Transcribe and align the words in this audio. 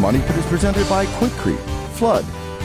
Money 0.00 0.20
is 0.20 0.46
presented 0.46 0.88
by 0.88 1.04
Quikrete, 1.04 1.60
Flood, 1.90 2.24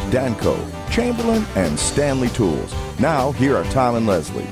Danco, 0.10 0.56
Chamberlain, 0.90 1.46
and 1.56 1.78
Stanley 1.78 2.30
Tools. 2.30 2.74
Now, 2.98 3.34
here 3.34 3.58
are 3.58 3.66
Tom 3.66 3.96
and 3.96 4.08
Leslie. 4.08 4.48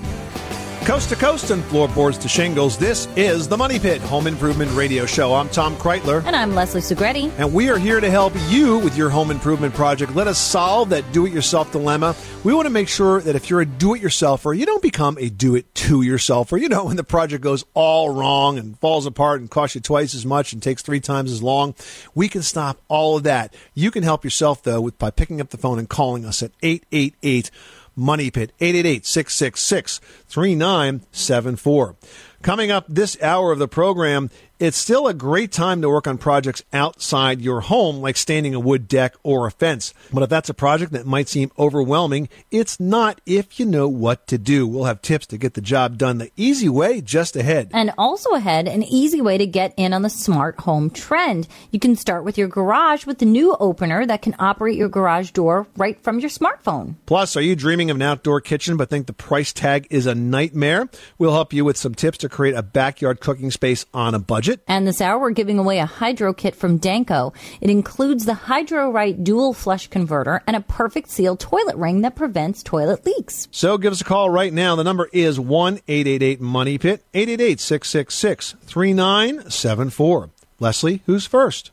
Coast 0.86 1.08
to 1.08 1.16
coast 1.16 1.50
and 1.50 1.64
floorboards 1.64 2.18
to 2.18 2.28
shingles, 2.28 2.78
this 2.78 3.08
is 3.16 3.48
the 3.48 3.56
Money 3.56 3.80
Pit 3.80 4.02
Home 4.02 4.28
Improvement 4.28 4.70
Radio 4.74 5.06
Show. 5.06 5.34
I'm 5.34 5.48
Tom 5.48 5.78
Kraeutler. 5.78 6.26
And 6.26 6.36
I'm 6.36 6.56
Leslie 6.56 6.82
Segretti. 6.82 7.32
And 7.38 7.54
we 7.54 7.70
are 7.70 7.78
here 7.78 8.02
to 8.02 8.10
help 8.12 8.34
you 8.50 8.80
with 8.80 8.98
your 8.98 9.10
home 9.10 9.32
improvement 9.32 9.74
project. 9.74 10.14
Let 10.14 10.28
us 10.28 10.38
solve 10.38 10.90
that 10.90 11.10
do 11.14 11.26
it 11.26 11.32
yourself 11.32 11.72
dilemma. 11.72 12.18
We 12.44 12.54
want 12.54 12.66
to 12.66 12.70
make 12.70 12.90
sure 12.90 13.22
that 13.22 13.34
if 13.34 13.50
you're 13.50 13.62
a 13.62 13.66
do 13.66 13.94
it 13.94 14.02
yourselfer, 14.02 14.58
you 14.58 14.66
don't 14.66 14.82
become 14.82 15.18
a 15.22 15.30
do 15.30 15.56
it 15.56 15.74
to 15.76 16.00
yourselfer. 16.00 16.60
You 16.60 16.68
know, 16.68 16.84
when 16.84 16.98
the 16.98 17.06
project 17.06 17.42
goes 17.42 17.64
all 17.74 18.10
wrong 18.10 18.58
and 18.58 18.78
falls 18.80 19.06
apart 19.06 19.40
and 19.40 19.50
costs 19.50 19.76
you 19.76 19.82
twice 19.82 20.14
as 20.14 20.26
much 20.26 20.52
and 20.52 20.62
takes 20.62 20.82
three 20.82 21.00
times 21.00 21.32
as 21.32 21.42
long, 21.42 21.76
we 22.14 22.28
can 22.28 22.42
stop 22.42 22.82
all 22.90 23.16
of 23.16 23.24
that. 23.24 23.56
You 23.74 23.90
can 23.90 24.04
help 24.04 24.26
yourself, 24.26 24.64
though, 24.64 24.82
with, 24.82 24.98
by 24.98 25.12
picking 25.12 25.40
up 25.40 25.52
the 25.52 25.58
phone 25.58 25.80
and 25.80 25.88
calling 25.88 26.26
us 26.26 26.44
at 26.44 26.52
888 26.62 27.52
Money 27.96 28.32
Pit, 28.32 28.52
888 28.60 29.06
666 29.06 30.00
3974. 30.28 31.96
Coming 32.42 32.72
up 32.72 32.86
this 32.90 33.22
hour 33.22 33.52
of 33.52 33.60
the 33.60 33.68
program, 33.68 34.30
it's 34.64 34.78
still 34.78 35.10
a 35.10 35.14
great 35.14 35.52
time 35.52 35.82
to 35.82 35.90
work 35.90 36.08
on 36.08 36.18
projects 36.18 36.64
outside 36.72 37.42
your 37.42 37.60
home, 37.60 37.98
like 37.98 38.16
standing 38.16 38.56
a 38.56 38.60
wood 38.62 38.88
deck 38.88 39.14
or 39.22 39.46
a 39.46 39.52
fence. 39.52 39.94
But 40.14 40.24
if 40.24 40.30
that's 40.30 40.48
a 40.48 40.54
project 40.54 40.94
that 40.94 41.06
might 41.06 41.28
seem 41.28 41.52
overwhelming, 41.60 42.30
it's 42.50 42.80
not 42.80 43.20
if 43.26 43.60
you 43.60 43.66
know 43.66 43.90
what 43.90 44.26
to 44.28 44.38
do. 44.38 44.66
We'll 44.66 44.86
have 44.86 45.02
tips 45.02 45.28
to 45.28 45.38
get 45.38 45.56
the 45.56 45.60
job 45.60 45.98
done 45.98 46.18
the 46.18 46.32
easy 46.38 46.70
way 46.70 47.02
just 47.02 47.36
ahead. 47.36 47.72
And 47.74 47.92
also 47.98 48.30
ahead, 48.36 48.70
an 48.70 48.84
easy 48.84 49.20
way 49.20 49.38
to 49.38 49.46
get 49.46 49.74
in 49.76 49.92
on 49.92 50.02
the 50.02 50.10
smart 50.10 50.62
home 50.62 50.90
trend. 50.90 51.46
You 51.72 51.80
can 51.82 51.98
start 51.98 52.24
with 52.24 52.38
your 52.38 52.48
garage 52.48 53.06
with 53.06 53.18
the 53.18 53.26
new 53.26 53.58
opener 53.60 54.06
that 54.06 54.22
can 54.22 54.34
operate 54.40 54.78
your 54.78 54.88
garage 54.88 55.32
door 55.32 55.68
right 55.76 56.02
from 56.02 56.20
your 56.20 56.30
smartphone. 56.30 56.96
Plus, 57.06 57.36
are 57.36 57.42
you 57.42 57.58
dreaming 57.58 57.90
of 57.90 57.98
an 57.98 58.02
outdoor 58.02 58.40
kitchen 58.40 58.78
but 58.78 58.90
think 58.90 59.08
the 59.08 59.14
price 59.14 59.52
tag 59.52 59.88
is 59.90 60.06
a 60.06 60.16
nightmare? 60.16 60.88
We'll 61.18 61.34
help 61.34 61.52
you 61.52 61.66
with 61.66 61.76
some 61.76 61.96
tips 61.96 62.20
to 62.20 62.30
create 62.30 62.56
a 62.56 62.64
backyard 62.64 63.20
cooking 63.20 63.52
space 63.52 63.86
on 63.94 64.16
a 64.16 64.20
budget. 64.20 64.53
And 64.68 64.88
this 64.88 65.02
hour, 65.02 65.20
we're 65.20 65.32
giving 65.32 65.60
away 65.60 65.80
a 65.80 65.86
hydro 65.86 66.34
kit 66.34 66.56
from 66.56 66.80
Danco. 66.80 67.36
It 67.62 67.70
includes 67.70 68.26
the 68.26 68.34
HydroRite 68.34 69.24
dual 69.24 69.54
flush 69.54 69.88
converter 69.88 70.42
and 70.48 70.56
a 70.56 70.62
perfect 70.62 71.10
seal 71.10 71.36
toilet 71.38 71.76
ring 71.76 72.02
that 72.02 72.16
prevents 72.16 72.64
toilet 72.64 73.06
leaks. 73.06 73.48
So 73.52 73.78
give 73.78 73.94
us 73.94 74.02
a 74.02 74.06
call 74.06 74.30
right 74.30 74.54
now. 74.54 74.76
The 74.76 74.84
number 74.84 75.10
is 75.12 75.40
1 75.40 75.80
888 75.88 76.42
Money 76.42 76.78
Pit, 76.78 77.04
888 77.14 77.60
666 77.60 78.56
3974. 78.66 80.30
Leslie, 80.60 81.02
who's 81.06 81.26
first? 81.26 81.72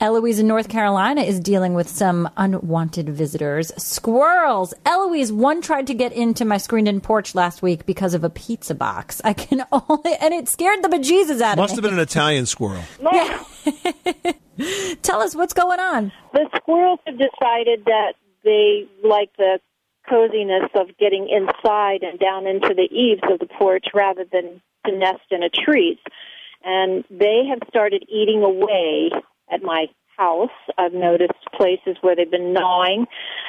Eloise 0.00 0.40
in 0.40 0.48
North 0.48 0.68
Carolina 0.68 1.22
is 1.22 1.38
dealing 1.38 1.74
with 1.74 1.88
some 1.88 2.28
unwanted 2.36 3.08
visitors. 3.08 3.72
Squirrels! 3.76 4.74
Eloise, 4.84 5.30
one 5.30 5.62
tried 5.62 5.86
to 5.86 5.94
get 5.94 6.12
into 6.12 6.44
my 6.44 6.56
screened 6.56 6.88
in 6.88 7.00
porch 7.00 7.32
last 7.34 7.62
week 7.62 7.86
because 7.86 8.12
of 8.12 8.24
a 8.24 8.30
pizza 8.30 8.74
box. 8.74 9.20
I 9.24 9.34
can 9.34 9.64
only, 9.72 10.16
and 10.20 10.34
it 10.34 10.48
scared 10.48 10.82
the 10.82 10.88
bejesus 10.88 11.40
out 11.40 11.56
Must 11.56 11.56
of 11.56 11.56
me. 11.56 11.62
Must 11.62 11.74
have 11.76 11.82
been 11.84 11.94
an 11.94 12.00
Italian 12.00 12.46
squirrel. 12.46 12.82
Yeah. 13.00 13.44
Tell 15.02 15.20
us 15.20 15.36
what's 15.36 15.54
going 15.54 15.78
on. 15.78 16.12
the 16.32 16.48
squirrels 16.56 16.98
have 17.06 17.16
decided 17.16 17.84
that 17.86 18.14
they 18.42 18.88
like 19.04 19.30
the 19.38 19.60
coziness 20.08 20.70
of 20.74 20.88
getting 20.98 21.28
inside 21.28 22.02
and 22.02 22.18
down 22.18 22.48
into 22.48 22.74
the 22.74 22.88
eaves 22.90 23.22
of 23.30 23.38
the 23.38 23.46
porch 23.46 23.86
rather 23.94 24.24
than 24.30 24.60
to 24.86 24.92
nest 24.98 25.22
in 25.30 25.44
a 25.44 25.48
tree. 25.48 26.00
And 26.64 27.04
they 27.10 27.44
have 27.48 27.60
started 27.68 28.04
eating 28.08 28.42
away 28.42 29.10
at 29.52 29.62
my 29.62 29.86
house. 30.16 30.50
I've 30.78 30.92
noticed 30.92 31.32
places 31.56 31.96
where 32.00 32.14
they've 32.14 32.30
been 32.30 32.52
gnawing, 32.52 33.06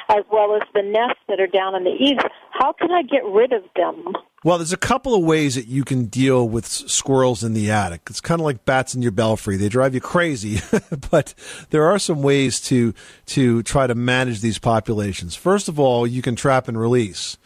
as 0.08 0.24
well 0.32 0.54
as 0.56 0.62
the 0.74 0.82
nests 0.82 1.20
that 1.28 1.40
are 1.40 1.46
down 1.46 1.74
in 1.74 1.84
the 1.84 1.90
eaves. 1.90 2.22
How 2.50 2.72
can 2.72 2.90
I 2.90 3.02
get 3.02 3.24
rid 3.24 3.52
of 3.52 3.62
them? 3.74 4.14
Well, 4.44 4.58
there's 4.58 4.72
a 4.72 4.76
couple 4.76 5.14
of 5.14 5.24
ways 5.24 5.56
that 5.56 5.66
you 5.66 5.84
can 5.84 6.06
deal 6.06 6.48
with 6.48 6.66
squirrels 6.66 7.42
in 7.42 7.52
the 7.52 7.70
attic. 7.70 8.02
It's 8.08 8.20
kind 8.20 8.40
of 8.40 8.44
like 8.44 8.64
bats 8.64 8.94
in 8.94 9.02
your 9.02 9.12
belfry. 9.12 9.56
They 9.56 9.68
drive 9.68 9.94
you 9.94 10.00
crazy, 10.00 10.60
but 11.10 11.34
there 11.70 11.86
are 11.86 11.98
some 11.98 12.22
ways 12.22 12.60
to 12.62 12.94
to 13.26 13.62
try 13.64 13.86
to 13.86 13.94
manage 13.94 14.40
these 14.40 14.58
populations. 14.58 15.34
First 15.34 15.68
of 15.68 15.80
all, 15.80 16.06
you 16.06 16.22
can 16.22 16.36
trap 16.36 16.68
and 16.68 16.78
release. 16.78 17.38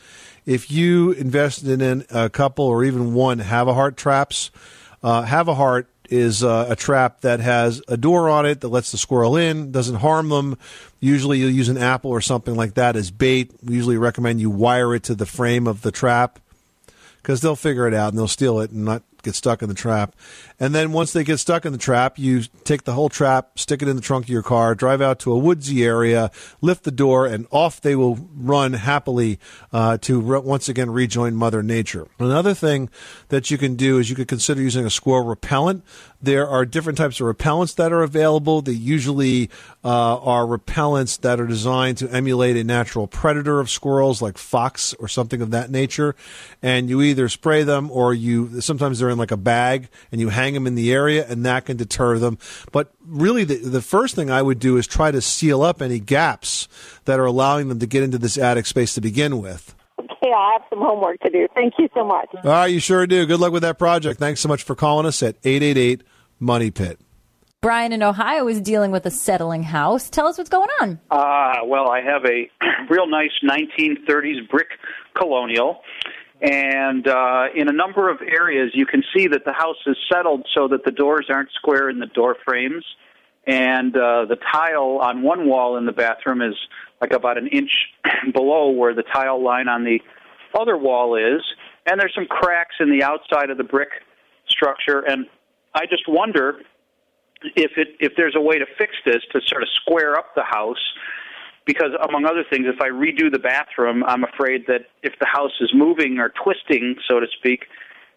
If 0.46 0.70
you 0.70 1.12
invested 1.12 1.80
in 1.80 2.04
a 2.10 2.28
couple 2.28 2.64
or 2.64 2.84
even 2.84 3.14
one 3.14 3.38
Havahart 3.38 3.96
traps, 3.96 4.50
uh, 5.02 5.24
Havahart 5.24 5.86
is 6.10 6.42
uh, 6.42 6.66
a 6.68 6.76
trap 6.76 7.20
that 7.22 7.40
has 7.40 7.80
a 7.88 7.96
door 7.96 8.28
on 8.28 8.44
it 8.44 8.60
that 8.60 8.68
lets 8.68 8.92
the 8.92 8.98
squirrel 8.98 9.36
in, 9.36 9.72
doesn't 9.72 9.96
harm 9.96 10.28
them. 10.28 10.58
Usually, 10.98 11.38
you'll 11.38 11.50
use 11.50 11.68
an 11.68 11.78
apple 11.78 12.10
or 12.10 12.20
something 12.20 12.54
like 12.54 12.74
that 12.74 12.96
as 12.96 13.10
bait. 13.10 13.52
We 13.62 13.74
usually 13.74 13.96
recommend 13.96 14.40
you 14.40 14.50
wire 14.50 14.94
it 14.94 15.04
to 15.04 15.14
the 15.14 15.26
frame 15.26 15.66
of 15.66 15.82
the 15.82 15.92
trap 15.92 16.40
because 17.22 17.40
they'll 17.40 17.56
figure 17.56 17.86
it 17.86 17.94
out 17.94 18.10
and 18.10 18.18
they'll 18.18 18.28
steal 18.28 18.60
it 18.60 18.70
and 18.70 18.84
not 18.84 19.02
get 19.22 19.34
stuck 19.34 19.62
in 19.62 19.68
the 19.68 19.74
trap. 19.74 20.14
And 20.60 20.74
then 20.74 20.92
once 20.92 21.14
they 21.14 21.24
get 21.24 21.38
stuck 21.38 21.64
in 21.64 21.72
the 21.72 21.78
trap, 21.78 22.18
you 22.18 22.42
take 22.64 22.84
the 22.84 22.92
whole 22.92 23.08
trap, 23.08 23.58
stick 23.58 23.80
it 23.80 23.88
in 23.88 23.96
the 23.96 24.02
trunk 24.02 24.26
of 24.26 24.28
your 24.28 24.42
car, 24.42 24.74
drive 24.74 25.00
out 25.00 25.18
to 25.20 25.32
a 25.32 25.38
woodsy 25.38 25.82
area, 25.84 26.30
lift 26.60 26.84
the 26.84 26.90
door, 26.90 27.26
and 27.26 27.46
off 27.50 27.80
they 27.80 27.96
will 27.96 28.28
run 28.36 28.74
happily 28.74 29.38
uh, 29.72 29.96
to 29.98 30.20
re- 30.20 30.38
once 30.40 30.68
again 30.68 30.90
rejoin 30.90 31.34
Mother 31.34 31.62
Nature. 31.62 32.06
Another 32.18 32.52
thing 32.52 32.90
that 33.30 33.50
you 33.50 33.56
can 33.56 33.74
do 33.74 33.98
is 33.98 34.10
you 34.10 34.16
could 34.16 34.28
consider 34.28 34.60
using 34.60 34.84
a 34.84 34.90
squirrel 34.90 35.24
repellent. 35.24 35.82
There 36.20 36.46
are 36.46 36.66
different 36.66 36.98
types 36.98 37.18
of 37.20 37.34
repellents 37.34 37.74
that 37.76 37.92
are 37.92 38.02
available. 38.02 38.60
They 38.60 38.72
usually 38.72 39.48
uh, 39.82 40.18
are 40.18 40.44
repellents 40.44 41.18
that 41.22 41.40
are 41.40 41.46
designed 41.46 41.96
to 41.98 42.10
emulate 42.10 42.58
a 42.58 42.64
natural 42.64 43.06
predator 43.06 43.60
of 43.60 43.70
squirrels, 43.70 44.20
like 44.20 44.36
fox 44.36 44.92
or 44.94 45.08
something 45.08 45.40
of 45.40 45.50
that 45.52 45.70
nature. 45.70 46.14
And 46.60 46.90
you 46.90 47.00
either 47.00 47.30
spray 47.30 47.62
them 47.62 47.90
or 47.90 48.12
you 48.12 48.60
sometimes 48.60 48.98
they're 48.98 49.08
in 49.08 49.16
like 49.16 49.30
a 49.30 49.38
bag 49.38 49.88
and 50.12 50.20
you 50.20 50.28
hang 50.28 50.49
them 50.54 50.66
in 50.66 50.74
the 50.74 50.92
area, 50.92 51.26
and 51.28 51.44
that 51.44 51.66
can 51.66 51.76
deter 51.76 52.18
them. 52.18 52.38
But 52.72 52.92
really, 53.04 53.44
the, 53.44 53.56
the 53.56 53.82
first 53.82 54.14
thing 54.14 54.30
I 54.30 54.42
would 54.42 54.58
do 54.58 54.76
is 54.76 54.86
try 54.86 55.10
to 55.10 55.20
seal 55.20 55.62
up 55.62 55.82
any 55.82 55.98
gaps 55.98 56.68
that 57.04 57.18
are 57.18 57.26
allowing 57.26 57.68
them 57.68 57.78
to 57.78 57.86
get 57.86 58.02
into 58.02 58.18
this 58.18 58.38
attic 58.38 58.66
space 58.66 58.94
to 58.94 59.00
begin 59.00 59.40
with. 59.40 59.74
Okay, 59.98 60.32
I 60.32 60.52
have 60.52 60.62
some 60.70 60.80
homework 60.80 61.20
to 61.20 61.30
do. 61.30 61.46
Thank 61.54 61.74
you 61.78 61.88
so 61.94 62.04
much. 62.04 62.28
All 62.44 62.50
right, 62.50 62.66
you 62.66 62.80
sure 62.80 63.06
do. 63.06 63.26
Good 63.26 63.40
luck 63.40 63.52
with 63.52 63.62
that 63.62 63.78
project. 63.78 64.18
Thanks 64.18 64.40
so 64.40 64.48
much 64.48 64.62
for 64.62 64.74
calling 64.74 65.06
us 65.06 65.22
at 65.22 65.36
888 65.44 66.02
Money 66.38 66.70
Pit. 66.70 67.00
Brian 67.62 67.92
in 67.92 68.02
Ohio 68.02 68.48
is 68.48 68.58
dealing 68.58 68.90
with 68.90 69.04
a 69.04 69.10
settling 69.10 69.62
house. 69.62 70.08
Tell 70.08 70.26
us 70.26 70.38
what's 70.38 70.48
going 70.48 70.70
on. 70.80 70.98
Ah, 71.10 71.58
well, 71.66 71.90
I 71.90 72.00
have 72.00 72.24
a 72.24 72.50
real 72.88 73.06
nice 73.06 73.32
1930s 73.44 74.48
brick 74.48 74.68
colonial. 75.14 75.82
And 76.42 77.06
uh, 77.06 77.46
in 77.54 77.68
a 77.68 77.72
number 77.72 78.08
of 78.08 78.20
areas, 78.22 78.70
you 78.74 78.86
can 78.86 79.02
see 79.14 79.26
that 79.28 79.44
the 79.44 79.52
house 79.52 79.76
is 79.86 79.96
settled 80.10 80.46
so 80.54 80.68
that 80.68 80.84
the 80.84 80.90
doors 80.90 81.26
aren't 81.28 81.50
square 81.52 81.90
in 81.90 81.98
the 81.98 82.06
door 82.06 82.36
frames. 82.44 82.84
And 83.46 83.94
uh, 83.96 84.24
the 84.26 84.36
tile 84.36 84.98
on 85.02 85.22
one 85.22 85.46
wall 85.46 85.76
in 85.76 85.86
the 85.86 85.92
bathroom 85.92 86.40
is 86.40 86.54
like 87.00 87.12
about 87.12 87.36
an 87.36 87.46
inch 87.48 87.70
below 88.32 88.70
where 88.70 88.94
the 88.94 89.02
tile 89.02 89.42
line 89.42 89.68
on 89.68 89.84
the 89.84 90.00
other 90.58 90.76
wall 90.76 91.16
is. 91.16 91.42
And 91.86 92.00
there's 92.00 92.14
some 92.14 92.26
cracks 92.26 92.76
in 92.80 92.90
the 92.90 93.02
outside 93.02 93.50
of 93.50 93.58
the 93.58 93.64
brick 93.64 93.88
structure. 94.48 95.00
And 95.00 95.26
I 95.74 95.86
just 95.86 96.08
wonder 96.08 96.60
if 97.56 97.72
it 97.76 97.88
if 98.00 98.12
there's 98.16 98.36
a 98.36 98.40
way 98.40 98.58
to 98.58 98.66
fix 98.78 98.92
this 99.04 99.22
to 99.32 99.40
sort 99.46 99.62
of 99.62 99.68
square 99.74 100.16
up 100.16 100.34
the 100.34 100.44
house 100.44 100.92
because 101.66 101.90
among 102.08 102.24
other 102.24 102.44
things, 102.48 102.66
if 102.66 102.80
I 102.80 102.88
redo 102.88 103.30
the 103.30 103.38
bathroom, 103.38 104.02
I'm 104.04 104.24
afraid 104.24 104.66
that 104.66 104.86
if 105.02 105.12
the 105.20 105.26
house 105.26 105.52
is 105.60 105.70
moving 105.74 106.18
or 106.18 106.32
twisting, 106.42 106.96
so 107.08 107.20
to 107.20 107.26
speak, 107.38 107.66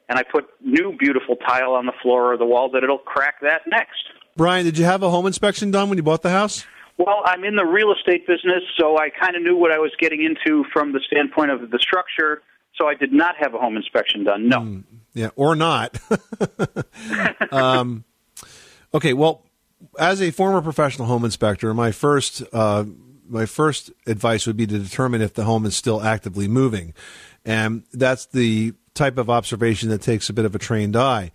and 0.10 0.18
I 0.18 0.24
put 0.24 0.46
new 0.62 0.96
beautiful 0.98 1.36
tile 1.36 1.74
on 1.74 1.86
the 1.86 1.94
floor 2.02 2.34
or 2.34 2.38
the 2.38 2.46
wall, 2.46 2.70
that 2.72 2.84
it'll 2.84 2.98
crack 2.98 3.42
that 3.42 3.62
next. 3.68 4.04
Brian, 4.36 4.66
did 4.66 4.78
you 4.78 4.86
have 4.86 5.04
a 5.04 5.10
home 5.10 5.28
inspection 5.28 5.72
done 5.72 5.90
when 5.90 5.98
you 5.98 6.04
bought 6.04 6.24
the 6.24 6.30
house? 6.30 6.66
Well, 6.98 7.22
I'm 7.26 7.44
in 7.44 7.56
the 7.56 7.66
real 7.66 7.92
estate 7.92 8.28
business, 8.28 8.64
so 8.78 8.98
I 8.98 9.10
kind 9.10 9.36
of 9.36 9.42
knew 9.42 9.56
what 9.58 9.72
I 9.72 9.80
was 9.80 9.92
getting 10.00 10.24
into 10.24 10.64
from 10.72 10.94
the 10.94 11.00
standpoint 11.06 11.52
of 11.52 11.72
the 11.72 11.80
structure. 11.80 12.42
So 12.76 12.88
I 12.88 12.96
did 12.96 13.12
not 13.12 13.36
have 13.38 13.54
a 13.54 13.58
home 13.58 13.78
inspection 13.78 14.24
done. 14.24 14.48
No. 14.48 14.84
Yeah, 15.14 15.30
or 15.36 15.56
not. 15.56 16.00
um, 17.52 18.04
okay, 18.94 19.14
well, 19.14 19.44
as 20.00 20.22
a 20.22 20.32
former 20.32 20.62
professional 20.62 21.08
home 21.08 21.26
inspector, 21.26 21.74
my 21.74 21.92
first 21.92 22.42
uh, 22.52 22.86
my 23.34 23.46
first 23.46 23.92
advice 24.08 24.48
would 24.48 24.58
be 24.58 24.68
to 24.68 24.80
determine 24.80 25.22
if 25.22 25.34
the 25.34 25.44
home 25.44 25.66
is 25.66 25.76
still 25.76 26.02
actively 26.02 26.48
moving, 26.48 26.94
and 27.44 27.84
that's 27.92 28.28
the 28.28 28.74
type 28.94 29.18
of 29.18 29.30
observation 29.30 29.90
that 29.90 30.02
takes 30.02 30.30
a 30.30 30.34
bit 30.34 30.46
of 30.46 30.56
a 30.56 30.60
trained 30.60 30.96
eye. 30.96 31.32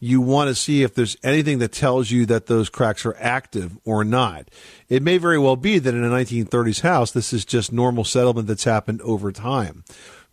You 0.00 0.20
want 0.20 0.48
to 0.48 0.54
see 0.54 0.82
if 0.82 0.94
there's 0.94 1.16
anything 1.22 1.60
that 1.60 1.72
tells 1.72 2.10
you 2.10 2.26
that 2.26 2.46
those 2.46 2.68
cracks 2.68 3.06
are 3.06 3.16
active 3.18 3.78
or 3.84 4.04
not. 4.04 4.50
It 4.88 5.02
may 5.02 5.18
very 5.18 5.38
well 5.38 5.56
be 5.56 5.78
that 5.78 5.94
in 5.94 6.04
a 6.04 6.10
1930s 6.10 6.80
house, 6.80 7.12
this 7.12 7.32
is 7.32 7.44
just 7.44 7.72
normal 7.72 8.04
settlement 8.04 8.48
that's 8.48 8.64
happened 8.64 9.00
over 9.02 9.32
time. 9.32 9.84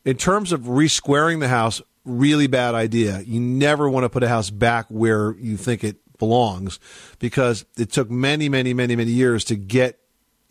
In 0.03 0.17
terms 0.17 0.51
of 0.51 0.61
resquaring 0.61 1.39
the 1.39 1.47
house, 1.47 1.81
really 2.05 2.47
bad 2.47 2.75
idea. 2.75 3.21
You 3.21 3.39
never 3.39 3.89
want 3.89 4.03
to 4.03 4.09
put 4.09 4.23
a 4.23 4.27
house 4.27 4.49
back 4.49 4.87
where 4.89 5.35
you 5.39 5.57
think 5.57 5.83
it 5.83 5.97
belongs 6.17 6.79
because 7.19 7.65
it 7.77 7.91
took 7.91 8.09
many, 8.09 8.49
many, 8.49 8.73
many, 8.73 8.95
many 8.95 9.11
years 9.11 9.43
to 9.45 9.55
get 9.55 9.99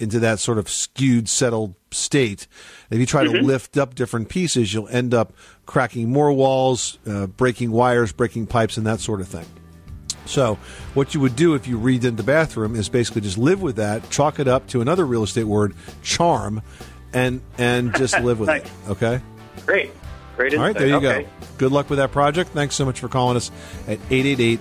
into 0.01 0.19
that 0.21 0.39
sort 0.39 0.59
of 0.59 0.69
skewed, 0.69 1.29
settled 1.29 1.75
state. 1.91 2.47
And 2.91 2.97
if 2.97 3.01
you 3.01 3.07
try 3.07 3.25
to 3.25 3.31
lift 3.31 3.77
up 3.77 3.95
different 3.95 4.29
pieces, 4.29 4.73
you'll 4.73 4.89
end 4.89 5.15
up 5.15 5.33
cracking 5.67 6.11
more 6.11 6.33
walls, 6.33 6.99
uh, 7.07 7.27
breaking 7.27 7.71
wires, 7.71 8.13
breaking 8.13 8.47
pipes, 8.47 8.77
and 8.77 8.87
that 8.87 9.01
sort 9.01 9.21
of 9.21 9.29
thing. 9.29 9.47
So, 10.27 10.59
what 10.95 11.15
you 11.15 11.21
would 11.21 11.35
do 11.35 11.55
if 11.55 11.67
you 11.67 11.79
redid 11.79 12.17
the 12.17 12.23
bathroom 12.23 12.77
is 12.77 12.89
basically 12.89 13.23
just 13.23 13.39
live 13.39 13.61
with 13.63 13.77
that, 13.77 14.09
chalk 14.11 14.39
it 14.39 14.47
up 14.47 14.67
to 14.69 14.81
another 14.81 15.05
real 15.05 15.25
estate 15.25 15.45
word, 15.45 15.75
charm, 16.03 16.63
and 17.13 17.41
and 17.59 17.95
just 17.97 18.19
live 18.21 18.39
with 18.39 18.49
Nice. 18.49 18.63
it. 18.63 18.71
Okay. 18.89 19.21
Great. 19.67 19.91
Great 20.37 20.55
All 20.55 20.61
right, 20.61 20.77
there 20.77 20.87
you 20.87 20.95
okay. 20.97 21.23
go. 21.25 21.29
Good 21.59 21.73
luck 21.73 21.91
with 21.91 21.99
that 21.99 22.13
project. 22.13 22.51
Thanks 22.51 22.75
so 22.75 22.85
much 22.85 23.01
for 23.01 23.09
calling 23.09 23.37
us 23.37 23.51
at 23.87 23.99
888 24.11 24.61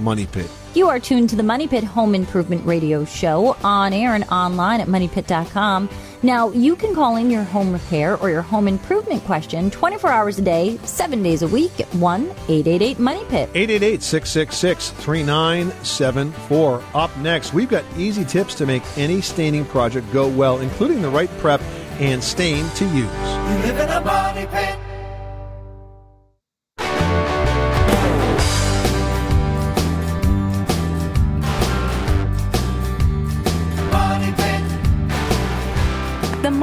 Money 0.00 0.26
Pit. 0.26 0.50
You 0.74 0.88
are 0.88 1.00
tuned 1.00 1.30
to 1.30 1.36
the 1.36 1.42
Money 1.42 1.66
Pit 1.66 1.82
Home 1.82 2.14
Improvement 2.14 2.64
Radio 2.64 3.04
Show 3.04 3.56
on 3.64 3.92
air 3.92 4.14
and 4.14 4.24
online 4.24 4.80
at 4.80 4.88
moneypit.com. 4.88 5.88
Now, 6.22 6.50
you 6.50 6.76
can 6.76 6.94
call 6.94 7.16
in 7.16 7.30
your 7.30 7.44
home 7.44 7.72
repair 7.72 8.16
or 8.18 8.30
your 8.30 8.42
home 8.42 8.68
improvement 8.68 9.24
question 9.24 9.70
24 9.70 10.10
hours 10.10 10.38
a 10.38 10.42
day, 10.42 10.78
7 10.84 11.22
days 11.22 11.42
a 11.42 11.48
week 11.48 11.80
at 11.80 11.92
1 11.94 12.22
888 12.48 12.98
Money 12.98 13.24
Pit. 13.24 13.50
888 13.54 14.02
666 14.02 14.90
3974. 14.90 16.82
Up 16.94 17.16
next, 17.18 17.54
we've 17.54 17.70
got 17.70 17.84
easy 17.96 18.24
tips 18.24 18.54
to 18.56 18.66
make 18.66 18.82
any 18.96 19.20
staining 19.20 19.64
project 19.64 20.10
go 20.12 20.28
well, 20.28 20.58
including 20.60 21.02
the 21.02 21.10
right 21.10 21.30
prep 21.38 21.60
and 21.98 22.22
stain 22.22 22.68
to 22.70 22.84
use. 22.86 22.94
You 22.94 23.06
live 23.66 23.78
in 23.78 23.88
a 23.88 24.00
money 24.04 24.46
pit. 24.46 24.78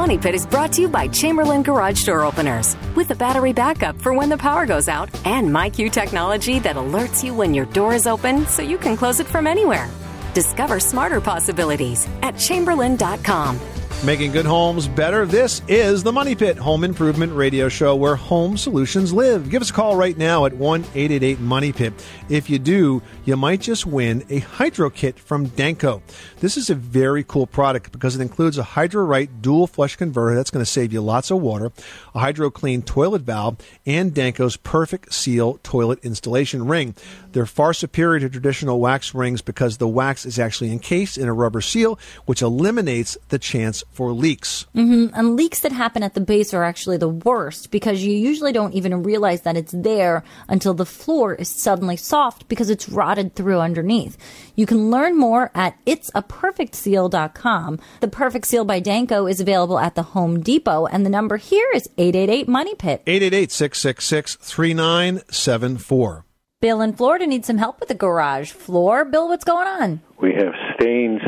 Money 0.07 0.17
Pit 0.17 0.35
is 0.35 0.45
brought 0.45 0.71
to 0.71 0.79
you 0.79 0.87
by 0.87 1.05
Chamberlain 1.09 1.63
Garage 1.63 2.05
Door 2.05 2.23
Openers 2.23 2.77
with 2.95 3.11
a 3.11 3.15
battery 3.15 3.51
backup 3.51 3.99
for 3.99 4.13
when 4.13 4.29
the 4.29 4.37
power 4.37 4.65
goes 4.65 4.87
out 4.87 5.09
and 5.25 5.49
MyQ 5.49 5.91
technology 5.91 6.59
that 6.59 6.77
alerts 6.77 7.25
you 7.25 7.33
when 7.33 7.53
your 7.53 7.65
door 7.65 7.93
is 7.93 8.07
open 8.07 8.45
so 8.45 8.61
you 8.61 8.77
can 8.77 8.95
close 8.95 9.19
it 9.19 9.27
from 9.27 9.45
anywhere. 9.45 9.89
Discover 10.33 10.79
smarter 10.79 11.19
possibilities 11.19 12.07
at 12.23 12.37
chamberlain.com. 12.37 13.59
Making 14.05 14.31
good 14.31 14.45
homes 14.45 14.87
better. 14.87 15.25
This 15.25 15.63
is 15.67 16.03
the 16.03 16.13
Money 16.13 16.35
Pit 16.35 16.55
Home 16.57 16.83
Improvement 16.83 17.33
Radio 17.33 17.67
Show 17.67 17.95
where 17.95 18.15
home 18.15 18.55
solutions 18.55 19.11
live. 19.11 19.49
Give 19.49 19.61
us 19.61 19.71
a 19.71 19.73
call 19.73 19.95
right 19.95 20.15
now 20.15 20.45
at 20.45 20.53
1 20.53 20.81
888 20.81 21.39
Money 21.39 21.73
Pit. 21.73 21.93
If 22.29 22.47
you 22.47 22.59
do, 22.59 23.01
you 23.25 23.35
might 23.35 23.59
just 23.59 23.87
win 23.87 24.23
a 24.29 24.37
hydro 24.37 24.91
kit 24.91 25.17
from 25.17 25.47
Danco. 25.47 26.01
This 26.39 26.57
is 26.57 26.69
a 26.69 26.75
very 26.75 27.23
cool 27.23 27.47
product 27.47 27.91
because 27.91 28.15
it 28.15 28.21
includes 28.21 28.59
a 28.59 28.63
HydroRite 28.63 29.41
dual 29.41 29.65
flush 29.65 29.95
converter 29.95 30.35
that's 30.35 30.51
going 30.51 30.63
to 30.63 30.71
save 30.71 30.93
you 30.93 31.01
lots 31.01 31.31
of 31.31 31.41
water, 31.41 31.71
a 32.13 32.19
HydroClean 32.19 32.85
toilet 32.85 33.23
valve, 33.23 33.57
and 33.87 34.13
Danco's 34.13 34.57
Perfect 34.57 35.11
Seal 35.11 35.59
toilet 35.63 35.99
installation 36.05 36.67
ring. 36.67 36.93
They're 37.31 37.47
far 37.47 37.73
superior 37.73 38.19
to 38.19 38.29
traditional 38.29 38.79
wax 38.79 39.15
rings 39.15 39.41
because 39.41 39.77
the 39.77 39.87
wax 39.87 40.25
is 40.25 40.37
actually 40.37 40.71
encased 40.71 41.17
in 41.17 41.27
a 41.27 41.33
rubber 41.33 41.61
seal, 41.61 41.99
which 42.25 42.43
eliminates 42.43 43.17
the 43.29 43.39
chance 43.39 43.83
for 43.91 44.11
leaks. 44.11 44.67
Mm-hmm. 44.75 45.15
And 45.15 45.35
leaks 45.35 45.61
that 45.61 45.71
happen 45.71 46.03
at 46.03 46.13
the 46.13 46.21
base 46.21 46.53
are 46.53 46.63
actually 46.63 46.97
the 46.97 47.09
worst 47.09 47.71
because 47.71 48.03
you 48.03 48.13
usually 48.15 48.51
don't 48.51 48.73
even 48.73 49.01
realize 49.01 49.41
that 49.41 49.57
it's 49.57 49.71
there 49.71 50.23
until 50.47 50.75
the 50.75 50.85
floor 50.85 51.33
is 51.33 51.49
suddenly 51.49 51.97
soft 51.97 52.47
because 52.47 52.69
it's 52.69 52.87
rotted 52.87 53.33
through 53.33 53.59
underneath. 53.59 54.15
You 54.55 54.67
can 54.67 54.91
learn 54.91 55.17
more 55.17 55.49
at 55.55 55.83
itsaperfectseal.com. 55.85 57.79
The 58.01 58.07
Perfect 58.07 58.45
Seal 58.45 58.65
by 58.65 58.79
Danco 58.81 59.29
is 59.29 59.39
available 59.39 59.79
at 59.79 59.95
the 59.95 60.03
Home 60.03 60.41
Depot 60.41 60.85
and 60.85 61.03
the 61.03 61.09
number 61.09 61.37
here 61.37 61.69
is 61.73 61.89
888 61.97 62.47
Money 62.47 62.75
Pit. 62.75 63.01
888 63.07 63.51
666 63.51 64.35
3974. 64.35 66.25
Bill 66.59 66.81
in 66.81 66.93
Florida 66.93 67.27
needs 67.27 67.47
some 67.47 67.57
help 67.57 67.79
with 67.79 67.89
the 67.89 67.95
garage 67.95 68.51
floor. 68.51 69.05
Bill, 69.05 69.27
what's 69.27 69.43
going 69.43 69.67
on? 69.67 70.01
We 70.21 70.33
have 70.33 70.53
stains 70.75 71.21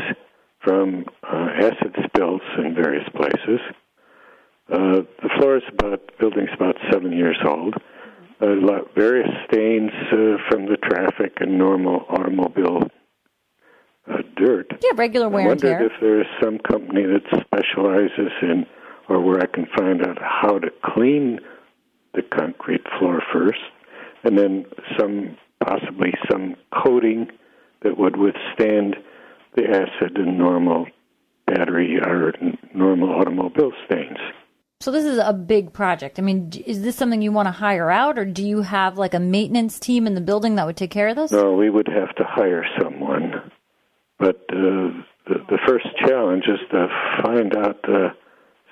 from 0.62 1.04
uh, 1.22 1.48
acid 1.56 1.96
spills 2.04 2.42
in 2.58 2.74
various 2.74 3.08
places. 3.14 3.60
Uh, 4.72 5.02
the 5.22 5.30
floor 5.36 5.56
is 5.56 5.62
about 5.72 6.00
building's 6.18 6.50
about 6.54 6.76
seven 6.92 7.12
years 7.12 7.38
old. 7.46 7.74
A 8.40 8.46
lot, 8.46 8.94
various 8.94 9.28
stains 9.50 9.90
uh, 10.12 10.36
from 10.48 10.66
the 10.66 10.76
traffic 10.82 11.38
and 11.40 11.58
normal 11.58 12.06
automobile 12.08 12.82
uh, 14.10 14.18
dirt. 14.36 14.70
Yeah, 14.82 14.92
regular 14.94 15.26
I 15.26 15.28
wear 15.28 15.50
and 15.50 15.60
tear. 15.60 15.72
wondered 15.72 15.90
tear. 15.90 15.96
if 15.96 16.00
there 16.00 16.20
is 16.20 16.26
some 16.42 16.58
company 16.58 17.02
that 17.04 17.44
specializes 17.44 18.32
in, 18.42 18.66
or 19.08 19.20
where 19.20 19.40
I 19.40 19.46
can 19.46 19.66
find 19.76 20.06
out 20.06 20.18
how 20.22 20.58
to 20.58 20.68
clean 20.84 21.40
the 22.14 22.22
concrete 22.22 22.82
floor 22.98 23.22
first, 23.32 23.60
and 24.24 24.38
then 24.38 24.66
some 24.98 25.36
possibly 25.64 26.14
some 26.30 26.56
coating 26.72 27.28
that 27.82 27.98
would 27.98 28.16
withstand 28.16 28.96
the 29.56 29.64
acid 29.68 30.16
in 30.16 30.38
normal 30.38 30.86
battery 31.46 31.98
or 31.98 32.32
normal 32.74 33.10
automobile 33.10 33.72
stains. 33.86 34.18
So 34.80 34.90
this 34.90 35.04
is 35.04 35.18
a 35.18 35.34
big 35.34 35.74
project. 35.74 36.18
I 36.18 36.22
mean, 36.22 36.52
is 36.64 36.82
this 36.82 36.96
something 36.96 37.20
you 37.20 37.32
want 37.32 37.48
to 37.48 37.52
hire 37.52 37.90
out, 37.90 38.18
or 38.18 38.24
do 38.24 38.42
you 38.42 38.62
have 38.62 38.96
like 38.96 39.12
a 39.12 39.20
maintenance 39.20 39.78
team 39.78 40.06
in 40.06 40.14
the 40.14 40.22
building 40.22 40.54
that 40.54 40.66
would 40.66 40.76
take 40.76 40.90
care 40.90 41.08
of 41.08 41.16
this? 41.16 41.32
No, 41.32 41.52
we 41.52 41.68
would 41.68 41.88
have 41.88 42.14
to 42.16 42.24
hire 42.24 42.64
someone. 42.80 43.50
But 44.18 44.36
uh, 44.48 45.04
the, 45.26 45.44
the 45.48 45.58
first 45.66 45.86
challenge 46.06 46.44
is 46.44 46.60
to 46.70 46.86
find 47.22 47.54
out, 47.56 47.78
uh, 47.88 48.10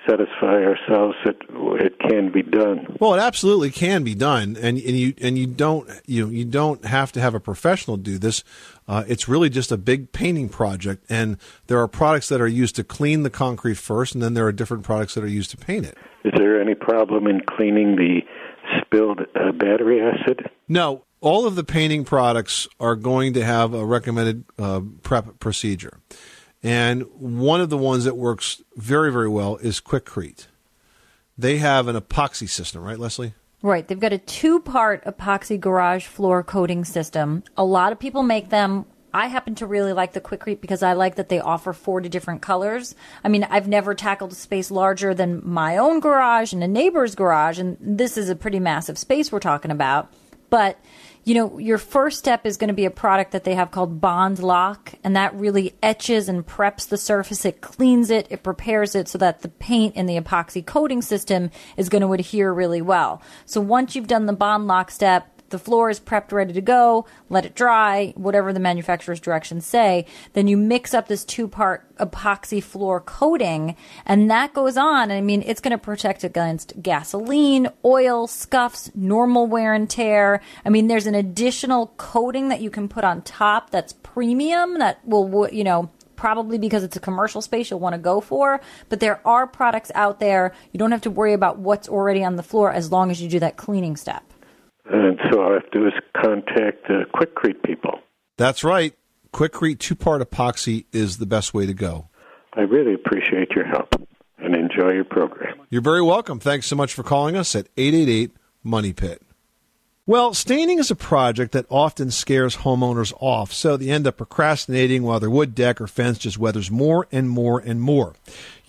satisfy 0.09 0.63
ourselves 0.63 1.15
that 1.25 1.35
it 1.85 1.99
can 1.99 2.31
be 2.31 2.41
done. 2.41 2.97
Well, 2.99 3.13
it 3.13 3.19
absolutely 3.19 3.69
can 3.69 4.03
be 4.03 4.15
done, 4.15 4.57
and, 4.59 4.77
and 4.77 4.79
you 4.79 5.13
and 5.21 5.37
you 5.37 5.47
don't 5.47 5.89
you 6.05 6.29
you 6.29 6.45
don't 6.45 6.83
have 6.85 7.11
to 7.13 7.21
have 7.21 7.35
a 7.35 7.39
professional 7.39 7.97
do 7.97 8.17
this. 8.17 8.43
Uh, 8.87 9.03
it's 9.07 9.27
really 9.27 9.49
just 9.49 9.71
a 9.71 9.77
big 9.77 10.11
painting 10.11 10.49
project, 10.49 11.05
and 11.09 11.37
there 11.67 11.79
are 11.79 11.87
products 11.87 12.29
that 12.29 12.41
are 12.41 12.47
used 12.47 12.75
to 12.77 12.83
clean 12.83 13.23
the 13.23 13.29
concrete 13.29 13.77
first, 13.77 14.13
and 14.15 14.23
then 14.23 14.33
there 14.33 14.45
are 14.45 14.51
different 14.51 14.83
products 14.83 15.13
that 15.15 15.23
are 15.23 15.27
used 15.27 15.51
to 15.51 15.57
paint 15.57 15.85
it. 15.85 15.97
Is 16.25 16.33
there 16.35 16.59
any 16.59 16.75
problem 16.75 17.27
in 17.27 17.41
cleaning 17.41 17.95
the 17.95 18.21
spilled 18.81 19.21
uh, 19.35 19.51
battery 19.51 20.01
acid? 20.01 20.49
No, 20.67 21.03
all 21.21 21.45
of 21.45 21.55
the 21.55 21.63
painting 21.63 22.03
products 22.03 22.67
are 22.79 22.95
going 22.95 23.33
to 23.33 23.43
have 23.43 23.73
a 23.73 23.85
recommended 23.85 24.43
uh, 24.57 24.81
prep 25.03 25.39
procedure. 25.39 25.99
And 26.61 27.03
one 27.13 27.61
of 27.61 27.69
the 27.69 27.77
ones 27.77 28.03
that 28.03 28.17
works 28.17 28.61
very, 28.75 29.11
very 29.11 29.29
well 29.29 29.57
is 29.57 29.79
Quikrete. 29.79 30.47
They 31.37 31.57
have 31.57 31.87
an 31.87 31.95
epoxy 31.95 32.49
system, 32.49 32.83
right, 32.83 32.99
Leslie? 32.99 33.33
Right. 33.61 33.87
They've 33.87 33.99
got 33.99 34.13
a 34.13 34.17
two 34.17 34.59
part 34.59 35.03
epoxy 35.05 35.59
garage 35.59 36.05
floor 36.05 36.43
coating 36.43 36.85
system. 36.85 37.43
A 37.57 37.63
lot 37.63 37.91
of 37.91 37.99
people 37.99 38.23
make 38.23 38.49
them. 38.49 38.85
I 39.13 39.27
happen 39.27 39.55
to 39.55 39.65
really 39.65 39.91
like 39.91 40.13
the 40.13 40.21
Quikrete 40.21 40.61
because 40.61 40.83
I 40.83 40.93
like 40.93 41.15
that 41.15 41.29
they 41.29 41.39
offer 41.39 41.73
40 41.73 42.09
different 42.09 42.41
colors. 42.41 42.93
I 43.23 43.27
mean, 43.27 43.43
I've 43.49 43.67
never 43.67 43.95
tackled 43.95 44.33
a 44.33 44.35
space 44.35 44.69
larger 44.69 45.15
than 45.15 45.41
my 45.43 45.77
own 45.77 45.99
garage 45.99 46.53
and 46.53 46.63
a 46.63 46.67
neighbor's 46.67 47.15
garage, 47.15 47.57
and 47.57 47.75
this 47.81 48.17
is 48.17 48.29
a 48.29 48.35
pretty 48.35 48.59
massive 48.59 48.99
space 48.99 49.31
we're 49.31 49.39
talking 49.39 49.71
about. 49.71 50.13
But 50.49 50.79
you 51.25 51.35
know, 51.35 51.59
your 51.59 51.77
first 51.77 52.17
step 52.17 52.45
is 52.45 52.57
going 52.57 52.69
to 52.69 52.73
be 52.73 52.85
a 52.85 52.91
product 52.91 53.33
that 53.33 53.43
they 53.43 53.53
have 53.53 53.69
called 53.69 54.01
Bond 54.01 54.39
Lock, 54.39 54.93
and 55.03 55.15
that 55.15 55.35
really 55.35 55.75
etches 55.83 56.27
and 56.27 56.43
preps 56.43 56.87
the 56.87 56.97
surface. 56.97 57.45
It 57.45 57.61
cleans 57.61 58.09
it, 58.09 58.25
it 58.31 58.41
prepares 58.41 58.95
it 58.95 59.07
so 59.07 59.17
that 59.19 59.41
the 59.41 59.49
paint 59.49 59.95
in 59.95 60.07
the 60.07 60.19
epoxy 60.19 60.65
coating 60.65 61.03
system 61.03 61.51
is 61.77 61.89
going 61.89 62.01
to 62.01 62.13
adhere 62.13 62.51
really 62.51 62.81
well. 62.81 63.21
So 63.45 63.61
once 63.61 63.95
you've 63.95 64.07
done 64.07 64.25
the 64.25 64.33
Bond 64.33 64.65
Lock 64.65 64.89
step, 64.89 65.38
the 65.49 65.59
floor 65.59 65.89
is 65.89 65.99
prepped, 65.99 66.31
ready 66.31 66.53
to 66.53 66.61
go, 66.61 67.05
let 67.29 67.45
it 67.45 67.55
dry, 67.55 68.13
whatever 68.15 68.53
the 68.53 68.59
manufacturer's 68.59 69.19
directions 69.19 69.65
say. 69.65 70.05
Then 70.33 70.47
you 70.47 70.57
mix 70.57 70.93
up 70.93 71.07
this 71.07 71.25
two 71.25 71.47
part 71.47 71.85
epoxy 71.97 72.63
floor 72.63 73.01
coating, 73.01 73.75
and 74.05 74.29
that 74.29 74.53
goes 74.53 74.77
on. 74.77 75.11
I 75.11 75.21
mean, 75.21 75.43
it's 75.45 75.61
going 75.61 75.71
to 75.71 75.77
protect 75.77 76.23
against 76.23 76.81
gasoline, 76.81 77.67
oil, 77.83 78.27
scuffs, 78.27 78.91
normal 78.95 79.47
wear 79.47 79.73
and 79.73 79.89
tear. 79.89 80.41
I 80.65 80.69
mean, 80.69 80.87
there's 80.87 81.07
an 81.07 81.15
additional 81.15 81.87
coating 81.97 82.49
that 82.49 82.61
you 82.61 82.69
can 82.69 82.87
put 82.87 83.03
on 83.03 83.21
top 83.21 83.69
that's 83.69 83.93
premium 83.93 84.79
that 84.79 85.05
will, 85.05 85.49
you 85.51 85.63
know, 85.63 85.89
probably 86.19 86.57
because 86.57 86.83
it's 86.83 86.97
a 86.97 86.99
commercial 86.99 87.41
space 87.41 87.71
you'll 87.71 87.79
want 87.79 87.93
to 87.93 87.99
go 87.99 88.19
for. 88.19 88.59
But 88.89 88.99
there 88.99 89.25
are 89.25 89.47
products 89.47 89.89
out 89.95 90.19
there. 90.19 90.53
You 90.73 90.77
don't 90.77 90.91
have 90.91 91.01
to 91.01 91.09
worry 91.09 91.33
about 91.33 91.59
what's 91.59 91.87
already 91.87 92.23
on 92.23 92.35
the 92.35 92.43
floor 92.43 92.71
as 92.73 92.91
long 92.91 93.09
as 93.09 93.21
you 93.21 93.29
do 93.29 93.39
that 93.39 93.55
cleaning 93.55 93.95
step. 93.95 94.23
And 94.89 95.19
so 95.29 95.41
all 95.41 95.51
I 95.51 95.53
have 95.53 95.69
to 95.71 95.79
do 95.79 95.87
is 95.87 95.93
contact 96.15 96.87
the 96.87 97.05
Quikrete 97.13 97.63
people. 97.63 97.99
That's 98.37 98.63
right. 98.63 98.93
Quikrete 99.33 99.79
two 99.79 99.95
part 99.95 100.21
epoxy 100.21 100.85
is 100.91 101.17
the 101.17 101.25
best 101.25 101.53
way 101.53 101.65
to 101.65 101.73
go. 101.73 102.07
I 102.53 102.61
really 102.61 102.93
appreciate 102.93 103.51
your 103.51 103.65
help 103.65 103.93
and 104.39 104.55
enjoy 104.55 104.93
your 104.93 105.03
program. 105.03 105.59
You're 105.69 105.81
very 105.81 106.01
welcome. 106.01 106.39
Thanks 106.39 106.65
so 106.65 106.75
much 106.75 106.93
for 106.93 107.03
calling 107.03 107.35
us 107.35 107.55
at 107.55 107.67
888 107.77 108.31
Money 108.63 108.93
Pit. 108.93 109.21
Well, 110.09 110.33
staining 110.33 110.79
is 110.79 110.89
a 110.89 110.95
project 110.95 111.51
that 111.51 111.67
often 111.69 112.09
scares 112.09 112.57
homeowners 112.57 113.13
off, 113.19 113.53
so 113.53 113.77
they 113.77 113.91
end 113.91 114.07
up 114.07 114.17
procrastinating 114.17 115.03
while 115.03 115.19
their 115.19 115.29
wood 115.29 115.53
deck 115.53 115.79
or 115.79 115.85
fence 115.85 116.17
just 116.17 116.39
weathers 116.39 116.71
more 116.71 117.07
and 117.11 117.29
more 117.29 117.59
and 117.59 117.79
more. 117.79 118.15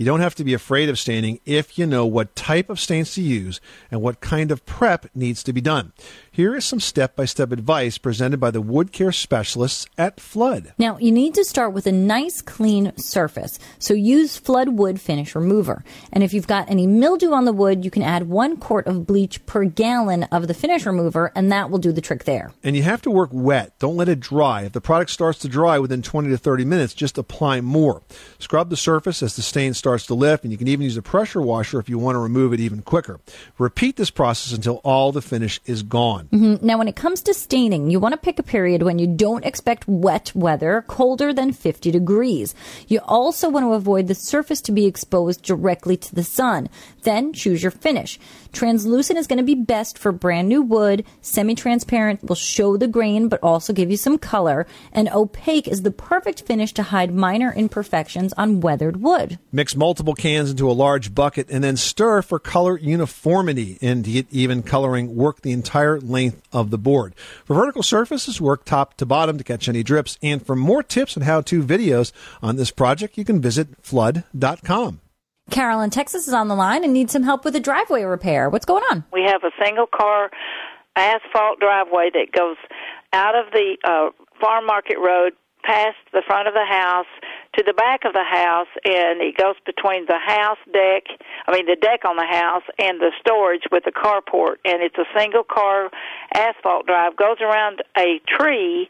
You 0.01 0.07
don't 0.07 0.21
have 0.21 0.35
to 0.37 0.45
be 0.45 0.55
afraid 0.55 0.89
of 0.89 0.99
staining 0.99 1.41
if 1.45 1.79
you 1.79 1.85
know 1.85 2.07
what 2.07 2.35
type 2.35 2.71
of 2.71 2.81
stains 2.81 3.13
to 3.17 3.21
use 3.21 3.61
and 3.91 4.01
what 4.01 4.23
kind 4.23 4.51
of 4.51 4.65
prep 4.65 5.15
needs 5.15 5.43
to 5.43 5.53
be 5.53 5.61
done. 5.61 5.93
Here 6.33 6.57
is 6.57 6.65
some 6.65 6.81
step 6.81 7.17
by 7.17 7.27
step 7.27 7.53
advice 7.53 7.99
presented 7.99 8.41
by 8.41 8.51
the 8.51 8.63
wood 8.63 8.93
care 8.93 9.13
specialists 9.13 9.85
at 9.99 10.19
Flood. 10.19 10.73
Now, 10.79 10.97
you 10.97 11.13
need 11.13 11.35
to 11.35 11.45
start 11.45 11.75
with 11.75 11.87
a 11.87 11.93
nice 11.93 12.41
clean 12.41 12.97
surface. 12.97 13.59
So 13.79 13.93
use 13.93 14.39
Flood 14.39 14.71
Wood 14.71 14.99
Finish 15.03 15.35
Remover. 15.35 15.85
And 16.11 16.25
if 16.25 16.33
you've 16.33 16.47
got 16.47 16.71
any 16.71 16.87
mildew 16.87 17.33
on 17.33 17.45
the 17.45 17.53
wood, 17.53 17.85
you 17.85 17.91
can 17.91 18.03
add 18.03 18.27
one 18.27 18.57
quart 18.57 18.87
of 18.87 19.07
bleach 19.07 19.45
per 19.45 19.67
gallon 19.67 20.23
of 20.33 20.49
the 20.49 20.55
finish 20.55 20.87
remover, 20.87 21.31
and 21.37 21.53
that 21.53 21.69
will 21.69 21.79
do 21.79 21.93
the 21.93 22.01
trick 22.01 22.25
there. 22.25 22.55
And 22.65 22.75
you 22.75 22.85
have 22.85 23.03
to 23.03 23.11
work 23.11 23.29
wet. 23.35 23.79
Don't 23.79 23.97
let 23.97 24.09
it 24.09 24.21
dry. 24.21 24.63
If 24.63 24.73
the 24.73 24.81
product 24.81 25.11
starts 25.11 25.41
to 25.41 25.49
dry 25.49 25.79
within 25.79 26.01
20 26.01 26.31
to 26.31 26.39
30 26.39 26.65
minutes, 26.65 26.95
just 26.95 27.19
apply 27.19 27.61
more. 27.61 28.01
Scrub 28.39 28.71
the 28.71 28.79
surface 28.79 29.23
as 29.23 29.37
the 29.37 29.43
stain 29.43 29.75
starts 29.75 29.90
to 29.99 30.15
lift, 30.15 30.45
and 30.45 30.53
you 30.53 30.59
can 30.59 30.69
even 30.69 30.85
use 30.85 30.97
a 30.97 31.03
pressure 31.03 31.41
washer 31.41 31.79
if 31.79 31.89
you 31.89 31.99
want 31.99 32.15
to 32.15 32.21
remove 32.21 32.53
it 32.53 32.61
even 32.61 32.83
quicker. 32.83 33.21
Repeat 33.59 33.97
this 33.97 34.11
process 34.11 34.53
until 34.53 34.81
all 34.85 35.13
the 35.13 35.23
finish 35.23 35.61
is 35.67 35.83
gone. 35.83 36.29
Mhm. 36.33 36.63
Now, 36.63 36.79
when 36.79 36.89
it 36.89 36.97
comes 36.97 37.23
to 37.23 37.35
staining, 37.35 37.91
you 37.91 38.01
want 38.01 38.13
to 38.13 38.19
pick 38.19 38.39
a 38.39 38.43
period 38.43 38.83
when 38.83 38.99
you 38.99 39.07
don't 39.07 39.45
expect 39.45 39.89
wet 39.89 40.33
weather, 40.35 40.85
colder 40.87 41.33
than 41.33 41.53
50 41.53 41.91
degrees. 41.91 42.55
You 42.89 43.01
also 43.07 43.49
want 43.49 43.67
to 43.67 43.73
avoid 43.73 44.07
the 44.07 44.15
surface 44.15 44.61
to 44.63 44.73
be 44.73 44.87
exposed 44.87 45.43
directly 45.43 45.97
to 45.97 46.15
the 46.15 46.25
sun. 46.25 46.69
Then 47.03 47.33
choose 47.33 47.63
your 47.63 47.73
finish. 47.73 48.19
Translucent 48.53 49.19
is 49.19 49.27
going 49.27 49.39
to 49.39 49.45
be 49.45 49.55
best 49.55 49.99
for 49.99 50.13
brand 50.13 50.49
new 50.49 50.63
wood. 50.63 51.05
Semi 51.21 51.55
transparent 51.55 52.25
will 52.25 52.37
show 52.37 52.77
the 52.77 52.89
grain 52.89 53.29
but 53.29 53.43
also 53.43 53.73
give 53.73 53.91
you 53.91 53.97
some 53.97 54.19
color. 54.19 54.67
And 54.93 55.09
opaque 55.11 55.69
is 55.69 55.83
the 55.83 55.91
perfect 55.91 56.43
finish 56.43 56.73
to 56.75 56.83
hide 56.85 57.15
minor 57.15 57.53
imperfections 57.53 58.33
on 58.35 58.61
weathered 58.61 59.03
wood. 59.03 59.39
Mix 59.53 59.77
multiple 59.77 60.15
cans 60.15 60.51
into 60.51 60.71
a 60.71 60.73
large 60.73 61.15
bucket 61.15 61.49
and 61.51 61.63
then 61.63 61.77
stir 61.77 62.23
for 62.23 62.39
color 62.39 62.79
uniformity 62.79 63.79
and 63.81 64.05
to 64.05 64.11
get 64.11 64.27
even 64.31 64.63
coloring. 64.63 65.15
Work 65.15 65.43
the 65.43 65.53
entire 65.53 66.01
length 66.01 66.43
of 66.53 66.71
the 66.71 66.79
board. 66.79 67.15
For 67.45 67.55
vertical 67.55 67.83
surfaces, 67.83 68.41
work 68.41 68.65
top 68.65 68.97
to 68.99 69.07
bottom 69.07 69.39
to 69.39 69.45
catch 69.45 69.69
any 69.69 69.83
drips. 69.83 70.19
And 70.23 70.45
for 70.45 70.57
more 70.57 70.83
tips 70.83 71.17
and 71.17 71.25
how 71.25 71.41
to 71.43 71.63
videos 71.63 72.13
on 72.43 72.57
this 72.57 72.71
project, 72.71 73.19
you 73.19 73.25
can 73.25 73.41
visit 73.41 73.69
flood.com. 73.83 75.00
Carol 75.51 75.81
in 75.81 75.91
Texas 75.91 76.29
is 76.29 76.35
on 76.35 76.49
the 76.49 76.55
line 76.55 76.85
and 76.85 76.93
needs 76.93 77.13
some 77.13 77.23
help 77.23 77.45
with 77.45 77.55
a 77.57 77.61
driveway 77.61 78.05
repair. 78.05 78.49
What's 78.49 78.67
going 78.67 78.85
on? 78.91 79.05
We 79.13 79.23
have 79.25 79.43
a 79.45 79.51
single 79.63 79.87
car 79.87 80.31
asphalt 80.97 81.61
driveway 81.61 82.11
that 82.15 82.33
goes 82.33 82.57
out 83.13 83.35
of 83.35 83.53
the 83.53 83.77
uh, 83.85 84.11
farm 84.41 84.67
market 84.67 84.97
road 84.99 85.33
past 85.63 85.97
the 86.13 86.23
front 86.27 86.49
of 86.49 86.55
the 86.55 86.65
house 86.65 87.07
to 87.57 87.63
the 87.67 87.75
back 87.75 88.05
of 88.05 88.13
the 88.13 88.25
house 88.25 88.71
and 88.85 89.21
it 89.21 89.37
goes 89.37 89.57
between 89.67 90.07
the 90.07 90.19
house 90.19 90.59
deck 90.73 91.05
I 91.47 91.53
mean 91.53 91.67
the 91.67 91.77
deck 91.77 92.05
on 92.09 92.17
the 92.17 92.25
house 92.25 92.63
and 92.79 93.01
the 93.01 93.13
storage 93.21 93.65
with 93.71 93.85
the 93.85 93.93
carport 93.93 94.57
and 94.65 94.83
it's 94.83 94.97
a 94.97 95.05
single 95.17 95.45
car 95.45 95.91
asphalt 96.35 96.87
drive 96.87 97.17
goes 97.17 97.37
around 97.41 97.83
a 97.99 98.21
tree 98.27 98.89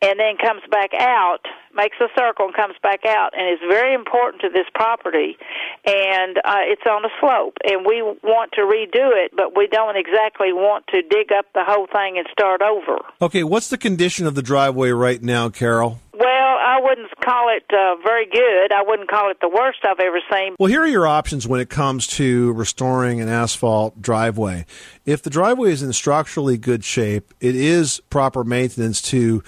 and 0.00 0.18
then 0.18 0.36
comes 0.38 0.62
back 0.70 0.90
out, 0.94 1.40
makes 1.74 1.96
a 2.00 2.06
circle 2.16 2.46
and 2.46 2.54
comes 2.54 2.74
back 2.82 3.04
out, 3.04 3.30
and 3.36 3.52
is 3.52 3.60
very 3.68 3.94
important 3.94 4.42
to 4.42 4.48
this 4.48 4.66
property. 4.74 5.36
And 5.84 6.38
uh, 6.44 6.62
it's 6.62 6.86
on 6.88 7.04
a 7.04 7.08
slope, 7.20 7.56
and 7.64 7.84
we 7.84 8.02
want 8.02 8.52
to 8.52 8.62
redo 8.62 9.10
it, 9.14 9.32
but 9.36 9.56
we 9.56 9.66
don't 9.66 9.96
exactly 9.96 10.52
want 10.52 10.86
to 10.88 11.02
dig 11.02 11.32
up 11.36 11.46
the 11.54 11.64
whole 11.64 11.86
thing 11.86 12.18
and 12.18 12.26
start 12.30 12.62
over. 12.62 12.98
Okay, 13.20 13.42
what's 13.42 13.68
the 13.68 13.78
condition 13.78 14.26
of 14.26 14.34
the 14.34 14.42
driveway 14.42 14.90
right 14.90 15.22
now, 15.22 15.48
Carol? 15.48 16.00
Well, 16.18 16.58
I 16.60 16.80
wouldn't 16.82 17.08
call 17.24 17.48
it 17.56 17.64
uh, 17.72 17.94
very 18.02 18.26
good. 18.26 18.72
I 18.72 18.82
wouldn't 18.84 19.08
call 19.08 19.30
it 19.30 19.38
the 19.40 19.48
worst 19.48 19.78
I've 19.84 20.00
ever 20.00 20.20
seen. 20.32 20.56
Well, 20.58 20.68
here 20.68 20.82
are 20.82 20.88
your 20.88 21.06
options 21.06 21.46
when 21.46 21.60
it 21.60 21.70
comes 21.70 22.08
to 22.08 22.52
restoring 22.54 23.20
an 23.20 23.28
asphalt 23.28 24.02
driveway. 24.02 24.66
If 25.06 25.22
the 25.22 25.30
driveway 25.30 25.70
is 25.70 25.82
in 25.82 25.92
structurally 25.92 26.58
good 26.58 26.84
shape, 26.84 27.32
it 27.40 27.54
is 27.54 28.00
proper 28.10 28.42
maintenance 28.42 29.00
to 29.02 29.44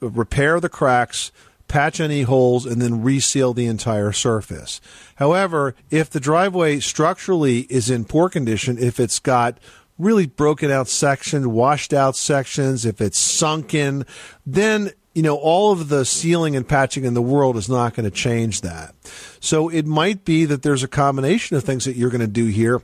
repair 0.00 0.60
the 0.60 0.68
cracks, 0.68 1.32
patch 1.68 2.00
any 2.00 2.22
holes, 2.22 2.66
and 2.66 2.80
then 2.80 3.02
reseal 3.02 3.52
the 3.52 3.66
entire 3.66 4.12
surface. 4.12 4.80
However, 5.16 5.74
if 5.90 6.10
the 6.10 6.20
driveway 6.20 6.80
structurally 6.80 7.60
is 7.70 7.90
in 7.90 8.04
poor 8.04 8.28
condition, 8.28 8.78
if 8.78 9.00
it's 9.00 9.18
got 9.18 9.58
really 9.98 10.26
broken 10.26 10.70
out 10.70 10.88
sections, 10.88 11.46
washed 11.46 11.92
out 11.92 12.16
sections, 12.16 12.84
if 12.84 13.00
it's 13.00 13.18
sunken, 13.18 14.04
then 14.44 14.92
you 15.14 15.22
know, 15.22 15.36
all 15.36 15.72
of 15.72 15.88
the 15.88 16.04
sealing 16.04 16.54
and 16.54 16.68
patching 16.68 17.06
in 17.06 17.14
the 17.14 17.22
world 17.22 17.56
is 17.56 17.70
not 17.70 17.94
going 17.94 18.04
to 18.04 18.14
change 18.14 18.60
that. 18.60 18.94
So 19.40 19.70
it 19.70 19.86
might 19.86 20.26
be 20.26 20.44
that 20.44 20.62
there's 20.62 20.82
a 20.82 20.88
combination 20.88 21.56
of 21.56 21.64
things 21.64 21.86
that 21.86 21.96
you're 21.96 22.10
going 22.10 22.20
to 22.20 22.26
do 22.26 22.44
here 22.46 22.82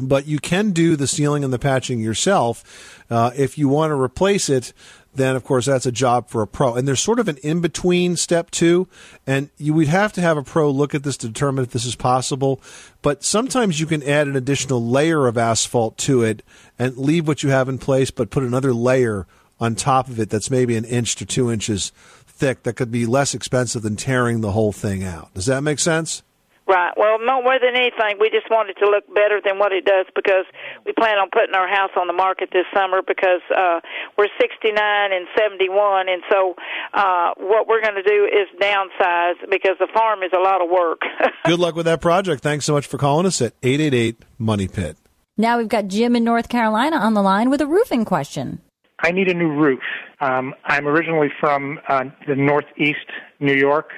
but 0.00 0.26
you 0.26 0.38
can 0.38 0.70
do 0.70 0.96
the 0.96 1.06
sealing 1.06 1.44
and 1.44 1.52
the 1.52 1.58
patching 1.58 2.00
yourself. 2.00 3.02
Uh, 3.10 3.30
if 3.36 3.58
you 3.58 3.68
want 3.68 3.90
to 3.90 4.00
replace 4.00 4.48
it, 4.48 4.72
then 5.18 5.36
of 5.36 5.44
course 5.44 5.66
that's 5.66 5.86
a 5.86 5.92
job 5.92 6.28
for 6.28 6.40
a 6.40 6.46
pro. 6.46 6.74
And 6.74 6.88
there's 6.88 7.00
sort 7.00 7.18
of 7.18 7.28
an 7.28 7.36
in 7.38 7.60
between 7.60 8.16
step 8.16 8.50
too, 8.50 8.88
and 9.26 9.50
you 9.58 9.74
would 9.74 9.88
have 9.88 10.12
to 10.14 10.20
have 10.20 10.36
a 10.36 10.42
pro 10.42 10.70
look 10.70 10.94
at 10.94 11.02
this 11.02 11.16
to 11.18 11.28
determine 11.28 11.64
if 11.64 11.72
this 11.72 11.84
is 11.84 11.96
possible. 11.96 12.62
But 13.02 13.22
sometimes 13.24 13.80
you 13.80 13.86
can 13.86 14.02
add 14.02 14.26
an 14.26 14.36
additional 14.36 14.84
layer 14.84 15.26
of 15.26 15.36
asphalt 15.36 15.98
to 15.98 16.22
it 16.22 16.42
and 16.78 16.96
leave 16.96 17.28
what 17.28 17.42
you 17.42 17.50
have 17.50 17.68
in 17.68 17.78
place, 17.78 18.10
but 18.10 18.30
put 18.30 18.42
another 18.44 18.72
layer 18.72 19.26
on 19.60 19.74
top 19.74 20.08
of 20.08 20.20
it 20.20 20.30
that's 20.30 20.50
maybe 20.50 20.76
an 20.76 20.84
inch 20.84 21.16
to 21.16 21.26
two 21.26 21.50
inches 21.50 21.92
thick. 22.26 22.62
That 22.62 22.74
could 22.74 22.90
be 22.90 23.06
less 23.06 23.34
expensive 23.34 23.82
than 23.82 23.96
tearing 23.96 24.40
the 24.40 24.52
whole 24.52 24.72
thing 24.72 25.04
out. 25.04 25.34
Does 25.34 25.46
that 25.46 25.62
make 25.62 25.80
sense? 25.80 26.22
Right. 26.68 26.92
Well, 26.98 27.18
no 27.18 27.40
more 27.42 27.58
than 27.58 27.74
anything, 27.74 28.20
we 28.20 28.28
just 28.28 28.50
want 28.50 28.68
it 28.68 28.76
to 28.84 28.86
look 28.90 29.08
better 29.14 29.40
than 29.42 29.58
what 29.58 29.72
it 29.72 29.86
does 29.86 30.04
because 30.14 30.44
we 30.84 30.92
plan 30.92 31.16
on 31.16 31.30
putting 31.32 31.54
our 31.54 31.66
house 31.66 31.90
on 31.96 32.06
the 32.06 32.12
market 32.12 32.50
this 32.52 32.66
summer 32.74 33.00
because 33.00 33.40
uh, 33.56 33.80
we're 34.18 34.28
69 34.38 34.76
and 34.76 35.26
71, 35.34 36.08
and 36.10 36.22
so 36.30 36.54
uh, 36.92 37.32
what 37.38 37.68
we're 37.68 37.80
going 37.80 37.94
to 37.94 38.02
do 38.02 38.28
is 38.28 38.46
downsize 38.60 39.40
because 39.50 39.80
the 39.80 39.88
farm 39.94 40.22
is 40.22 40.30
a 40.36 40.40
lot 40.40 40.60
of 40.60 40.68
work. 40.68 41.00
Good 41.46 41.58
luck 41.58 41.74
with 41.74 41.86
that 41.86 42.02
project. 42.02 42.42
Thanks 42.42 42.66
so 42.66 42.74
much 42.74 42.86
for 42.86 42.98
calling 42.98 43.24
us 43.24 43.40
at 43.40 43.54
888 43.62 44.22
Money 44.36 44.68
Pit. 44.68 44.98
Now 45.38 45.56
we've 45.56 45.68
got 45.68 45.88
Jim 45.88 46.16
in 46.16 46.24
North 46.24 46.50
Carolina 46.50 46.96
on 46.96 47.14
the 47.14 47.22
line 47.22 47.48
with 47.48 47.62
a 47.62 47.66
roofing 47.66 48.04
question. 48.04 48.60
I 49.00 49.12
need 49.12 49.28
a 49.28 49.34
new 49.34 49.52
roof. 49.52 49.80
Um, 50.20 50.52
I'm 50.66 50.86
originally 50.86 51.28
from 51.40 51.80
uh, 51.88 52.04
the 52.26 52.34
Northeast 52.34 53.06
New 53.40 53.54
York, 53.54 53.90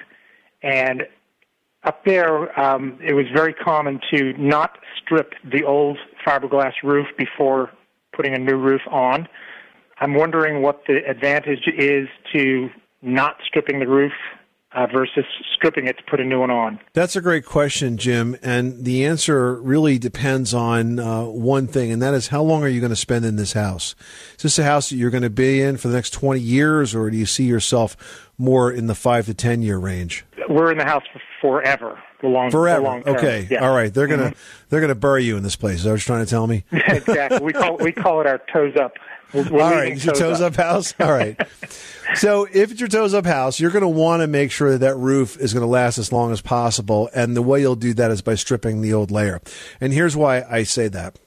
and 0.62 1.02
up 1.84 2.04
there, 2.04 2.58
um, 2.60 2.98
it 3.02 3.14
was 3.14 3.26
very 3.34 3.54
common 3.54 4.00
to 4.12 4.32
not 4.34 4.78
strip 5.02 5.32
the 5.50 5.64
old 5.64 5.98
fiberglass 6.26 6.72
roof 6.84 7.06
before 7.16 7.70
putting 8.12 8.34
a 8.34 8.38
new 8.38 8.56
roof 8.56 8.82
on. 8.90 9.26
I'm 9.98 10.14
wondering 10.14 10.62
what 10.62 10.82
the 10.86 10.98
advantage 11.08 11.66
is 11.66 12.08
to 12.34 12.68
not 13.02 13.36
stripping 13.46 13.80
the 13.80 13.88
roof 13.88 14.12
uh, 14.72 14.86
versus 14.86 15.24
stripping 15.54 15.86
it 15.86 15.96
to 15.98 16.02
put 16.04 16.20
a 16.20 16.24
new 16.24 16.40
one 16.40 16.50
on? 16.50 16.78
That's 16.92 17.16
a 17.16 17.20
great 17.20 17.44
question, 17.44 17.96
Jim. 17.96 18.36
And 18.42 18.84
the 18.84 19.04
answer 19.04 19.60
really 19.60 19.98
depends 19.98 20.54
on 20.54 20.98
uh, 20.98 21.24
one 21.24 21.66
thing, 21.66 21.90
and 21.92 22.00
that 22.02 22.14
is 22.14 22.28
how 22.28 22.42
long 22.42 22.62
are 22.62 22.68
you 22.68 22.80
going 22.80 22.90
to 22.90 22.96
spend 22.96 23.24
in 23.24 23.36
this 23.36 23.52
house? 23.52 23.94
Is 24.36 24.42
this 24.42 24.58
a 24.58 24.64
house 24.64 24.90
that 24.90 24.96
you're 24.96 25.10
going 25.10 25.22
to 25.22 25.30
be 25.30 25.60
in 25.60 25.76
for 25.76 25.88
the 25.88 25.94
next 25.94 26.10
20 26.10 26.40
years, 26.40 26.94
or 26.94 27.10
do 27.10 27.16
you 27.16 27.26
see 27.26 27.44
yourself 27.44 28.30
more 28.38 28.70
in 28.70 28.86
the 28.86 28.94
five 28.94 29.26
to 29.26 29.34
10 29.34 29.62
year 29.62 29.78
range? 29.78 30.24
We're 30.48 30.70
in 30.72 30.78
the 30.78 30.84
house 30.84 31.04
for 31.12 31.20
forever. 31.40 31.98
The 32.22 32.28
long, 32.28 32.50
Forever. 32.50 32.80
The 32.82 32.86
long 32.86 33.02
okay. 33.06 33.48
Yeah. 33.50 33.66
All 33.66 33.74
right. 33.74 33.92
They're 33.94 34.06
gonna 34.06 34.32
Mhm. 34.32 34.36
they're 34.68 34.82
gonna 34.82 34.94
bury 34.94 35.24
you 35.24 35.38
in 35.38 35.42
this 35.42 35.56
place. 35.56 35.76
Is 35.76 35.84
that 35.84 35.90
what 35.92 36.06
you're 36.06 36.16
trying 36.16 36.24
to 36.26 36.28
tell 36.30 36.46
me? 36.46 36.64
exactly. 36.72 37.38
We 37.40 37.54
call 37.54 37.78
we 37.78 37.92
call 37.92 38.20
it 38.20 38.26
our 38.26 38.42
toes 38.52 38.74
up. 38.76 38.92
We're, 39.32 39.48
we're 39.50 39.62
All 39.62 39.78
it's 39.78 40.04
your 40.04 40.14
toes 40.14 40.40
up 40.40 40.56
house. 40.56 40.94
All 41.00 41.12
right. 41.12 41.40
so 42.14 42.46
if 42.52 42.72
it's 42.72 42.80
your 42.80 42.88
toes 42.88 43.14
up 43.14 43.26
house, 43.26 43.60
you're 43.60 43.70
going 43.70 43.82
to 43.82 43.88
want 43.88 44.22
to 44.22 44.26
make 44.26 44.50
sure 44.50 44.72
that 44.72 44.78
that 44.78 44.96
roof 44.96 45.36
is 45.38 45.52
going 45.52 45.62
to 45.62 45.68
last 45.68 45.98
as 45.98 46.12
long 46.12 46.32
as 46.32 46.40
possible, 46.40 47.08
and 47.14 47.36
the 47.36 47.42
way 47.42 47.60
you'll 47.60 47.76
do 47.76 47.94
that 47.94 48.10
is 48.10 48.22
by 48.22 48.34
stripping 48.34 48.80
the 48.80 48.92
old 48.92 49.10
layer. 49.10 49.40
And 49.80 49.92
here's 49.92 50.16
why 50.16 50.42
I 50.48 50.64
say 50.64 50.88
that: 50.88 51.18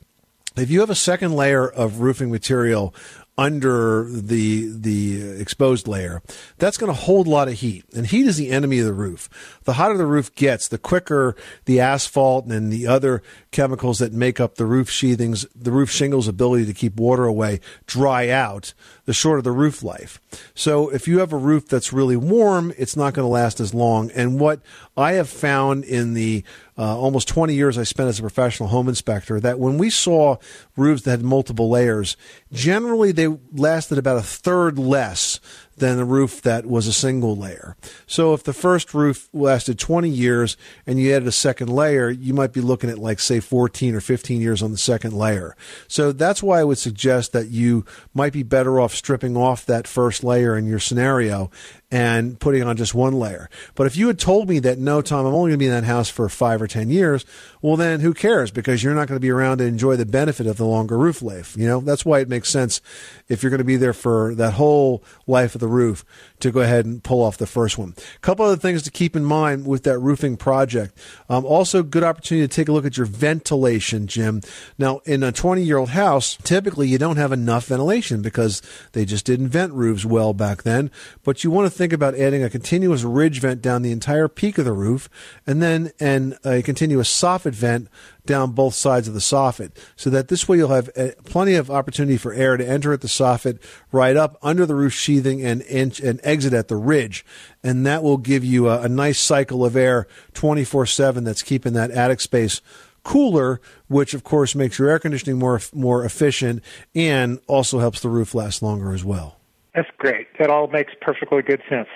if 0.56 0.70
you 0.70 0.82
have 0.82 0.90
a 0.90 0.96
second 0.96 1.36
layer 1.36 1.68
of 1.68 2.00
roofing 2.00 2.32
material 2.32 2.94
under 3.38 4.08
the 4.10 4.72
the 4.72 5.40
exposed 5.40 5.88
layer, 5.88 6.22
that's 6.58 6.78
going 6.78 6.92
to 6.92 7.00
hold 7.00 7.28
a 7.28 7.30
lot 7.32 7.48
of 7.48 7.56
heat, 7.56 7.86
and 7.96 8.08
heat 8.08 8.28
is 8.28 8.38
the 8.38 8.52
enemy 8.52 8.80
of 8.80 8.86
the 8.86 8.94
roof. 8.94 9.30
The 9.64 9.74
hotter 9.74 9.98
the 9.98 10.06
roof 10.06 10.34
gets, 10.36 10.68
the 10.68 10.78
quicker 10.78 11.36
the 11.66 11.80
asphalt 11.80 12.46
and 12.46 12.72
the 12.72 12.86
other 12.86 13.24
chemicals 13.52 14.00
that 14.00 14.14
make 14.14 14.40
up 14.40 14.56
the 14.56 14.66
roof 14.66 14.90
sheathings, 14.90 15.46
the 15.56 15.72
roof 15.72 15.90
shingles' 15.90 16.28
ability 16.28 16.66
to 16.66 16.74
keep 16.74 16.98
water 16.98 17.26
away, 17.26 17.60
dry 17.88 18.30
out. 18.30 18.74
The 19.06 19.14
shorter 19.14 19.42
the 19.42 19.52
roof 19.52 19.84
life. 19.84 20.22
So 20.56 20.88
if 20.90 21.10
you 21.10 21.20
have 21.20 21.34
a 21.34 21.38
roof 21.38 21.68
that's 21.68 21.92
really 21.92 22.16
warm, 22.16 22.74
it's 22.78 22.96
not 22.96 23.14
going 23.14 23.26
to 23.26 23.32
last 23.32 23.60
as 23.60 23.74
long. 23.74 24.10
And 24.12 24.40
what 24.40 24.62
I 24.96 25.14
have 25.14 25.30
found 25.30 25.84
in 25.84 26.14
the 26.14 26.44
uh, 26.78 26.98
almost 26.98 27.28
20 27.28 27.54
years 27.54 27.78
I 27.78 27.84
spent 27.84 28.10
as 28.10 28.20
a 28.20 28.24
professional 28.24 28.70
home 28.70 28.88
inspector 28.88 29.40
that 29.42 29.60
when 29.60 29.78
we 29.78 29.90
saw 29.90 30.38
roofs 30.78 31.04
that 31.04 31.12
had 31.12 31.22
multiple 31.22 31.70
layers, 31.70 32.16
generally 32.52 33.12
they 33.12 33.28
lasted 33.52 33.98
about 33.98 34.18
a 34.18 34.24
third 34.24 34.80
less 34.80 35.40
than 35.78 36.00
a 36.00 36.06
roof 36.06 36.42
that 36.42 36.66
was 36.66 36.88
a 36.88 36.94
single 36.94 37.36
layer. 37.36 37.76
So 38.06 38.34
if 38.34 38.44
the 38.44 38.54
first 38.54 38.94
roof 38.94 39.30
lasted 39.34 39.80
20 39.80 40.10
years 40.10 40.58
and 40.86 41.00
you 41.00 41.14
added 41.14 41.28
a 41.28 41.32
second 41.32 41.70
layer, 41.70 42.10
you 42.10 42.34
might 42.34 42.54
be 42.54 42.62
looking 42.62 42.90
at 42.90 42.98
like 42.98 43.20
say 43.20 43.40
14 43.40 43.96
or 43.96 44.02
15 44.02 44.42
years 44.42 44.62
on 44.62 44.72
the 44.72 44.78
second 44.78 45.14
layer. 45.14 45.56
So 45.88 46.12
that's 46.12 46.44
why 46.44 46.60
I 46.60 46.64
would 46.64 46.78
suggest 46.78 47.34
that 47.34 47.48
you 47.48 47.86
might 48.14 48.34
be 48.34 48.44
better 48.44 48.80
off 48.80 48.94
stripping 48.94 49.36
off 49.36 49.66
that 49.66 49.88
first 49.88 50.24
layer 50.24 50.58
in 50.58 50.66
your 50.66 50.80
scenario 50.80 51.50
and 51.94 52.40
putting 52.40 52.64
on 52.64 52.76
just 52.76 52.96
one 52.96 53.14
layer. 53.14 53.52
But 53.76 53.86
if 53.86 53.96
you 53.96 54.08
had 54.08 54.18
told 54.18 54.50
me 54.50 54.58
that 54.58 54.80
no, 54.80 55.04
Tom, 55.04 55.28
I'm 55.28 55.34
only 55.36 55.52
going 55.52 55.52
to 55.52 55.58
be 55.60 55.68
in 55.68 55.74
that 55.74 55.84
house 55.84 56.10
for 56.10 56.28
five 56.28 56.60
or 56.60 56.66
10 56.66 56.90
years, 56.90 57.24
well, 57.62 57.78
then 57.78 58.00
who 58.00 58.16
cares? 58.16 58.50
Because 58.50 58.84
you're 58.84 58.96
not 58.96 59.08
going 59.08 59.16
to 59.16 59.22
be 59.22 59.30
around 59.30 59.60
to 59.60 59.66
enjoy 59.66 59.96
the 59.96 60.06
benefit 60.08 60.48
of 60.48 60.58
the 60.58 60.66
longer 60.66 60.98
roof 60.98 61.22
life. 61.22 61.56
You 61.56 61.68
know, 61.68 61.82
that's 61.82 62.04
why 62.04 62.20
it 62.20 62.28
makes 62.28 62.50
sense 62.50 62.82
if 63.30 63.44
you're 63.44 63.52
going 63.52 63.60
to 63.60 63.64
be 63.64 63.78
there 63.78 63.94
for 63.94 64.34
that 64.36 64.54
whole 64.54 65.04
life 65.28 65.54
of 65.54 65.62
the 65.62 65.68
roof 65.68 66.04
to 66.40 66.52
go 66.52 66.62
ahead 66.62 66.86
and 66.86 67.04
pull 67.04 67.22
off 67.22 67.38
the 67.38 67.46
first 67.46 67.78
one. 67.78 67.94
A 68.16 68.20
couple 68.20 68.44
other 68.44 68.58
things 68.58 68.82
to 68.82 68.92
keep 68.92 69.16
in 69.16 69.24
mind 69.24 69.68
with 69.68 69.84
that 69.84 70.00
roofing 70.00 70.36
project. 70.36 70.98
Um, 71.30 71.46
also, 71.46 71.84
good 71.84 72.04
opportunity 72.04 72.48
to 72.48 72.54
take 72.54 72.70
a 72.70 72.72
look 72.72 72.86
at 72.86 72.98
your 72.98 73.06
ventilation, 73.06 74.08
Jim. 74.08 74.42
Now, 74.80 75.02
in 75.06 75.22
a 75.22 75.32
20 75.32 75.62
year 75.62 75.78
old 75.78 75.90
house, 75.90 76.38
typically 76.44 76.88
you 76.88 76.98
don't 76.98 77.18
have 77.18 77.32
enough 77.32 77.68
ventilation 77.68 78.24
because 78.24 78.64
they 78.94 79.06
just 79.06 79.26
didn't 79.26 79.50
vent 79.50 79.74
roofs 79.74 80.06
well 80.06 80.34
back 80.34 80.64
then. 80.64 80.90
But 81.24 81.44
you 81.44 81.52
want 81.52 81.72
to 81.72 81.78
think 81.78 81.83
about 81.92 82.16
adding 82.16 82.44
a 82.44 82.50
continuous 82.50 83.04
ridge 83.04 83.42
vent 83.42 83.62
down 83.62 83.82
the 83.82 83.92
entire 83.92 84.28
peak 84.28 84.58
of 84.58 84.66
the 84.66 84.72
roof 84.72 85.10
and 85.46 85.62
then 85.62 85.92
and 86.00 86.38
a 86.46 86.62
continuous 86.62 87.10
soffit 87.10 87.54
vent 87.54 87.90
down 88.26 88.52
both 88.52 88.74
sides 88.74 89.08
of 89.08 89.14
the 89.14 89.20
soffit 89.20 89.72
so 89.96 90.10
that 90.10 90.28
this 90.28 90.48
way 90.48 90.58
you'll 90.58 90.70
have 90.70 90.90
uh, 90.96 91.10
plenty 91.26 91.56
of 91.56 91.70
opportunity 91.70 92.16
for 92.16 92.32
air 92.34 92.56
to 92.56 92.66
enter 92.68 92.94
at 92.94 93.02
the 93.02 93.08
soffit 93.08 93.60
right 93.92 94.16
up 94.16 94.38
under 94.42 94.66
the 94.66 94.76
roof 94.76 94.94
sheathing 94.94 95.44
and 95.44 95.62
and, 95.64 96.00
and 96.00 96.20
exit 96.24 96.54
at 96.54 96.68
the 96.68 96.78
ridge. 96.78 97.26
And 97.64 97.86
that 97.86 98.04
will 98.04 98.18
give 98.18 98.46
you 98.46 98.70
a, 98.70 98.84
a 98.84 98.90
nice 98.90 99.20
cycle 99.20 99.66
of 99.66 99.76
air 99.76 100.08
24/7 100.34 101.26
that's 101.26 101.44
keeping 101.44 101.74
that 101.74 101.92
attic 101.92 102.22
space 102.22 102.62
cooler 103.04 103.60
which 103.90 104.14
of 104.14 104.24
course 104.24 104.56
makes 104.56 104.80
your 104.80 104.90
air 104.90 104.98
conditioning 104.98 105.38
more 105.38 105.60
more 105.74 106.06
efficient 106.06 106.64
and 106.96 107.40
also 107.48 107.80
helps 107.80 108.00
the 108.00 108.08
roof 108.08 108.34
last 108.34 108.62
longer 108.64 108.94
as 108.94 109.04
well 109.04 109.38
That's 109.76 109.90
great. 109.98 110.28
That 110.40 110.50
all 110.50 110.68
makes 110.68 110.94
perfectly 111.02 111.42
good 111.42 111.62
sense. 111.70 111.88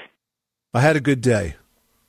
I 0.73 0.81
had 0.81 0.95
a 0.95 1.01
good 1.01 1.21
day 1.21 1.55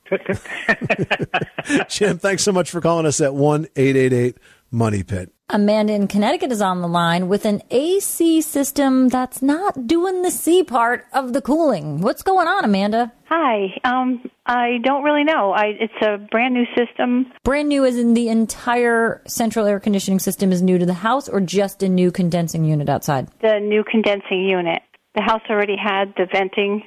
Jim, 1.89 2.17
thanks 2.17 2.43
so 2.43 2.51
much 2.51 2.71
for 2.71 2.81
calling 2.81 3.05
us 3.05 3.21
at 3.21 3.33
1 3.33 3.67
888 3.75 4.37
Money 4.71 5.03
Pit. 5.03 5.31
Amanda 5.51 5.93
in 5.93 6.07
Connecticut 6.07 6.51
is 6.51 6.61
on 6.61 6.81
the 6.81 6.87
line 6.87 7.27
with 7.27 7.43
an 7.45 7.63
AC 7.71 8.41
system 8.41 9.09
that's 9.09 9.41
not 9.41 9.87
doing 9.87 10.21
the 10.21 10.29
C 10.29 10.63
part 10.63 11.07
of 11.11 11.33
the 11.33 11.41
cooling. 11.41 12.01
What's 12.01 12.21
going 12.21 12.47
on, 12.47 12.63
Amanda? 12.63 13.11
Hi. 13.25 13.75
Um, 13.83 14.29
I 14.45 14.77
don't 14.83 15.03
really 15.03 15.23
know. 15.23 15.51
I, 15.51 15.73
it's 15.79 15.93
a 16.01 16.17
brand 16.17 16.53
new 16.53 16.65
system. 16.77 17.31
Brand 17.43 17.67
new 17.67 17.83
as 17.83 17.97
in 17.97 18.13
the 18.13 18.29
entire 18.29 19.23
central 19.25 19.65
air 19.65 19.79
conditioning 19.79 20.19
system 20.19 20.51
is 20.51 20.61
new 20.61 20.77
to 20.77 20.85
the 20.85 20.93
house 20.93 21.27
or 21.27 21.41
just 21.41 21.81
a 21.81 21.89
new 21.89 22.11
condensing 22.11 22.63
unit 22.63 22.87
outside? 22.87 23.27
The 23.41 23.59
new 23.59 23.83
condensing 23.83 24.47
unit. 24.47 24.83
The 25.15 25.21
house 25.21 25.41
already 25.49 25.75
had 25.75 26.13
the 26.17 26.27
venting 26.31 26.83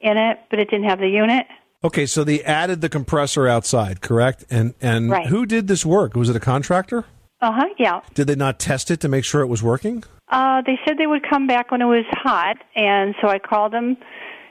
in 0.00 0.16
it, 0.16 0.38
but 0.50 0.58
it 0.58 0.68
didn't 0.70 0.88
have 0.88 0.98
the 0.98 1.08
unit. 1.08 1.46
Okay, 1.84 2.06
so 2.06 2.22
they 2.24 2.42
added 2.42 2.80
the 2.80 2.88
compressor 2.88 3.48
outside, 3.48 4.00
correct? 4.00 4.44
And 4.50 4.74
and 4.80 5.10
Right. 5.10 5.26
who 5.26 5.46
did 5.46 5.68
this 5.68 5.84
work? 5.84 6.14
Was 6.14 6.28
it 6.28 6.36
a 6.36 6.40
contractor? 6.40 7.04
Uh 7.40 7.52
huh. 7.52 7.68
Yeah. 7.78 8.00
Did 8.14 8.28
they 8.28 8.36
not 8.36 8.58
test 8.60 8.90
it 8.90 9.00
to 9.00 9.08
make 9.08 9.24
sure 9.24 9.40
it 9.40 9.48
was 9.48 9.62
working? 9.62 10.04
Uh, 10.28 10.62
they 10.64 10.78
said 10.86 10.96
they 10.96 11.08
would 11.08 11.28
come 11.28 11.46
back 11.46 11.70
when 11.70 11.82
it 11.82 11.86
was 11.86 12.04
hot, 12.12 12.56
and 12.76 13.14
so 13.20 13.28
I 13.28 13.38
called 13.38 13.72
them, 13.72 13.96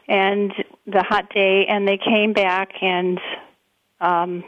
and 0.08 0.54
the 0.86 1.04
hot 1.04 1.34
day, 1.34 1.65
and 1.67 1.88
they 1.88 1.97
came 1.97 2.34
back, 2.34 2.69
and 2.82 3.19
um, 4.02 4.43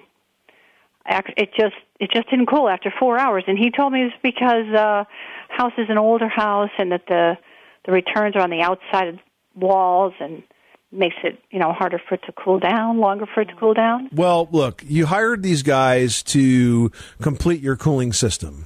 it 1.06 1.52
just 1.58 1.76
it 2.00 2.12
just 2.14 2.30
didn't 2.30 2.48
cool 2.48 2.68
after 2.70 2.94
four 3.00 3.18
hours. 3.18 3.46
And 3.48 3.58
he 3.58 3.72
told 3.72 3.94
me 3.94 4.02
it 4.02 4.06
was 4.06 4.14
because 4.22 4.68
uh, 4.76 5.06
house 5.50 5.74
is 5.78 5.88
an 5.90 5.98
older 5.98 6.28
house, 6.28 6.72
and 6.78 6.92
that 6.92 7.04
the 7.08 7.38
the 7.86 7.92
returns 7.92 8.36
are 8.36 8.42
on 8.42 8.50
the 8.50 8.62
outside 8.62 9.08
of 9.08 9.20
walls, 9.56 10.14
and 10.20 10.44
makes 10.92 11.16
it 11.24 11.40
you 11.52 11.60
know 11.60 11.74
harder 11.74 12.00
for 12.08 12.16
it 12.16 12.22
to 12.26 12.32
cool 12.34 12.60
down, 12.60 13.00
longer 13.00 13.26
for 13.34 13.42
it 13.42 13.46
to 13.46 13.56
cool 13.56 13.74
down. 13.74 14.10
Well, 14.14 14.48
look, 14.52 14.84
you 14.86 15.06
hired 15.06 15.44
these 15.44 15.64
guys 15.64 16.24
to 16.24 16.92
complete 17.22 17.62
your 17.62 17.76
cooling 17.76 18.14
system. 18.14 18.66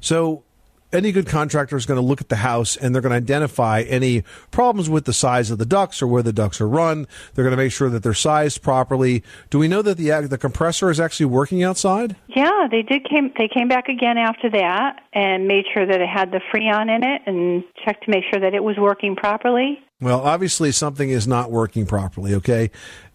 So 0.00 0.44
any 0.92 1.12
good 1.12 1.26
contractor 1.26 1.76
is 1.76 1.86
going 1.86 2.00
to 2.00 2.06
look 2.06 2.20
at 2.20 2.28
the 2.28 2.36
house 2.36 2.76
and 2.76 2.94
they're 2.94 3.02
going 3.02 3.10
to 3.10 3.16
identify 3.16 3.82
any 3.82 4.22
problems 4.50 4.88
with 4.88 5.04
the 5.04 5.12
size 5.12 5.50
of 5.50 5.58
the 5.58 5.66
ducts 5.66 6.00
or 6.00 6.06
where 6.06 6.22
the 6.22 6.32
ducts 6.32 6.60
are 6.60 6.68
run. 6.68 7.06
They're 7.34 7.44
going 7.44 7.56
to 7.56 7.62
make 7.62 7.72
sure 7.72 7.90
that 7.90 8.02
they're 8.02 8.14
sized 8.14 8.62
properly. 8.62 9.22
Do 9.50 9.58
we 9.58 9.68
know 9.68 9.82
that 9.82 9.96
the 9.96 10.08
the 10.28 10.38
compressor 10.38 10.90
is 10.90 10.98
actually 10.98 11.26
working 11.26 11.62
outside? 11.62 12.16
Yeah, 12.28 12.66
they 12.70 12.82
did 12.82 13.08
came 13.08 13.32
they 13.38 13.48
came 13.48 13.68
back 13.68 13.88
again 13.88 14.18
after 14.18 14.50
that 14.50 15.00
and 15.12 15.46
made 15.46 15.64
sure 15.72 15.86
that 15.86 16.00
it 16.00 16.08
had 16.08 16.30
the 16.30 16.40
freon 16.52 16.94
in 16.94 17.02
it 17.04 17.22
and 17.26 17.64
checked 17.84 18.04
to 18.04 18.10
make 18.10 18.24
sure 18.30 18.40
that 18.40 18.54
it 18.54 18.64
was 18.64 18.76
working 18.78 19.16
properly. 19.16 19.80
Well, 20.00 20.20
obviously 20.20 20.70
something 20.70 21.10
is 21.10 21.26
not 21.26 21.50
working 21.50 21.84
properly, 21.84 22.32
okay? 22.34 22.70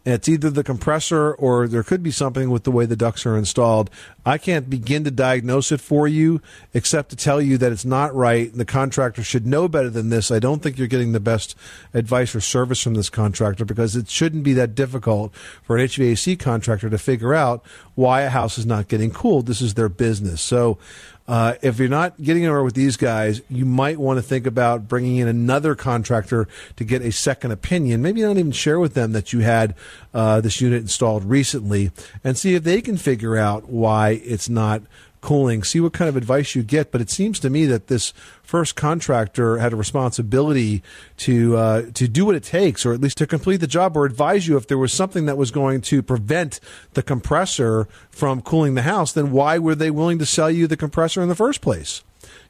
It's 0.05 0.27
either 0.27 0.49
the 0.49 0.65
compressor 0.65 1.33
or 1.33 1.67
there 1.67 1.83
could 1.83 2.03
be 2.03 2.11
something 2.11 2.49
with 2.49 2.63
the 2.63 2.71
way 2.71 2.85
the 2.85 2.97
ducts 2.97 3.25
are 3.25 3.37
installed. 3.37 3.89
I 4.25 4.37
can't 4.37 4.69
begin 4.69 5.05
to 5.05 5.11
diagnose 5.11 5.71
it 5.71 5.79
for 5.79 6.09
you 6.09 6.41
except 6.73 7.09
to 7.11 7.15
tell 7.15 7.41
you 7.41 7.57
that 7.59 7.71
it's 7.71 7.85
not 7.85 8.13
right. 8.13 8.53
The 8.53 8.65
contractor 8.65 9.23
should 9.23 9.47
know 9.47 9.69
better 9.69 9.89
than 9.89 10.09
this. 10.09 10.29
I 10.29 10.39
don't 10.39 10.61
think 10.61 10.77
you're 10.77 10.87
getting 10.87 11.13
the 11.13 11.21
best 11.21 11.55
advice 11.93 12.35
or 12.35 12.41
service 12.41 12.81
from 12.81 12.95
this 12.95 13.09
contractor 13.09 13.63
because 13.63 13.95
it 13.95 14.09
shouldn't 14.09 14.43
be 14.43 14.53
that 14.53 14.75
difficult 14.75 15.33
for 15.63 15.77
an 15.77 15.87
HVAC 15.87 16.37
contractor 16.37 16.89
to 16.89 16.97
figure 16.97 17.33
out 17.33 17.63
why 17.95 18.21
a 18.21 18.29
house 18.29 18.57
is 18.57 18.65
not 18.65 18.89
getting 18.89 19.11
cooled. 19.11 19.45
This 19.45 19.61
is 19.61 19.75
their 19.75 19.89
business. 19.89 20.41
So, 20.41 20.77
uh, 21.27 21.55
if 21.61 21.79
you're 21.79 21.87
not 21.87 22.21
getting 22.21 22.43
anywhere 22.43 22.63
with 22.63 22.73
these 22.73 22.97
guys, 22.97 23.41
you 23.49 23.65
might 23.65 23.97
want 23.97 24.17
to 24.17 24.21
think 24.21 24.45
about 24.45 24.87
bringing 24.87 25.17
in 25.17 25.27
another 25.27 25.73
contractor 25.73 26.47
to 26.75 26.83
get 26.83 27.01
a 27.01 27.11
second 27.11 27.51
opinion. 27.51 28.01
Maybe 28.01 28.21
not 28.21 28.37
even 28.37 28.51
share 28.51 28.79
with 28.79 28.93
them 28.93 29.13
that 29.13 29.31
you 29.31 29.39
had 29.39 29.73
uh, 30.13 30.41
this 30.41 30.59
unit 30.59 30.81
installed 30.81 31.23
recently 31.23 31.91
and 32.23 32.37
see 32.37 32.55
if 32.55 32.63
they 32.63 32.81
can 32.81 32.97
figure 32.97 33.37
out 33.37 33.69
why 33.69 34.21
it's 34.25 34.49
not 34.49 34.81
cooling. 35.23 35.63
See 35.63 35.79
what 35.79 35.93
kind 35.93 36.09
of 36.09 36.15
advice 36.15 36.53
you 36.53 36.61
get. 36.61 36.91
But 36.91 37.01
it 37.01 37.09
seems 37.09 37.39
to 37.39 37.49
me 37.49 37.65
that 37.65 37.87
this 37.87 38.13
first 38.43 38.75
contractor 38.75 39.57
had 39.57 39.73
a 39.73 39.75
responsibility 39.75 40.83
to 41.17 41.57
uh, 41.57 41.81
to 41.93 42.07
do 42.07 42.25
what 42.25 42.35
it 42.35 42.43
takes, 42.43 42.85
or 42.85 42.93
at 42.93 43.01
least 43.01 43.17
to 43.17 43.25
complete 43.25 43.57
the 43.57 43.67
job, 43.67 43.97
or 43.97 44.05
advise 44.05 44.47
you 44.47 44.57
if 44.57 44.67
there 44.67 44.77
was 44.77 44.93
something 44.93 45.25
that 45.25 45.37
was 45.37 45.49
going 45.49 45.81
to 45.81 46.03
prevent 46.03 46.59
the 46.93 47.01
compressor 47.01 47.87
from 48.11 48.41
cooling 48.41 48.75
the 48.75 48.83
house. 48.83 49.13
Then 49.13 49.31
why 49.31 49.57
were 49.57 49.75
they 49.75 49.89
willing 49.89 50.19
to 50.19 50.25
sell 50.25 50.51
you 50.51 50.67
the 50.67 50.77
compressor 50.77 51.23
in 51.23 51.29
the 51.29 51.35
first 51.35 51.61
place? 51.61 52.03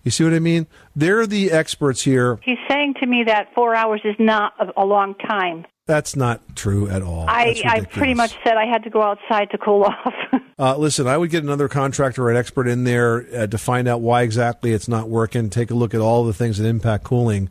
You 0.03 0.11
see 0.11 0.23
what 0.23 0.33
I 0.33 0.39
mean? 0.39 0.67
They're 0.95 1.25
the 1.25 1.51
experts 1.51 2.01
here. 2.01 2.39
He's 2.43 2.57
saying 2.69 2.95
to 2.99 3.07
me 3.07 3.23
that 3.25 3.53
4 3.55 3.73
hours 3.73 4.01
is 4.03 4.15
not 4.19 4.53
a 4.75 4.85
long 4.85 5.15
time. 5.15 5.65
That's 5.85 6.15
not 6.15 6.55
true 6.55 6.87
at 6.87 7.01
all. 7.01 7.25
I, 7.27 7.61
I 7.65 7.81
pretty 7.81 8.13
much 8.13 8.37
said 8.43 8.55
I 8.55 8.65
had 8.65 8.83
to 8.83 8.89
go 8.89 9.01
outside 9.01 9.51
to 9.51 9.57
cool 9.57 9.83
off. 10.05 10.13
Uh, 10.57 10.77
listen, 10.77 11.07
I 11.07 11.17
would 11.17 11.29
get 11.29 11.43
another 11.43 11.67
contractor 11.67 12.23
or 12.23 12.31
an 12.31 12.37
expert 12.37 12.69
in 12.69 12.85
there 12.85 13.25
uh, 13.35 13.47
to 13.47 13.57
find 13.57 13.87
out 13.87 13.99
why 13.99 14.21
exactly 14.21 14.71
it's 14.71 14.87
not 14.87 15.09
working. 15.09 15.49
Take 15.49 15.71
a 15.71 15.73
look 15.73 15.93
at 15.93 15.99
all 15.99 16.23
the 16.23 16.33
things 16.33 16.57
that 16.57 16.67
impact 16.67 17.03
cooling, 17.03 17.49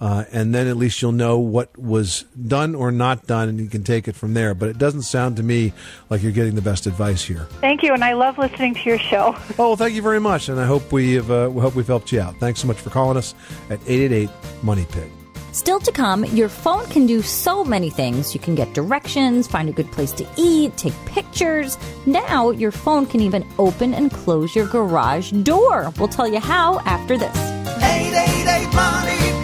uh, 0.00 0.24
and 0.32 0.54
then 0.54 0.66
at 0.66 0.78
least 0.78 1.02
you'll 1.02 1.12
know 1.12 1.38
what 1.38 1.76
was 1.78 2.22
done 2.46 2.74
or 2.74 2.90
not 2.90 3.26
done, 3.26 3.50
and 3.50 3.60
you 3.60 3.66
can 3.68 3.84
take 3.84 4.08
it 4.08 4.16
from 4.16 4.32
there. 4.32 4.54
But 4.54 4.70
it 4.70 4.78
doesn't 4.78 5.02
sound 5.02 5.36
to 5.36 5.42
me 5.42 5.74
like 6.08 6.22
you're 6.22 6.32
getting 6.32 6.54
the 6.54 6.62
best 6.62 6.86
advice 6.86 7.22
here. 7.22 7.46
Thank 7.60 7.82
you, 7.82 7.92
and 7.92 8.02
I 8.02 8.14
love 8.14 8.38
listening 8.38 8.72
to 8.76 8.80
your 8.84 8.98
show. 8.98 9.36
Oh, 9.58 9.68
well, 9.68 9.76
thank 9.76 9.94
you 9.94 10.02
very 10.02 10.20
much, 10.20 10.48
and 10.48 10.58
I 10.58 10.64
hope 10.64 10.90
we 10.90 11.14
have 11.14 11.30
uh, 11.30 11.50
we 11.52 11.60
hope 11.60 11.74
we've 11.74 11.86
helped 11.86 12.12
you 12.12 12.20
out. 12.20 12.34
Thanks 12.40 12.60
so 12.60 12.66
much 12.66 12.78
for 12.78 12.88
calling 12.88 13.18
us 13.18 13.34
at 13.68 13.78
eight 13.86 14.00
eight 14.00 14.12
eight 14.12 14.30
Money 14.62 14.86
Pit. 14.90 15.10
Still 15.54 15.78
to 15.78 15.92
come, 15.92 16.24
your 16.24 16.48
phone 16.48 16.84
can 16.86 17.06
do 17.06 17.22
so 17.22 17.64
many 17.64 17.88
things. 17.88 18.34
You 18.34 18.40
can 18.40 18.56
get 18.56 18.74
directions, 18.74 19.46
find 19.46 19.68
a 19.68 19.72
good 19.72 19.88
place 19.92 20.10
to 20.10 20.26
eat, 20.36 20.76
take 20.76 20.92
pictures. 21.06 21.78
Now, 22.06 22.50
your 22.50 22.72
phone 22.72 23.06
can 23.06 23.20
even 23.20 23.46
open 23.56 23.94
and 23.94 24.10
close 24.10 24.56
your 24.56 24.66
garage 24.66 25.30
door. 25.44 25.92
We'll 25.96 26.08
tell 26.08 26.26
you 26.26 26.40
how 26.40 26.80
after 26.80 27.16
this. 27.16 27.36
888 27.38 28.74
Money 28.74 29.43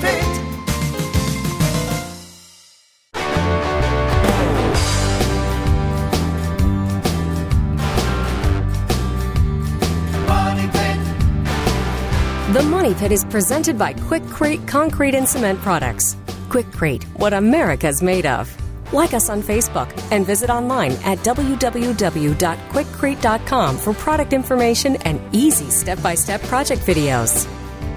The 12.52 12.62
Money 12.64 12.94
Pit 12.94 13.12
is 13.12 13.24
presented 13.26 13.78
by 13.78 13.94
Quikrete 13.94 14.66
Concrete 14.66 15.14
and 15.14 15.28
Cement 15.28 15.60
Products. 15.60 16.16
Quikrete, 16.48 17.04
what 17.16 17.32
America's 17.32 18.02
made 18.02 18.26
of. 18.26 18.52
Like 18.92 19.14
us 19.14 19.30
on 19.30 19.40
Facebook 19.40 19.88
and 20.10 20.26
visit 20.26 20.50
online 20.50 20.90
at 21.04 21.18
www.quikrete.com 21.18 23.78
for 23.78 23.94
product 23.94 24.32
information 24.32 24.96
and 25.04 25.20
easy 25.32 25.70
step 25.70 26.02
by 26.02 26.16
step 26.16 26.42
project 26.42 26.82
videos. 26.82 27.46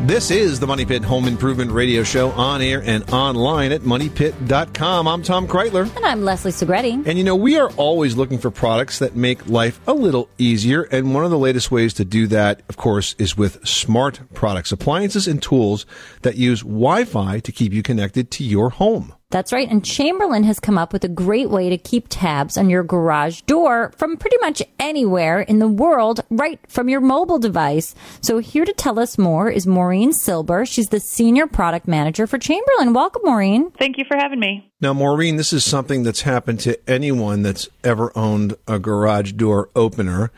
This 0.01 0.31
is 0.31 0.59
the 0.59 0.67
Money 0.67 0.85
Pit 0.85 1.01
Home 1.05 1.29
Improvement 1.29 1.71
Radio 1.71 2.03
Show 2.03 2.31
on 2.31 2.61
air 2.61 2.83
and 2.83 3.09
online 3.13 3.71
at 3.71 3.81
moneypit.com. 3.81 5.07
I'm 5.07 5.23
Tom 5.23 5.47
Kraeutler. 5.47 5.95
And 5.95 6.05
I'm 6.05 6.23
Leslie 6.23 6.51
Segretti. 6.51 7.07
And 7.07 7.17
you 7.17 7.23
know, 7.23 7.37
we 7.37 7.57
are 7.57 7.69
always 7.77 8.17
looking 8.17 8.37
for 8.37 8.51
products 8.51 8.99
that 8.99 9.15
make 9.15 9.47
life 9.47 9.79
a 9.87 9.93
little 9.93 10.27
easier. 10.37 10.81
And 10.81 11.13
one 11.13 11.23
of 11.23 11.31
the 11.31 11.39
latest 11.39 11.71
ways 11.71 11.93
to 11.93 12.03
do 12.05 12.27
that, 12.27 12.63
of 12.67 12.75
course, 12.75 13.15
is 13.17 13.37
with 13.37 13.65
smart 13.65 14.19
products, 14.33 14.73
appliances 14.73 15.25
and 15.25 15.41
tools 15.41 15.85
that 16.23 16.35
use 16.35 16.63
Wi 16.63 17.05
Fi 17.05 17.39
to 17.39 17.51
keep 17.53 17.71
you 17.71 17.81
connected 17.81 18.29
to 18.31 18.43
your 18.43 18.71
home. 18.71 19.13
That's 19.33 19.51
right. 19.51 19.67
And 19.67 19.83
Chamberlain 19.83 20.43
has 20.43 20.59
come 20.59 20.77
up 20.77 20.93
with 20.93 21.03
a 21.03 21.07
great 21.07 21.49
way 21.49 21.67
to 21.71 21.77
keep 21.79 22.05
tabs 22.07 22.55
on 22.55 22.69
your 22.69 22.83
garage 22.83 23.41
door 23.41 23.91
from 23.97 24.15
pretty 24.15 24.37
much 24.37 24.61
anywhere 24.79 25.41
in 25.41 25.57
the 25.57 25.67
world, 25.67 26.23
right 26.29 26.59
from 26.69 26.87
your 26.87 27.01
mobile 27.01 27.39
device. 27.39 27.95
So 28.21 28.37
here 28.37 28.63
to 28.63 28.73
tell 28.73 28.99
us 28.99 29.17
more 29.17 29.49
is 29.49 29.65
Maureen 29.65 30.13
Silber. 30.13 30.67
She's 30.67 30.89
the 30.89 30.99
senior 30.99 31.47
product 31.47 31.87
manager 31.87 32.27
for 32.27 32.37
Chamberlain. 32.37 32.93
Welcome, 32.93 33.23
Maureen. 33.25 33.71
Thank 33.71 33.97
you 33.97 34.05
for 34.05 34.15
having 34.15 34.39
me. 34.39 34.71
Now, 34.79 34.93
Maureen, 34.93 35.37
this 35.37 35.51
is 35.51 35.65
something 35.65 36.03
that's 36.03 36.21
happened 36.21 36.59
to 36.59 36.77
anyone 36.87 37.41
that's 37.41 37.67
ever 37.83 38.15
owned 38.15 38.55
a 38.67 38.77
garage 38.77 39.31
door 39.31 39.71
opener. 39.75 40.29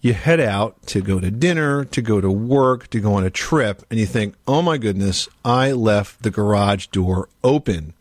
You 0.00 0.14
head 0.14 0.40
out 0.40 0.86
to 0.86 1.02
go 1.02 1.20
to 1.20 1.30
dinner, 1.30 1.84
to 1.84 2.02
go 2.02 2.20
to 2.20 2.30
work, 2.32 2.88
to 2.88 2.98
go 2.98 3.14
on 3.14 3.22
a 3.22 3.30
trip, 3.30 3.84
and 3.90 4.00
you 4.00 4.06
think, 4.06 4.34
oh 4.48 4.60
my 4.60 4.76
goodness, 4.76 5.28
I 5.44 5.70
left 5.70 6.24
the 6.24 6.30
garage 6.30 6.86
door 6.86 7.28
open, 7.44 7.94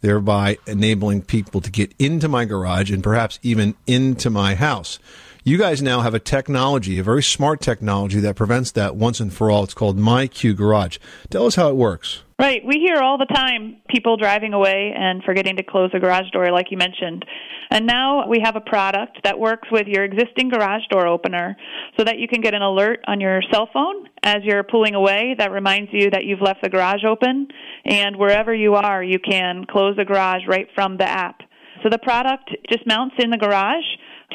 thereby 0.00 0.58
enabling 0.66 1.22
people 1.22 1.60
to 1.60 1.70
get 1.70 1.94
into 1.98 2.28
my 2.28 2.44
garage 2.44 2.90
and 2.90 3.02
perhaps 3.02 3.38
even 3.42 3.74
into 3.86 4.30
my 4.30 4.54
house. 4.54 4.98
You 5.44 5.56
guys 5.56 5.80
now 5.80 6.00
have 6.00 6.14
a 6.14 6.18
technology, 6.18 6.98
a 6.98 7.02
very 7.02 7.22
smart 7.22 7.60
technology 7.60 8.20
that 8.20 8.36
prevents 8.36 8.72
that 8.72 8.96
once 8.96 9.20
and 9.20 9.32
for 9.32 9.50
all. 9.50 9.64
It's 9.64 9.74
called 9.74 9.98
MyQ 9.98 10.56
Garage. 10.56 10.98
Tell 11.30 11.46
us 11.46 11.54
how 11.54 11.68
it 11.68 11.76
works. 11.76 12.22
Right. 12.38 12.62
We 12.64 12.76
hear 12.76 12.98
all 12.98 13.18
the 13.18 13.26
time 13.26 13.78
people 13.88 14.16
driving 14.16 14.52
away 14.52 14.92
and 14.96 15.24
forgetting 15.24 15.56
to 15.56 15.64
close 15.64 15.90
the 15.92 15.98
garage 15.98 16.30
door, 16.30 16.52
like 16.52 16.66
you 16.70 16.76
mentioned. 16.76 17.24
And 17.70 17.86
now 17.86 18.28
we 18.28 18.40
have 18.42 18.56
a 18.56 18.60
product 18.60 19.18
that 19.24 19.38
works 19.38 19.68
with 19.70 19.86
your 19.88 20.04
existing 20.04 20.48
garage 20.48 20.86
door 20.90 21.06
opener 21.06 21.56
so 21.96 22.04
that 22.04 22.18
you 22.18 22.28
can 22.28 22.40
get 22.40 22.54
an 22.54 22.62
alert 22.62 23.00
on 23.06 23.20
your 23.20 23.40
cell 23.52 23.68
phone 23.72 24.08
as 24.22 24.36
you're 24.44 24.62
pulling 24.62 24.94
away 24.94 25.34
that 25.36 25.50
reminds 25.50 25.90
you 25.92 26.10
that 26.10 26.24
you've 26.24 26.40
left 26.40 26.62
the 26.62 26.68
garage 26.68 27.04
open. 27.04 27.48
And 27.84 28.16
wherever 28.16 28.54
you 28.54 28.74
are, 28.74 29.02
you 29.02 29.18
can 29.18 29.64
close 29.68 29.96
the 29.96 30.04
garage 30.04 30.42
right 30.46 30.68
from 30.74 30.96
the 30.96 31.08
app. 31.08 31.40
So 31.82 31.88
the 31.90 31.98
product 31.98 32.50
just 32.68 32.86
mounts 32.86 33.16
in 33.18 33.30
the 33.30 33.36
garage, 33.36 33.84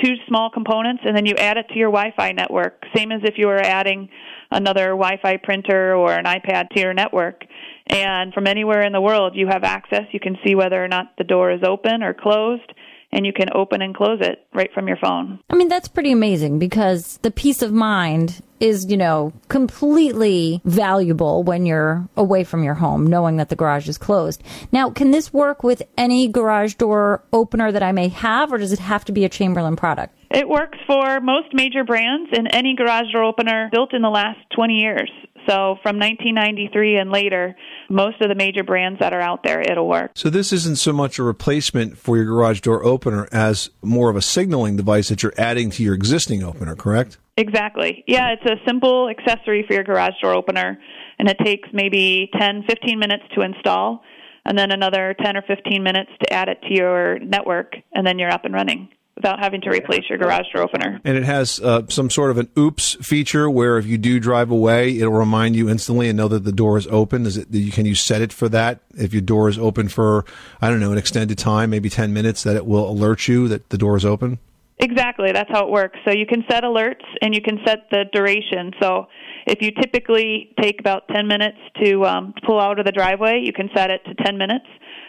two 0.01 0.13
small 0.27 0.49
components, 0.49 1.03
and 1.05 1.15
then 1.15 1.25
you 1.25 1.35
add 1.35 1.57
it 1.57 1.67
to 1.69 1.75
your 1.75 1.91
Wi 1.91 2.13
Fi 2.15 2.31
network, 2.31 2.83
same 2.95 3.11
as 3.11 3.21
if 3.23 3.35
you 3.37 3.47
were 3.47 3.61
adding 3.61 4.09
another 4.51 4.89
Wi 4.89 5.17
Fi 5.21 5.37
printer 5.37 5.95
or 5.95 6.13
an 6.13 6.25
iPad 6.25 6.69
to 6.69 6.79
your 6.79 6.93
network. 6.93 7.43
And 7.87 8.33
from 8.33 8.47
anywhere 8.47 8.81
in 8.81 8.93
the 8.93 9.01
world, 9.01 9.35
you 9.35 9.47
have 9.47 9.63
access. 9.63 10.03
You 10.11 10.19
can 10.19 10.37
see 10.45 10.55
whether 10.55 10.83
or 10.83 10.87
not 10.87 11.17
the 11.17 11.23
door 11.23 11.51
is 11.51 11.61
open 11.63 12.01
or 12.01 12.13
closed, 12.13 12.71
and 13.13 13.25
you 13.25 13.31
can 13.31 13.47
open 13.53 13.81
and 13.81 13.95
close 13.95 14.19
it 14.21 14.45
right 14.53 14.73
from 14.73 14.87
your 14.87 14.97
phone. 14.97 15.39
I 15.49 15.55
mean, 15.55 15.69
that's 15.69 15.87
pretty 15.87 16.11
amazing 16.11 16.59
because 16.59 17.19
the 17.21 17.31
peace 17.31 17.61
of 17.61 17.71
mind 17.71 18.41
is, 18.59 18.89
you 18.89 18.97
know, 18.97 19.33
completely 19.49 20.61
valuable 20.65 21.43
when 21.43 21.65
you're 21.65 22.07
away 22.17 22.43
from 22.43 22.63
your 22.63 22.73
home, 22.73 23.05
knowing 23.05 23.37
that 23.37 23.49
the 23.49 23.55
garage 23.55 23.87
is 23.87 23.97
closed. 23.97 24.41
Now, 24.71 24.89
can 24.89 25.11
this 25.11 25.31
work 25.31 25.63
with 25.63 25.83
any 25.97 26.27
garage 26.27 26.73
door 26.75 27.23
opener 27.31 27.71
that 27.71 27.83
I 27.83 27.91
may 27.91 28.07
have, 28.07 28.51
or 28.51 28.57
does 28.57 28.73
it 28.73 28.79
have 28.79 29.05
to 29.05 29.11
be 29.11 29.25
a 29.25 29.29
Chamberlain 29.29 29.75
product? 29.75 30.17
It 30.33 30.49
works 30.49 30.79
for 30.87 31.21
most 31.21 31.53
major 31.53 31.83
brands 31.83 32.31
and 32.35 32.47
any 32.51 32.75
garage 32.75 33.11
door 33.13 33.23
opener 33.23 33.69
built 33.71 33.93
in 33.93 34.01
the 34.01 34.09
last 34.09 34.39
20 34.55 34.73
years. 34.73 35.11
So 35.47 35.77
from 35.83 35.99
1993 35.99 36.97
and 36.97 37.11
later, 37.11 37.55
most 37.87 38.19
of 38.19 38.29
the 38.29 38.35
major 38.35 38.63
brands 38.63 38.99
that 38.99 39.13
are 39.13 39.21
out 39.21 39.43
there, 39.43 39.61
it'll 39.61 39.87
work. 39.87 40.11
So 40.15 40.31
this 40.31 40.51
isn't 40.51 40.77
so 40.77 40.91
much 40.91 41.19
a 41.19 41.23
replacement 41.23 41.99
for 41.99 42.17
your 42.17 42.25
garage 42.25 42.61
door 42.61 42.83
opener 42.83 43.27
as 43.31 43.69
more 43.83 44.09
of 44.09 44.15
a 44.15 44.23
signaling 44.23 44.75
device 44.75 45.09
that 45.09 45.21
you're 45.21 45.33
adding 45.37 45.69
to 45.71 45.83
your 45.83 45.93
existing 45.93 46.41
opener, 46.41 46.75
correct? 46.75 47.19
Exactly. 47.37 48.03
Yeah, 48.07 48.33
it's 48.33 48.45
a 48.49 48.55
simple 48.65 49.09
accessory 49.09 49.65
for 49.67 49.73
your 49.73 49.83
garage 49.83 50.13
door 50.19 50.33
opener, 50.33 50.79
and 51.19 51.29
it 51.29 51.37
takes 51.43 51.69
maybe 51.73 52.31
10, 52.39 52.63
15 52.67 52.97
minutes 52.97 53.23
to 53.35 53.41
install, 53.41 54.01
and 54.45 54.57
then 54.57 54.71
another 54.71 55.15
10 55.23 55.37
or 55.37 55.43
15 55.43 55.83
minutes 55.83 56.11
to 56.21 56.33
add 56.33 56.49
it 56.49 56.59
to 56.63 56.73
your 56.73 57.19
network, 57.19 57.75
and 57.93 58.07
then 58.07 58.17
you're 58.17 58.31
up 58.31 58.45
and 58.45 58.53
running 58.55 58.89
without 59.15 59.39
having 59.39 59.61
to 59.61 59.69
replace 59.69 60.03
your 60.09 60.17
garage 60.17 60.45
door 60.53 60.63
opener. 60.63 60.99
And 61.03 61.17
it 61.17 61.23
has 61.23 61.59
uh, 61.59 61.83
some 61.89 62.09
sort 62.09 62.31
of 62.31 62.37
an 62.37 62.49
oops 62.57 62.95
feature 62.95 63.49
where 63.49 63.77
if 63.77 63.85
you 63.85 63.97
do 63.97 64.19
drive 64.19 64.51
away, 64.51 64.97
it'll 64.97 65.13
remind 65.13 65.55
you 65.55 65.69
instantly 65.69 66.09
and 66.09 66.17
know 66.17 66.27
that 66.27 66.43
the 66.43 66.51
door 66.51 66.77
is 66.77 66.87
open. 66.87 67.25
Is 67.25 67.37
it? 67.37 67.51
Can 67.73 67.85
you 67.85 67.95
set 67.95 68.21
it 68.21 68.33
for 68.33 68.49
that? 68.49 68.79
If 68.95 69.13
your 69.13 69.21
door 69.21 69.49
is 69.49 69.57
open 69.57 69.87
for 69.89 70.25
I 70.61 70.69
don't 70.69 70.79
know 70.79 70.91
an 70.91 70.97
extended 70.97 71.37
time, 71.37 71.69
maybe 71.69 71.89
10 71.89 72.13
minutes, 72.13 72.43
that 72.43 72.55
it 72.55 72.65
will 72.65 72.89
alert 72.89 73.27
you 73.27 73.47
that 73.49 73.69
the 73.69 73.77
door 73.77 73.95
is 73.95 74.05
open. 74.05 74.39
Exactly, 74.79 75.31
that's 75.31 75.49
how 75.51 75.65
it 75.65 75.71
works. 75.71 75.99
So 76.03 76.11
you 76.11 76.25
can 76.25 76.43
set 76.49 76.63
alerts 76.63 77.05
and 77.21 77.33
you 77.33 77.41
can 77.41 77.59
set 77.65 77.89
the 77.91 78.05
duration. 78.11 78.71
So 78.81 79.07
if 79.45 79.61
you 79.61 79.71
typically 79.71 80.53
take 80.59 80.79
about 80.79 81.07
10 81.09 81.27
minutes 81.27 81.57
to 81.83 82.05
um, 82.05 82.33
pull 82.45 82.59
out 82.59 82.79
of 82.79 82.85
the 82.85 82.91
driveway, 82.91 83.41
you 83.43 83.53
can 83.53 83.69
set 83.75 83.91
it 83.91 84.03
to 84.05 84.15
10 84.25 84.37
minutes. 84.37 84.65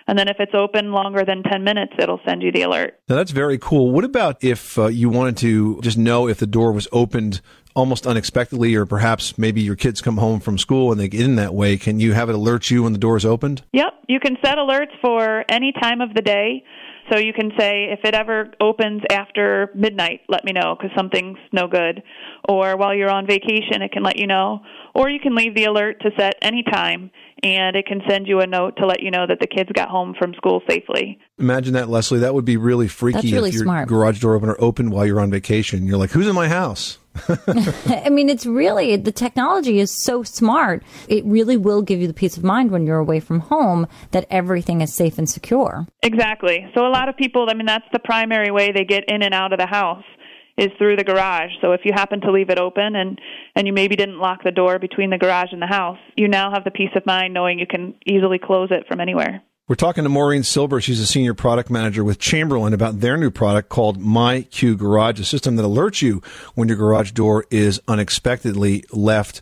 And 0.06 0.18
then 0.18 0.28
if 0.28 0.36
it's 0.38 0.54
open 0.54 0.92
longer 0.92 1.24
than 1.24 1.42
10 1.42 1.64
minutes, 1.64 1.92
it'll 1.98 2.20
send 2.26 2.42
you 2.42 2.52
the 2.52 2.62
alert. 2.62 2.98
Now 3.08 3.16
that's 3.16 3.30
very 3.30 3.58
cool. 3.58 3.90
What 3.90 4.04
about 4.04 4.42
if 4.44 4.78
uh, 4.78 4.86
you 4.86 5.08
wanted 5.08 5.36
to 5.38 5.80
just 5.80 5.96
know 5.96 6.28
if 6.28 6.38
the 6.38 6.46
door 6.46 6.72
was 6.72 6.86
opened 6.92 7.40
almost 7.74 8.06
unexpectedly, 8.06 8.74
or 8.74 8.86
perhaps 8.86 9.36
maybe 9.36 9.60
your 9.60 9.76
kids 9.76 10.00
come 10.00 10.18
home 10.18 10.40
from 10.40 10.58
school 10.58 10.92
and 10.92 11.00
they 11.00 11.08
get 11.08 11.20
in 11.22 11.36
that 11.36 11.54
way? 11.54 11.76
Can 11.76 12.00
you 12.00 12.12
have 12.12 12.28
it 12.28 12.34
alert 12.34 12.70
you 12.70 12.84
when 12.84 12.92
the 12.92 12.98
door 12.98 13.16
is 13.16 13.24
opened? 13.24 13.62
Yep, 13.72 13.92
you 14.08 14.20
can 14.20 14.36
set 14.44 14.58
alerts 14.58 14.92
for 15.00 15.44
any 15.48 15.72
time 15.80 16.00
of 16.00 16.14
the 16.14 16.22
day. 16.22 16.62
So 17.10 17.18
you 17.18 17.34
can 17.34 17.50
say 17.58 17.88
if 17.90 18.00
it 18.04 18.14
ever 18.14 18.50
opens 18.60 19.02
after 19.10 19.70
midnight, 19.74 20.20
let 20.28 20.42
me 20.44 20.52
know 20.52 20.74
because 20.74 20.90
something's 20.96 21.36
no 21.52 21.66
good. 21.68 22.02
Or 22.48 22.76
while 22.78 22.94
you're 22.94 23.10
on 23.10 23.26
vacation, 23.26 23.82
it 23.82 23.92
can 23.92 24.02
let 24.02 24.18
you 24.18 24.26
know. 24.26 24.60
Or 24.94 25.10
you 25.10 25.20
can 25.20 25.34
leave 25.34 25.54
the 25.54 25.64
alert 25.64 26.00
to 26.00 26.10
set 26.18 26.36
any 26.40 26.62
time 26.62 27.10
and 27.44 27.76
it 27.76 27.84
can 27.86 28.00
send 28.08 28.26
you 28.26 28.40
a 28.40 28.46
note 28.46 28.76
to 28.78 28.86
let 28.86 29.02
you 29.02 29.10
know 29.10 29.26
that 29.28 29.38
the 29.38 29.46
kids 29.46 29.70
got 29.74 29.90
home 29.90 30.14
from 30.18 30.32
school 30.34 30.62
safely. 30.68 31.18
Imagine 31.38 31.74
that, 31.74 31.90
Leslie. 31.90 32.20
That 32.20 32.32
would 32.32 32.46
be 32.46 32.56
really 32.56 32.88
freaky 32.88 33.18
That's 33.18 33.32
really 33.32 33.50
if 33.50 33.54
your 33.54 33.64
smart. 33.64 33.86
garage 33.86 34.20
door 34.20 34.34
opener 34.34 34.56
opened 34.58 34.92
while 34.92 35.04
you're 35.04 35.20
on 35.20 35.30
vacation. 35.30 35.86
You're 35.86 35.98
like, 35.98 36.10
who's 36.10 36.26
in 36.26 36.34
my 36.34 36.48
house? 36.48 36.98
I 37.86 38.08
mean, 38.10 38.30
it's 38.30 38.46
really, 38.46 38.96
the 38.96 39.12
technology 39.12 39.78
is 39.78 39.90
so 39.90 40.22
smart. 40.22 40.82
It 41.06 41.24
really 41.26 41.56
will 41.58 41.82
give 41.82 42.00
you 42.00 42.06
the 42.06 42.14
peace 42.14 42.36
of 42.38 42.44
mind 42.44 42.70
when 42.70 42.86
you're 42.86 42.98
away 42.98 43.20
from 43.20 43.40
home 43.40 43.86
that 44.12 44.26
everything 44.30 44.80
is 44.80 44.94
safe 44.94 45.18
and 45.18 45.28
secure. 45.28 45.86
Exactly. 46.02 46.66
So 46.74 46.86
a 46.86 46.88
lot 46.88 47.10
of 47.10 47.16
people, 47.16 47.46
I 47.50 47.54
mean, 47.54 47.66
that's 47.66 47.84
the 47.92 48.00
primary 48.00 48.50
way 48.50 48.72
they 48.72 48.84
get 48.84 49.04
in 49.06 49.22
and 49.22 49.34
out 49.34 49.52
of 49.52 49.58
the 49.58 49.66
house 49.66 50.02
is 50.56 50.68
through 50.78 50.96
the 50.96 51.04
garage. 51.04 51.50
So 51.60 51.72
if 51.72 51.80
you 51.84 51.92
happen 51.92 52.20
to 52.22 52.32
leave 52.32 52.50
it 52.50 52.58
open 52.58 52.94
and 52.96 53.20
and 53.54 53.66
you 53.66 53.72
maybe 53.72 53.96
didn't 53.96 54.18
lock 54.18 54.44
the 54.44 54.50
door 54.50 54.78
between 54.78 55.10
the 55.10 55.18
garage 55.18 55.52
and 55.52 55.60
the 55.60 55.66
house, 55.66 55.98
you 56.16 56.28
now 56.28 56.50
have 56.52 56.64
the 56.64 56.70
peace 56.70 56.90
of 56.94 57.06
mind 57.06 57.34
knowing 57.34 57.58
you 57.58 57.66
can 57.66 57.94
easily 58.06 58.38
close 58.38 58.68
it 58.70 58.86
from 58.86 59.00
anywhere. 59.00 59.42
We're 59.66 59.76
talking 59.76 60.04
to 60.04 60.10
Maureen 60.10 60.42
Silber. 60.42 60.78
She's 60.82 61.00
a 61.00 61.06
senior 61.06 61.32
product 61.32 61.70
manager 61.70 62.04
with 62.04 62.18
Chamberlain 62.18 62.74
about 62.74 63.00
their 63.00 63.16
new 63.16 63.30
product 63.30 63.70
called 63.70 63.98
MyQ 63.98 64.76
Garage, 64.76 65.18
a 65.18 65.24
system 65.24 65.56
that 65.56 65.62
alerts 65.62 66.02
you 66.02 66.20
when 66.54 66.68
your 66.68 66.76
garage 66.76 67.12
door 67.12 67.46
is 67.50 67.80
unexpectedly 67.88 68.84
left 68.92 69.40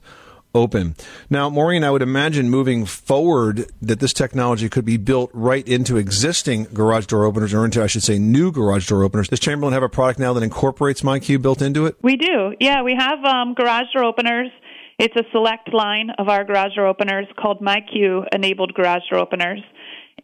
open. 0.55 0.95
Now, 1.31 1.49
Maureen, 1.49 1.85
I 1.85 1.91
would 1.91 2.03
imagine 2.03 2.51
moving 2.51 2.85
forward 2.85 3.71
that 3.81 4.01
this 4.01 4.13
technology 4.13 4.69
could 4.69 4.85
be 4.85 4.97
built 4.97 5.31
right 5.33 5.67
into 5.67 5.97
existing 5.97 6.65
garage 6.75 7.07
door 7.07 7.25
openers, 7.25 7.55
or 7.55 7.65
into, 7.65 7.83
I 7.83 7.87
should 7.87 8.03
say, 8.03 8.19
new 8.19 8.53
garage 8.53 8.89
door 8.89 9.03
openers. 9.03 9.29
Does 9.29 9.41
Chamberlain 9.41 9.73
have 9.73 9.83
a 9.83 9.89
product 9.89 10.19
now 10.19 10.33
that 10.33 10.43
incorporates 10.43 11.03
MyQ 11.03 11.41
built 11.41 11.63
into 11.63 11.87
it? 11.87 11.97
We 12.03 12.17
do. 12.17 12.55
Yeah, 12.61 12.83
we 12.83 12.95
have 12.99 13.25
um, 13.25 13.55
garage 13.55 13.87
door 13.95 14.05
openers. 14.05 14.49
It's 14.99 15.17
a 15.17 15.25
select 15.33 15.73
line 15.73 16.11
of 16.19 16.29
our 16.29 16.45
garage 16.45 16.75
door 16.75 16.87
openers 16.87 17.27
called 17.41 17.61
MyQ 17.61 18.27
enabled 18.33 18.75
garage 18.75 19.03
door 19.11 19.21
openers 19.21 19.61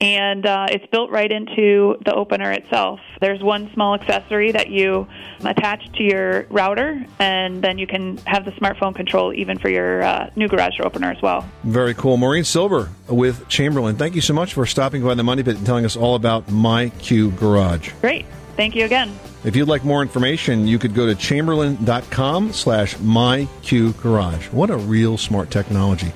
and 0.01 0.47
uh, 0.47 0.67
it's 0.71 0.87
built 0.87 1.11
right 1.11 1.31
into 1.31 1.97
the 2.05 2.15
opener 2.15 2.51
itself. 2.53 3.01
There's 3.21 3.43
one 3.43 3.71
small 3.75 3.95
accessory 3.95 4.53
that 4.53 4.71
you 4.71 5.09
attach 5.41 5.91
to 5.93 6.03
your 6.03 6.45
router, 6.51 7.05
and 7.19 7.63
then 7.63 7.79
you 7.79 7.87
can 7.87 8.17
have 8.19 8.45
the 8.45 8.53
smartphone 8.53 8.95
control 8.95 9.33
even 9.35 9.59
for 9.59 9.69
your 9.69 10.03
uh, 10.03 10.31
new 10.37 10.49
garage 10.49 10.77
door 10.77 10.87
opener 10.87 11.11
as 11.11 11.21
well. 11.21 11.49
Very 11.65 11.95
cool. 11.95 12.17
Maureen 12.17 12.45
Silber 12.45 12.91
with 13.09 13.49
Chamberlain. 13.49 13.97
Thank 13.97 14.15
you 14.15 14.21
so 14.21 14.35
much 14.35 14.55
for 14.55 14.67
stopping 14.67 15.03
by 15.03 15.15
the 15.15 15.25
Money 15.25 15.43
Pit 15.43 15.57
and 15.57 15.67
telling 15.67 15.85
us 15.85 15.97
all 15.97 16.15
about 16.15 16.47
MyQ 16.47 17.37
Garage. 17.37 17.93
Great. 18.01 18.27
Thank 18.57 18.75
you 18.75 18.85
again. 18.85 19.17
If 19.45 19.55
you'd 19.55 19.69
like 19.69 19.85
more 19.85 20.03
information, 20.03 20.67
you 20.67 20.81
could 20.81 20.95
go 20.95 21.07
to 21.07 21.15
chamberlain.com 21.15 22.53
slash 22.53 22.97
myqgarage. 22.97 24.53
What 24.53 24.71
a 24.71 24.77
real 24.77 25.17
smart 25.17 25.51
technology. 25.51 26.13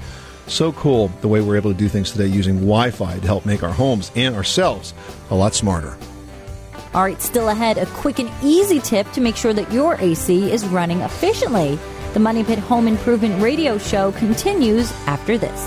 So 0.52 0.70
cool 0.72 1.08
the 1.22 1.28
way 1.28 1.40
we're 1.40 1.56
able 1.56 1.72
to 1.72 1.78
do 1.78 1.88
things 1.88 2.10
today 2.10 2.26
using 2.26 2.56
Wi 2.56 2.90
Fi 2.90 3.18
to 3.18 3.26
help 3.26 3.46
make 3.46 3.62
our 3.62 3.72
homes 3.72 4.12
and 4.14 4.36
ourselves 4.36 4.92
a 5.30 5.34
lot 5.34 5.54
smarter. 5.54 5.96
All 6.92 7.02
right, 7.02 7.22
still 7.22 7.48
ahead, 7.48 7.78
a 7.78 7.86
quick 7.86 8.18
and 8.18 8.30
easy 8.42 8.78
tip 8.78 9.10
to 9.12 9.22
make 9.22 9.34
sure 9.34 9.54
that 9.54 9.72
your 9.72 9.94
AC 9.94 10.52
is 10.52 10.66
running 10.66 11.00
efficiently. 11.00 11.78
The 12.12 12.20
Money 12.20 12.44
Pit 12.44 12.58
Home 12.58 12.86
Improvement 12.86 13.42
Radio 13.42 13.78
Show 13.78 14.12
continues 14.12 14.92
after 15.06 15.38
this. 15.38 15.58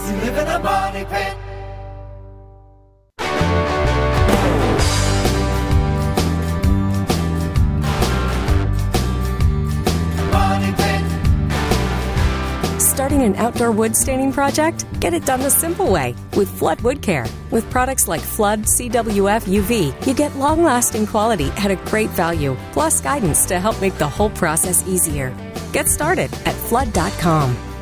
An 13.25 13.35
outdoor 13.37 13.71
wood 13.71 13.95
staining 13.95 14.31
project? 14.31 14.85
Get 14.99 15.15
it 15.15 15.25
done 15.25 15.41
the 15.41 15.49
simple 15.49 15.89
way 15.89 16.13
with 16.37 16.47
Flood 16.47 16.79
Wood 16.81 17.01
Care. 17.01 17.25
With 17.49 17.67
products 17.71 18.07
like 18.07 18.21
Flood, 18.21 18.65
CWF, 18.65 19.41
UV, 19.47 20.05
you 20.05 20.13
get 20.13 20.37
long 20.37 20.61
lasting 20.61 21.07
quality 21.07 21.49
at 21.57 21.71
a 21.71 21.75
great 21.75 22.11
value, 22.11 22.55
plus 22.71 23.01
guidance 23.01 23.47
to 23.47 23.59
help 23.59 23.81
make 23.81 23.97
the 23.97 24.07
whole 24.07 24.29
process 24.29 24.87
easier. 24.87 25.35
Get 25.73 25.89
started 25.89 26.31
at 26.45 26.53
flood.com. 26.53 27.74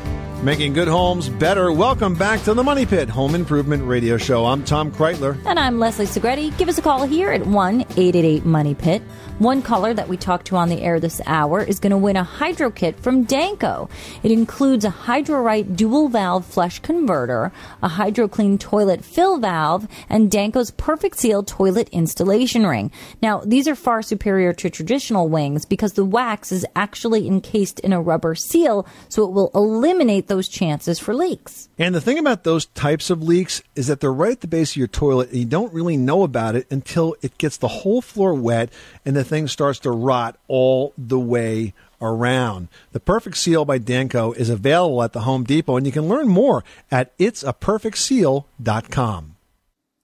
Making 0.44 0.74
good 0.74 0.88
homes 0.88 1.30
better. 1.30 1.72
Welcome 1.72 2.16
back 2.16 2.42
to 2.42 2.52
the 2.52 2.62
Money 2.62 2.84
Pit 2.84 3.08
Home 3.08 3.34
Improvement 3.34 3.82
Radio 3.84 4.18
Show. 4.18 4.44
I'm 4.44 4.62
Tom 4.62 4.92
Kraeutler. 4.92 5.42
And 5.46 5.58
I'm 5.58 5.78
Leslie 5.78 6.04
Segretti. 6.04 6.54
Give 6.58 6.68
us 6.68 6.76
a 6.76 6.82
call 6.82 7.06
here 7.06 7.30
at 7.30 7.46
1 7.46 7.80
888 7.80 8.44
Money 8.44 8.74
Pit. 8.74 9.00
One 9.38 9.62
caller 9.62 9.94
that 9.94 10.06
we 10.06 10.18
talked 10.18 10.46
to 10.48 10.56
on 10.56 10.68
the 10.68 10.82
air 10.82 11.00
this 11.00 11.22
hour 11.24 11.60
is 11.62 11.80
going 11.80 11.92
to 11.92 11.96
win 11.96 12.16
a 12.16 12.22
hydro 12.22 12.70
kit 12.70 13.00
from 13.00 13.26
Danco. 13.26 13.90
It 14.22 14.30
includes 14.30 14.84
a 14.84 14.90
HydroRite 14.90 15.76
dual 15.76 16.08
valve 16.08 16.44
flush 16.44 16.78
converter, 16.78 17.50
a 17.82 17.88
HydroClean 17.88 18.60
toilet 18.60 19.02
fill 19.02 19.38
valve, 19.38 19.88
and 20.10 20.30
Danco's 20.30 20.70
Perfect 20.70 21.18
Seal 21.18 21.42
toilet 21.42 21.88
installation 21.88 22.66
ring. 22.66 22.92
Now, 23.22 23.40
these 23.40 23.66
are 23.66 23.74
far 23.74 24.02
superior 24.02 24.52
to 24.52 24.68
traditional 24.68 25.28
wings 25.28 25.64
because 25.64 25.94
the 25.94 26.04
wax 26.04 26.52
is 26.52 26.66
actually 26.76 27.26
encased 27.26 27.80
in 27.80 27.92
a 27.94 28.00
rubber 28.00 28.34
seal, 28.34 28.86
so 29.08 29.24
it 29.24 29.32
will 29.32 29.50
eliminate 29.54 30.28
those 30.34 30.48
chances 30.48 30.98
for 30.98 31.14
leaks. 31.14 31.68
And 31.78 31.94
the 31.94 32.00
thing 32.00 32.18
about 32.18 32.42
those 32.42 32.66
types 32.66 33.08
of 33.08 33.22
leaks 33.22 33.62
is 33.76 33.86
that 33.86 34.00
they're 34.00 34.12
right 34.12 34.32
at 34.32 34.40
the 34.40 34.48
base 34.48 34.72
of 34.72 34.76
your 34.76 34.88
toilet 34.88 35.30
and 35.30 35.38
you 35.38 35.44
don't 35.44 35.72
really 35.72 35.96
know 35.96 36.24
about 36.24 36.56
it 36.56 36.66
until 36.72 37.14
it 37.22 37.38
gets 37.38 37.56
the 37.56 37.68
whole 37.68 38.02
floor 38.02 38.34
wet 38.34 38.72
and 39.04 39.14
the 39.14 39.22
thing 39.22 39.46
starts 39.46 39.78
to 39.80 39.92
rot 39.92 40.36
all 40.48 40.92
the 40.98 41.20
way 41.20 41.72
around. 42.00 42.66
The 42.90 42.98
Perfect 42.98 43.36
Seal 43.36 43.64
by 43.64 43.78
Danco 43.78 44.36
is 44.36 44.50
available 44.50 45.04
at 45.04 45.12
the 45.12 45.20
Home 45.20 45.44
Depot 45.44 45.76
and 45.76 45.86
you 45.86 45.92
can 45.92 46.08
learn 46.08 46.26
more 46.26 46.64
at 46.90 47.16
itsaperfectseal.com. 47.18 49.36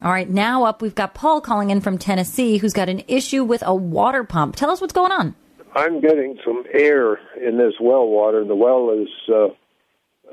All 0.02 0.12
right, 0.12 0.30
now 0.30 0.64
up, 0.64 0.80
we've 0.80 0.94
got 0.94 1.12
Paul 1.12 1.40
calling 1.40 1.70
in 1.70 1.80
from 1.80 1.98
Tennessee 1.98 2.58
who's 2.58 2.72
got 2.72 2.88
an 2.88 3.02
issue 3.08 3.42
with 3.42 3.64
a 3.66 3.74
water 3.74 4.22
pump. 4.22 4.54
Tell 4.54 4.70
us 4.70 4.80
what's 4.80 4.92
going 4.92 5.10
on. 5.10 5.34
I'm 5.74 6.00
getting 6.00 6.36
some 6.44 6.64
air 6.72 7.18
in 7.36 7.58
this 7.58 7.74
well 7.80 8.08
water. 8.08 8.44
The 8.44 8.56
well 8.56 8.90
is 8.90 9.08
uh, 9.32 9.48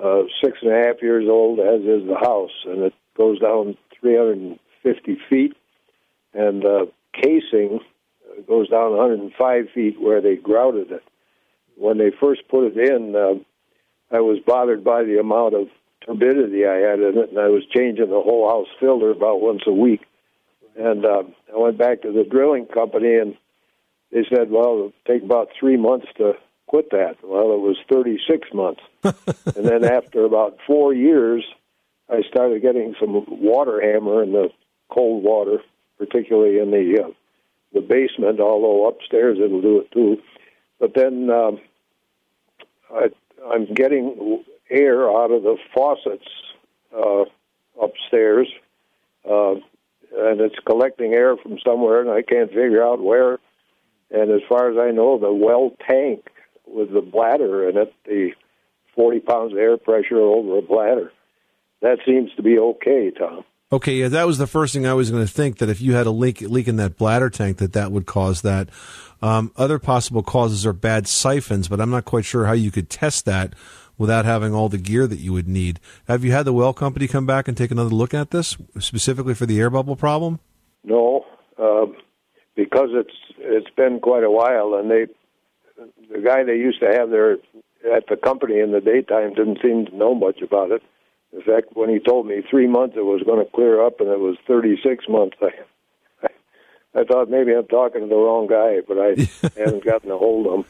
uh, 0.03 0.23
six 0.43 0.59
and 0.61 0.71
a 0.71 0.87
half 0.87 1.01
years 1.01 1.25
old, 1.29 1.59
as 1.59 1.81
is 1.81 2.07
the 2.07 2.17
house, 2.19 2.51
and 2.65 2.83
it 2.83 2.93
goes 3.15 3.39
down 3.39 3.77
350 3.99 5.17
feet. 5.29 5.55
And 6.33 6.65
uh, 6.65 6.85
casing 7.13 7.79
goes 8.47 8.69
down 8.69 8.91
105 8.91 9.65
feet 9.73 9.99
where 9.99 10.21
they 10.21 10.35
grouted 10.35 10.91
it. 10.91 11.03
When 11.77 11.97
they 11.97 12.11
first 12.19 12.47
put 12.47 12.65
it 12.65 12.77
in, 12.77 13.15
uh, 13.15 14.15
I 14.15 14.21
was 14.21 14.39
bothered 14.45 14.83
by 14.83 15.03
the 15.03 15.19
amount 15.19 15.55
of 15.55 15.67
turbidity 16.05 16.65
I 16.65 16.75
had 16.75 16.99
in 16.99 17.17
it, 17.17 17.29
and 17.29 17.39
I 17.39 17.47
was 17.47 17.63
changing 17.75 18.09
the 18.09 18.21
whole 18.21 18.47
house 18.49 18.67
filter 18.79 19.09
about 19.09 19.41
once 19.41 19.63
a 19.67 19.73
week. 19.73 20.01
And 20.77 21.05
uh, 21.05 21.23
I 21.53 21.57
went 21.57 21.77
back 21.77 22.03
to 22.03 22.11
the 22.11 22.23
drilling 22.23 22.67
company, 22.67 23.15
and 23.15 23.35
they 24.11 24.23
said, 24.29 24.51
well, 24.51 24.73
it'll 24.73 24.93
take 25.07 25.23
about 25.23 25.49
three 25.59 25.77
months 25.77 26.07
to 26.17 26.33
quit 26.67 26.91
that. 26.91 27.17
Well, 27.23 27.53
it 27.53 27.59
was 27.59 27.77
36 27.89 28.49
months. 28.53 28.81
and 29.03 29.65
then 29.65 29.83
after 29.83 30.23
about 30.25 30.57
four 30.67 30.93
years, 30.93 31.43
I 32.09 32.21
started 32.29 32.61
getting 32.61 32.95
some 32.99 33.25
water 33.27 33.81
hammer 33.81 34.23
in 34.23 34.33
the 34.33 34.49
cold 34.89 35.23
water, 35.23 35.59
particularly 35.97 36.59
in 36.59 36.71
the 36.71 37.03
uh, 37.03 37.09
the 37.73 37.81
basement. 37.81 38.39
Although 38.39 38.87
upstairs 38.87 39.39
it'll 39.43 39.61
do 39.61 39.79
it 39.79 39.91
too. 39.91 40.21
But 40.79 40.93
then 40.93 41.29
um, 41.29 41.59
I, 42.93 43.09
I'm 43.45 43.73
getting 43.73 44.43
air 44.69 45.09
out 45.09 45.31
of 45.31 45.43
the 45.43 45.57
faucets 45.73 46.27
uh, 46.95 47.25
upstairs, 47.81 48.47
uh, 49.29 49.53
and 49.53 50.39
it's 50.41 50.55
collecting 50.65 51.13
air 51.13 51.35
from 51.37 51.57
somewhere, 51.65 52.01
and 52.01 52.09
I 52.09 52.21
can't 52.21 52.49
figure 52.49 52.83
out 52.83 53.01
where. 53.01 53.39
And 54.09 54.31
as 54.31 54.41
far 54.47 54.71
as 54.71 54.77
I 54.77 54.91
know, 54.91 55.19
the 55.19 55.33
well 55.33 55.71
tank 55.85 56.25
with 56.67 56.93
the 56.93 57.01
bladder 57.01 57.69
in 57.69 57.77
it, 57.77 57.93
the 58.05 58.31
40 58.95 59.19
pounds 59.21 59.53
of 59.53 59.59
air 59.59 59.77
pressure 59.77 60.19
over 60.19 60.57
a 60.57 60.61
bladder, 60.61 61.11
that 61.81 61.99
seems 62.05 62.31
to 62.35 62.43
be 62.43 62.57
okay, 62.57 63.11
Tom. 63.11 63.43
Okay, 63.71 63.95
yeah, 63.95 64.07
that 64.07 64.25
was 64.25 64.37
the 64.37 64.47
first 64.47 64.73
thing 64.73 64.87
I 64.87 64.93
was 64.93 65.11
going 65.11 65.25
to 65.25 65.31
think 65.31 65.57
that 65.57 65.67
if 65.67 65.81
you 65.81 65.93
had 65.93 66.07
a 66.07 66.11
leak 66.11 66.39
leak 66.39 66.69
in 66.69 66.77
that 66.77 66.95
bladder 66.95 67.29
tank, 67.29 67.57
that 67.57 67.73
that 67.73 67.91
would 67.91 68.05
cause 68.05 68.41
that. 68.41 68.69
Um, 69.21 69.51
other 69.57 69.77
possible 69.77 70.23
causes 70.23 70.65
are 70.65 70.73
bad 70.73 71.05
siphons, 71.05 71.67
but 71.67 71.81
I'm 71.81 71.89
not 71.89 72.05
quite 72.05 72.23
sure 72.23 72.45
how 72.45 72.53
you 72.53 72.71
could 72.71 72.89
test 72.89 73.25
that 73.25 73.53
without 73.97 74.23
having 74.23 74.53
all 74.53 74.69
the 74.69 74.77
gear 74.77 75.05
that 75.07 75.19
you 75.19 75.33
would 75.33 75.47
need. 75.47 75.81
Have 76.07 76.23
you 76.23 76.31
had 76.31 76.45
the 76.45 76.53
well 76.53 76.73
company 76.73 77.07
come 77.07 77.25
back 77.25 77.47
and 77.47 77.57
take 77.57 77.71
another 77.71 77.89
look 77.89 78.13
at 78.13 78.31
this 78.31 78.55
specifically 78.79 79.33
for 79.33 79.45
the 79.45 79.59
air 79.59 79.69
bubble 79.69 79.97
problem? 79.97 80.39
No, 80.85 81.25
uh, 81.57 81.87
because 82.55 82.89
it's 82.93 83.15
it's 83.39 83.69
been 83.75 83.99
quite 83.99 84.23
a 84.23 84.31
while, 84.31 84.75
and 84.75 84.89
they 84.89 85.07
the 86.11 86.21
guy 86.21 86.43
they 86.43 86.57
used 86.57 86.79
to 86.79 86.87
have 86.87 87.09
there 87.09 87.33
at 87.95 88.07
the 88.09 88.17
company 88.17 88.59
in 88.59 88.71
the 88.71 88.81
daytime 88.81 89.33
didn't 89.33 89.59
seem 89.61 89.85
to 89.85 89.95
know 89.95 90.15
much 90.15 90.41
about 90.41 90.71
it. 90.71 90.81
In 91.33 91.41
fact, 91.41 91.75
when 91.75 91.89
he 91.89 91.99
told 91.99 92.25
me 92.25 92.41
three 92.49 92.67
months 92.67 92.95
it 92.97 93.05
was 93.05 93.21
going 93.25 93.43
to 93.43 93.51
clear 93.51 93.85
up, 93.85 93.99
and 93.99 94.09
it 94.09 94.19
was 94.19 94.37
36 94.47 95.05
months, 95.09 95.37
I, 95.41 95.49
I, 96.23 97.01
I 97.01 97.03
thought 97.03 97.29
maybe 97.29 97.53
I'm 97.53 97.67
talking 97.67 98.01
to 98.01 98.07
the 98.07 98.15
wrong 98.15 98.47
guy, 98.47 98.77
but 98.87 98.97
I 98.97 99.59
haven't 99.59 99.83
gotten 99.83 100.11
a 100.11 100.17
hold 100.17 100.47
of 100.47 100.53
him. 100.59 100.65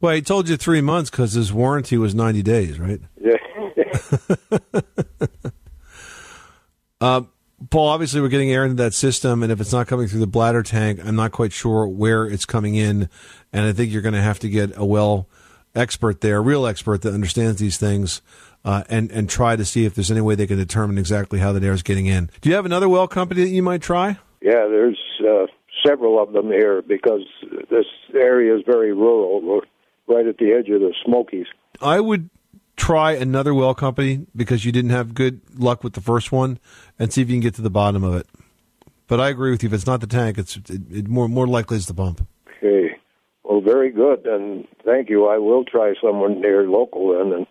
Well, 0.00 0.14
he 0.14 0.22
told 0.22 0.48
you 0.48 0.56
three 0.56 0.82
months 0.82 1.10
because 1.10 1.32
his 1.32 1.52
warranty 1.52 1.96
was 1.96 2.14
90 2.14 2.42
days, 2.42 2.78
right? 2.78 3.00
Yeah. 3.18 3.36
uh, 7.00 7.22
Paul, 7.70 7.88
obviously, 7.88 8.20
we're 8.20 8.28
getting 8.28 8.50
air 8.50 8.64
into 8.64 8.82
that 8.82 8.92
system, 8.92 9.42
and 9.42 9.50
if 9.50 9.60
it's 9.60 9.72
not 9.72 9.86
coming 9.86 10.08
through 10.08 10.20
the 10.20 10.26
bladder 10.26 10.62
tank, 10.62 11.00
I'm 11.02 11.16
not 11.16 11.32
quite 11.32 11.52
sure 11.52 11.88
where 11.88 12.26
it's 12.26 12.44
coming 12.44 12.74
in. 12.74 13.08
And 13.52 13.64
I 13.64 13.72
think 13.72 13.92
you're 13.92 14.02
going 14.02 14.14
to 14.14 14.20
have 14.20 14.38
to 14.40 14.48
get 14.50 14.76
a 14.76 14.84
well 14.84 15.26
expert 15.74 16.20
there, 16.20 16.38
a 16.38 16.40
real 16.40 16.66
expert 16.66 17.02
that 17.02 17.14
understands 17.14 17.58
these 17.58 17.78
things, 17.78 18.20
uh, 18.64 18.84
and 18.90 19.10
and 19.10 19.30
try 19.30 19.56
to 19.56 19.64
see 19.64 19.86
if 19.86 19.94
there's 19.94 20.10
any 20.10 20.20
way 20.20 20.34
they 20.34 20.46
can 20.46 20.58
determine 20.58 20.98
exactly 20.98 21.38
how 21.38 21.52
that 21.52 21.64
air 21.64 21.72
is 21.72 21.82
getting 21.82 22.06
in. 22.06 22.30
Do 22.42 22.50
you 22.50 22.54
have 22.56 22.66
another 22.66 22.88
well 22.88 23.08
company 23.08 23.44
that 23.44 23.50
you 23.50 23.62
might 23.62 23.80
try? 23.80 24.18
Yeah, 24.42 24.66
there's 24.68 25.00
uh, 25.20 25.46
several 25.86 26.22
of 26.22 26.32
them 26.32 26.48
here 26.48 26.82
because 26.82 27.22
this 27.70 27.86
area 28.14 28.54
is 28.54 28.62
very 28.66 28.92
rural. 28.92 29.40
We're 29.40 30.14
right 30.14 30.26
at 30.26 30.36
the 30.36 30.52
edge 30.52 30.68
of 30.68 30.80
the 30.80 30.92
Smokies. 31.04 31.46
I 31.80 32.00
would 32.00 32.28
try 32.76 33.12
another 33.12 33.54
well 33.54 33.74
company 33.74 34.26
because 34.34 34.64
you 34.64 34.72
didn't 34.72 34.90
have 34.90 35.14
good 35.14 35.40
luck 35.58 35.82
with 35.82 35.94
the 35.94 36.00
first 36.00 36.32
one 36.32 36.58
and 36.98 37.12
see 37.12 37.22
if 37.22 37.28
you 37.28 37.34
can 37.34 37.40
get 37.40 37.54
to 37.54 37.62
the 37.62 37.70
bottom 37.70 38.04
of 38.04 38.14
it. 38.14 38.26
But 39.08 39.20
I 39.20 39.28
agree 39.28 39.50
with 39.50 39.62
you. 39.62 39.68
If 39.68 39.72
it's 39.72 39.86
not 39.86 40.00
the 40.00 40.06
tank, 40.06 40.38
it's 40.38 40.56
it, 40.56 40.82
it 40.90 41.08
more 41.08 41.28
more 41.28 41.46
likely 41.46 41.76
it's 41.76 41.86
the 41.86 41.94
pump. 41.94 42.26
Okay. 42.58 42.96
Well, 43.44 43.60
very 43.60 43.90
good, 43.90 44.26
and 44.26 44.66
thank 44.84 45.08
you. 45.08 45.26
I 45.26 45.38
will 45.38 45.64
try 45.64 45.94
someone 46.02 46.40
near 46.40 46.68
local 46.68 47.16
then 47.16 47.32
and 47.32 47.46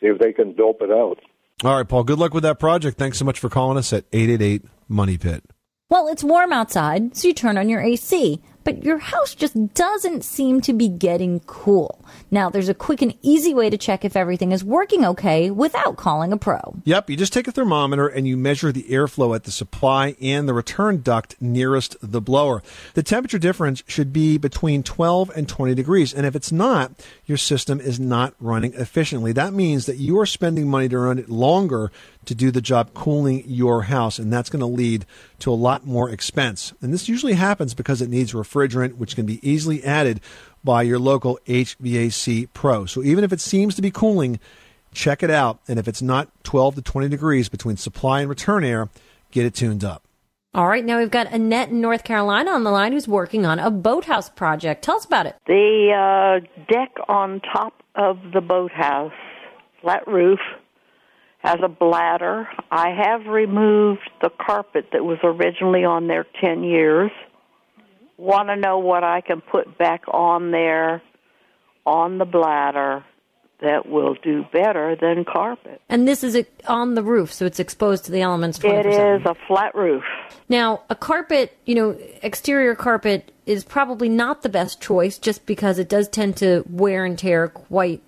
see 0.00 0.08
if 0.08 0.18
they 0.18 0.32
can 0.32 0.54
dope 0.56 0.82
it 0.82 0.90
out. 0.90 1.18
All 1.64 1.76
right, 1.76 1.88
Paul. 1.88 2.02
Good 2.02 2.18
luck 2.18 2.34
with 2.34 2.42
that 2.42 2.58
project. 2.58 2.98
Thanks 2.98 3.18
so 3.18 3.24
much 3.24 3.38
for 3.38 3.48
calling 3.48 3.78
us 3.78 3.92
at 3.92 4.04
eight 4.12 4.28
eight 4.30 4.42
eight 4.42 4.64
Money 4.88 5.16
Pit. 5.16 5.44
Well, 5.88 6.08
it's 6.08 6.24
warm 6.24 6.52
outside, 6.52 7.16
so 7.16 7.28
you 7.28 7.34
turn 7.34 7.58
on 7.58 7.68
your 7.68 7.80
AC. 7.80 8.40
But 8.64 8.84
your 8.84 8.98
house 8.98 9.34
just 9.34 9.74
doesn't 9.74 10.24
seem 10.24 10.60
to 10.62 10.72
be 10.72 10.88
getting 10.88 11.40
cool. 11.40 12.04
Now, 12.30 12.50
there's 12.50 12.68
a 12.68 12.74
quick 12.74 13.02
and 13.02 13.14
easy 13.22 13.54
way 13.54 13.70
to 13.70 13.78
check 13.78 14.04
if 14.04 14.16
everything 14.16 14.52
is 14.52 14.64
working 14.64 15.04
okay 15.04 15.50
without 15.50 15.96
calling 15.96 16.32
a 16.32 16.36
pro. 16.36 16.76
Yep, 16.84 17.10
you 17.10 17.16
just 17.16 17.32
take 17.32 17.48
a 17.48 17.52
thermometer 17.52 18.06
and 18.06 18.26
you 18.26 18.36
measure 18.36 18.72
the 18.72 18.84
airflow 18.84 19.34
at 19.34 19.44
the 19.44 19.50
supply 19.50 20.16
and 20.20 20.48
the 20.48 20.54
return 20.54 21.00
duct 21.00 21.36
nearest 21.40 21.96
the 22.02 22.20
blower. 22.20 22.62
The 22.94 23.02
temperature 23.02 23.38
difference 23.38 23.82
should 23.86 24.12
be 24.12 24.38
between 24.38 24.82
12 24.82 25.30
and 25.34 25.48
20 25.48 25.74
degrees, 25.74 26.14
and 26.14 26.26
if 26.26 26.36
it's 26.36 26.52
not, 26.52 26.92
your 27.26 27.38
system 27.38 27.80
is 27.80 27.98
not 27.98 28.34
running 28.40 28.74
efficiently. 28.74 29.32
That 29.32 29.52
means 29.52 29.86
that 29.86 29.96
you 29.96 30.18
are 30.18 30.26
spending 30.26 30.68
money 30.68 30.88
to 30.88 30.98
run 30.98 31.18
it 31.18 31.28
longer 31.28 31.90
to 32.24 32.34
do 32.34 32.50
the 32.50 32.60
job 32.60 32.94
cooling 32.94 33.44
your 33.46 33.82
house, 33.82 34.18
and 34.18 34.32
that's 34.32 34.50
going 34.50 34.60
to 34.60 34.66
lead 34.66 35.06
to 35.40 35.50
a 35.50 35.54
lot 35.54 35.86
more 35.86 36.10
expense. 36.10 36.72
And 36.80 36.92
this 36.92 37.08
usually 37.08 37.34
happens 37.34 37.74
because 37.74 38.00
it 38.00 38.10
needs 38.10 38.32
refrigerant, 38.32 38.96
which 38.96 39.16
can 39.16 39.26
be 39.26 39.40
easily 39.48 39.82
added 39.84 40.20
by 40.64 40.82
your 40.82 40.98
local 40.98 41.38
HVAC 41.46 42.48
pro. 42.54 42.86
So 42.86 43.02
even 43.02 43.24
if 43.24 43.32
it 43.32 43.40
seems 43.40 43.74
to 43.74 43.82
be 43.82 43.90
cooling, 43.90 44.38
check 44.92 45.22
it 45.22 45.30
out. 45.30 45.60
And 45.66 45.78
if 45.78 45.88
it's 45.88 46.02
not 46.02 46.28
12 46.44 46.76
to 46.76 46.82
20 46.82 47.08
degrees 47.08 47.48
between 47.48 47.76
supply 47.76 48.20
and 48.20 48.28
return 48.28 48.64
air, 48.64 48.88
get 49.30 49.44
it 49.44 49.54
tuned 49.54 49.84
up. 49.84 50.04
All 50.54 50.68
right, 50.68 50.84
now 50.84 50.98
we've 50.98 51.10
got 51.10 51.32
Annette 51.32 51.70
in 51.70 51.80
North 51.80 52.04
Carolina 52.04 52.50
on 52.50 52.62
the 52.62 52.70
line 52.70 52.92
who's 52.92 53.08
working 53.08 53.46
on 53.46 53.58
a 53.58 53.70
boathouse 53.70 54.28
project. 54.28 54.84
Tell 54.84 54.96
us 54.96 55.06
about 55.06 55.24
it. 55.24 55.34
The 55.46 56.40
uh, 56.44 56.46
deck 56.70 56.90
on 57.08 57.40
top 57.40 57.82
of 57.94 58.18
the 58.34 58.42
boathouse, 58.42 59.14
flat 59.80 60.06
roof, 60.06 60.40
has 61.42 61.58
a 61.62 61.68
bladder. 61.68 62.48
I 62.70 62.90
have 62.90 63.26
removed 63.26 64.08
the 64.20 64.30
carpet 64.30 64.86
that 64.92 65.04
was 65.04 65.18
originally 65.24 65.84
on 65.84 66.06
there 66.06 66.26
10 66.40 66.62
years. 66.62 67.10
Want 68.16 68.48
to 68.48 68.56
know 68.56 68.78
what 68.78 69.02
I 69.02 69.20
can 69.20 69.40
put 69.40 69.76
back 69.76 70.02
on 70.06 70.52
there 70.52 71.02
on 71.84 72.18
the 72.18 72.24
bladder 72.24 73.04
that 73.60 73.88
will 73.88 74.14
do 74.22 74.44
better 74.52 74.96
than 75.00 75.24
carpet. 75.24 75.80
And 75.88 76.06
this 76.06 76.22
is 76.24 76.36
uh, 76.36 76.42
on 76.66 76.94
the 76.94 77.02
roof, 77.02 77.32
so 77.32 77.46
it's 77.46 77.60
exposed 77.60 78.04
to 78.06 78.12
the 78.12 78.20
elements. 78.20 78.58
24/7. 78.58 78.80
It 78.80 78.86
is 78.86 79.26
a 79.26 79.36
flat 79.46 79.74
roof. 79.74 80.02
Now, 80.48 80.82
a 80.90 80.96
carpet, 80.96 81.56
you 81.64 81.74
know, 81.74 81.96
exterior 82.22 82.74
carpet 82.74 83.32
is 83.46 83.64
probably 83.64 84.08
not 84.08 84.42
the 84.42 84.48
best 84.48 84.80
choice 84.80 85.16
just 85.18 85.46
because 85.46 85.78
it 85.78 85.88
does 85.88 86.08
tend 86.08 86.36
to 86.38 86.64
wear 86.68 87.04
and 87.04 87.18
tear 87.18 87.48
quite, 87.48 88.02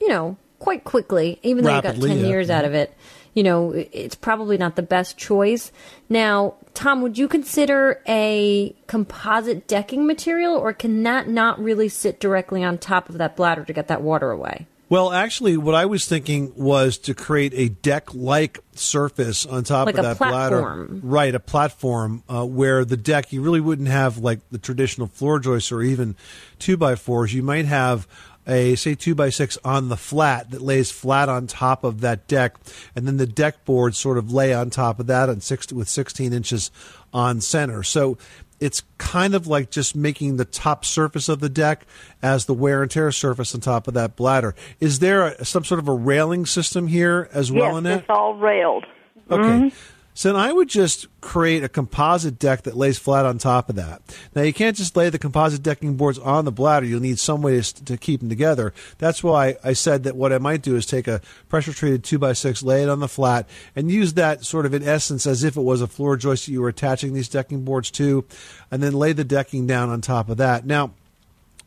you 0.00 0.08
know, 0.08 0.36
quite 0.60 0.84
quickly, 0.84 1.40
even 1.42 1.64
though 1.64 1.70
Rapidly, 1.70 2.10
you 2.10 2.14
got 2.14 2.14
10 2.14 2.24
yeah. 2.24 2.28
years 2.30 2.50
out 2.50 2.64
of 2.64 2.74
it. 2.74 2.94
You 3.34 3.42
know, 3.42 3.72
it's 3.72 4.14
probably 4.14 4.56
not 4.58 4.76
the 4.76 4.82
best 4.82 5.16
choice. 5.16 5.70
Now, 6.08 6.54
Tom, 6.74 7.00
would 7.02 7.16
you 7.18 7.28
consider 7.28 8.00
a 8.06 8.74
composite 8.86 9.66
decking 9.66 10.06
material 10.06 10.54
or 10.54 10.72
can 10.72 11.02
that 11.04 11.28
not 11.28 11.62
really 11.62 11.88
sit 11.88 12.20
directly 12.20 12.62
on 12.64 12.78
top 12.78 13.08
of 13.08 13.18
that 13.18 13.36
bladder 13.36 13.64
to 13.64 13.72
get 13.72 13.88
that 13.88 14.02
water 14.02 14.30
away? 14.30 14.66
Well, 14.88 15.12
actually, 15.12 15.56
what 15.56 15.76
I 15.76 15.86
was 15.86 16.06
thinking 16.06 16.52
was 16.56 16.98
to 16.98 17.14
create 17.14 17.52
a 17.54 17.68
deck-like 17.68 18.58
surface 18.74 19.46
on 19.46 19.62
top 19.62 19.86
Like 19.86 19.94
of 19.94 20.00
a 20.00 20.02
that 20.08 20.16
platform. 20.16 20.88
bladder, 20.88 21.06
right? 21.06 21.32
A 21.32 21.38
platform 21.38 22.24
uh, 22.28 22.44
where 22.44 22.84
the 22.84 22.96
deck 22.96 23.32
you 23.32 23.40
really 23.40 23.60
wouldn't 23.60 23.86
have 23.86 24.18
like 24.18 24.40
the 24.50 24.58
traditional 24.58 25.06
floor 25.06 25.38
joists 25.38 25.70
or 25.70 25.80
even 25.82 26.16
two 26.58 26.76
by 26.76 26.96
fours. 26.96 27.32
You 27.32 27.44
might 27.44 27.66
have 27.66 28.08
a 28.46 28.74
say 28.74 28.94
two 28.94 29.14
by 29.14 29.30
six 29.30 29.58
on 29.64 29.88
the 29.88 29.96
flat 29.96 30.50
that 30.50 30.60
lays 30.60 30.90
flat 30.90 31.28
on 31.28 31.46
top 31.46 31.84
of 31.84 32.00
that 32.00 32.26
deck, 32.26 32.56
and 32.96 33.06
then 33.06 33.16
the 33.16 33.26
deck 33.26 33.64
boards 33.64 33.98
sort 33.98 34.18
of 34.18 34.32
lay 34.32 34.52
on 34.54 34.70
top 34.70 34.98
of 35.00 35.06
that 35.08 35.28
on 35.28 35.40
six 35.40 35.72
with 35.72 35.88
sixteen 35.88 36.32
inches 36.32 36.70
on 37.12 37.40
center. 37.40 37.82
So 37.82 38.18
it's 38.60 38.82
kind 38.98 39.34
of 39.34 39.46
like 39.46 39.70
just 39.70 39.96
making 39.96 40.36
the 40.36 40.44
top 40.44 40.84
surface 40.84 41.28
of 41.28 41.40
the 41.40 41.48
deck 41.48 41.86
as 42.22 42.44
the 42.44 42.54
wear 42.54 42.82
and 42.82 42.90
tear 42.90 43.10
surface 43.10 43.54
on 43.54 43.60
top 43.60 43.88
of 43.88 43.94
that 43.94 44.16
bladder. 44.16 44.54
Is 44.80 44.98
there 44.98 45.28
a, 45.28 45.44
some 45.44 45.64
sort 45.64 45.78
of 45.78 45.88
a 45.88 45.94
railing 45.94 46.44
system 46.44 46.86
here 46.86 47.28
as 47.32 47.50
well 47.50 47.72
yes, 47.72 47.78
in 47.78 47.86
it? 47.86 47.96
it's 48.00 48.10
all 48.10 48.34
railed. 48.34 48.84
Okay. 49.30 49.42
Mhm. 49.42 49.72
So 50.12 50.28
then 50.28 50.40
I 50.40 50.52
would 50.52 50.68
just 50.68 51.06
create 51.20 51.62
a 51.62 51.68
composite 51.68 52.38
deck 52.38 52.62
that 52.62 52.76
lays 52.76 52.98
flat 52.98 53.24
on 53.24 53.38
top 53.38 53.68
of 53.68 53.76
that. 53.76 54.02
Now 54.34 54.42
you 54.42 54.52
can't 54.52 54.76
just 54.76 54.96
lay 54.96 55.08
the 55.08 55.18
composite 55.18 55.62
decking 55.62 55.96
boards 55.96 56.18
on 56.18 56.44
the 56.44 56.52
bladder. 56.52 56.84
You'll 56.84 57.00
need 57.00 57.18
some 57.18 57.42
way 57.42 57.60
to, 57.60 57.84
to 57.84 57.96
keep 57.96 58.20
them 58.20 58.28
together. 58.28 58.74
That's 58.98 59.22
why 59.22 59.56
I 59.62 59.72
said 59.72 60.02
that 60.04 60.16
what 60.16 60.32
I 60.32 60.38
might 60.38 60.62
do 60.62 60.76
is 60.76 60.84
take 60.84 61.08
a 61.08 61.20
pressure 61.48 61.72
treated 61.72 62.04
two 62.04 62.18
by 62.18 62.32
six, 62.32 62.62
lay 62.62 62.82
it 62.82 62.88
on 62.88 63.00
the 63.00 63.08
flat, 63.08 63.48
and 63.76 63.90
use 63.90 64.14
that 64.14 64.44
sort 64.44 64.66
of 64.66 64.74
in 64.74 64.82
essence 64.82 65.26
as 65.26 65.44
if 65.44 65.56
it 65.56 65.62
was 65.62 65.80
a 65.80 65.86
floor 65.86 66.16
joist 66.16 66.46
that 66.46 66.52
you 66.52 66.60
were 66.60 66.68
attaching 66.68 67.14
these 67.14 67.28
decking 67.28 67.64
boards 67.64 67.90
to, 67.92 68.24
and 68.70 68.82
then 68.82 68.92
lay 68.92 69.12
the 69.12 69.24
decking 69.24 69.66
down 69.66 69.88
on 69.90 70.00
top 70.00 70.28
of 70.28 70.36
that. 70.38 70.66
Now 70.66 70.92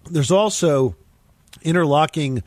there's 0.10 0.32
also 0.32 0.96
interlocking 1.62 2.44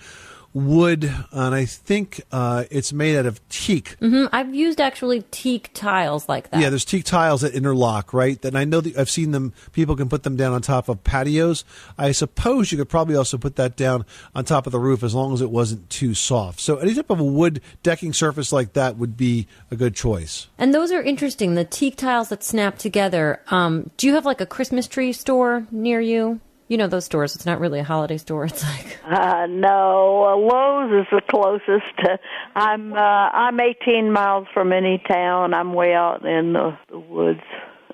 wood, 0.57 1.13
and 1.33 1.55
I 1.55 1.67
think 1.67 2.23
uh, 2.33 2.65
it's 2.71 2.91
made 2.91 3.17
out 3.19 3.27
of 3.27 3.47
teak. 3.51 3.97
hmm 3.99 4.25
I've 4.33 4.55
used 4.55 4.81
actually 4.81 5.23
teak 5.31 5.71
tiles 5.75 6.31
like 6.31 6.51
that. 6.51 6.61
Yeah, 6.61 6.71
there's 6.71 6.87
teak 6.87 7.05
tiles 7.05 7.43
that 7.43 7.55
interlock, 7.55 8.15
right? 8.15 8.43
And 8.43 8.57
I 8.57 8.65
know 8.65 8.81
that 8.81 8.97
I've 8.97 9.11
seen 9.11 9.33
them. 9.33 9.53
People 9.73 9.97
can 9.97 10.09
put 10.09 10.23
them 10.23 10.35
down 10.35 10.55
on 10.55 10.63
top 10.63 10.89
of 10.89 11.05
patios. 11.05 11.65
I 11.99 12.13
suppose 12.13 12.73
you 12.73 12.79
could 12.79 12.89
probably 12.89 13.17
also 13.17 13.37
put 13.37 13.57
that 13.57 13.77
down 13.77 14.07
on 14.35 14.47
top 14.47 14.65
of 14.67 14.73
the 14.73 14.79
roof 14.79 15.03
as 15.03 15.15
long 15.15 15.35
as 15.35 15.43
it 15.43 15.51
wasn't 15.51 15.91
too 15.91 16.15
soft. 16.15 16.61
So 16.61 16.79
any 16.79 16.95
type 16.95 17.11
of 17.11 17.21
a 17.21 17.25
wood 17.25 17.61
decking 17.83 18.15
surface 18.15 18.51
like 18.51 18.73
that 18.73 18.97
would 18.97 19.17
be 19.17 19.47
a 19.71 19.77
good 19.77 19.95
choice. 19.95 20.49
And 20.57 20.73
those 20.73 20.91
are 20.91 21.03
interesting. 21.03 21.55
The 21.55 21.65
teak 21.65 21.97
tiles 21.97 22.31
that 22.31 22.43
snap 22.43 22.79
together. 22.79 23.43
Um, 23.51 23.91
do 23.99 24.07
you 24.07 24.15
have 24.15 24.25
like 24.25 24.41
a 24.41 24.47
Christmas 24.47 24.89
tree 24.89 25.13
store 25.13 25.67
near 25.71 26.01
you? 26.01 26.41
You 26.69 26.77
know 26.77 26.89
those 26.89 27.05
stores. 27.05 27.37
It's 27.37 27.47
not 27.47 27.61
really 27.61 27.79
a 27.79 27.85
holiday 27.85 28.19
store. 28.19 28.45
It's 28.45 28.65
like 28.65 28.99
Uh, 29.07 29.47
no, 29.49 30.25
uh, 30.25 30.37
Lowe's 30.37 31.03
is 31.03 31.07
the 31.13 31.23
closest. 31.31 32.21
I'm 32.55 32.93
uh, 32.93 32.97
I'm 32.97 33.61
18 33.61 34.13
miles 34.13 34.47
from 34.53 34.73
any 34.73 35.03
town. 35.09 35.55
I'm 35.55 35.75
way 35.75 35.95
out 35.95 36.27
in 36.27 36.55
the, 36.55 36.77
the 36.91 36.99
woods. 36.99 37.41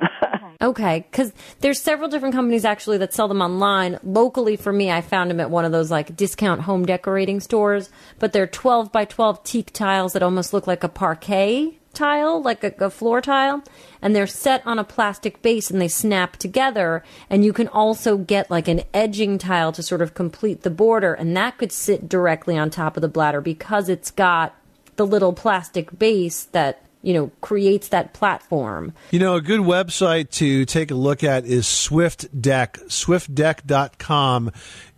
okay, 0.62 1.06
because 1.10 1.32
there's 1.60 1.80
several 1.80 2.08
different 2.08 2.34
companies 2.34 2.64
actually 2.64 2.98
that 2.98 3.12
sell 3.12 3.28
them 3.28 3.42
online. 3.42 3.98
Locally, 4.02 4.56
for 4.56 4.72
me, 4.72 4.90
I 4.90 5.02
found 5.02 5.30
them 5.30 5.38
at 5.38 5.50
one 5.50 5.64
of 5.64 5.72
those 5.72 5.90
like 5.90 6.16
discount 6.16 6.62
home 6.62 6.86
decorating 6.86 7.40
stores. 7.40 7.90
But 8.18 8.32
they're 8.32 8.46
12 8.46 8.90
by 8.90 9.04
12 9.04 9.44
teak 9.44 9.72
tiles 9.72 10.14
that 10.14 10.22
almost 10.22 10.52
look 10.52 10.66
like 10.66 10.82
a 10.82 10.88
parquet 10.88 11.78
tile, 11.92 12.42
like 12.42 12.64
a, 12.64 12.74
a 12.78 12.90
floor 12.90 13.20
tile, 13.20 13.62
and 14.00 14.14
they're 14.14 14.26
set 14.26 14.66
on 14.66 14.78
a 14.78 14.84
plastic 14.84 15.42
base 15.42 15.70
and 15.70 15.80
they 15.80 15.88
snap 15.88 16.36
together. 16.36 17.02
And 17.30 17.44
you 17.44 17.52
can 17.52 17.68
also 17.68 18.16
get 18.16 18.50
like 18.50 18.68
an 18.68 18.82
edging 18.92 19.38
tile 19.38 19.72
to 19.72 19.82
sort 19.82 20.02
of 20.02 20.14
complete 20.14 20.62
the 20.62 20.70
border, 20.70 21.14
and 21.14 21.36
that 21.36 21.58
could 21.58 21.72
sit 21.72 22.08
directly 22.08 22.56
on 22.56 22.70
top 22.70 22.96
of 22.96 23.00
the 23.00 23.08
bladder 23.08 23.40
because 23.40 23.88
it's 23.88 24.10
got 24.10 24.54
the 24.96 25.06
little 25.06 25.32
plastic 25.32 25.98
base 25.98 26.44
that 26.44 26.82
you 27.02 27.12
know 27.12 27.30
creates 27.40 27.88
that 27.88 28.12
platform. 28.12 28.92
You 29.10 29.18
know, 29.18 29.34
a 29.34 29.40
good 29.40 29.60
website 29.60 30.30
to 30.32 30.64
take 30.64 30.90
a 30.90 30.94
look 30.94 31.22
at 31.22 31.44
is 31.44 31.66
Swift 31.66 32.40
Deck. 32.40 32.78
SwiftDeck.com 32.88 34.52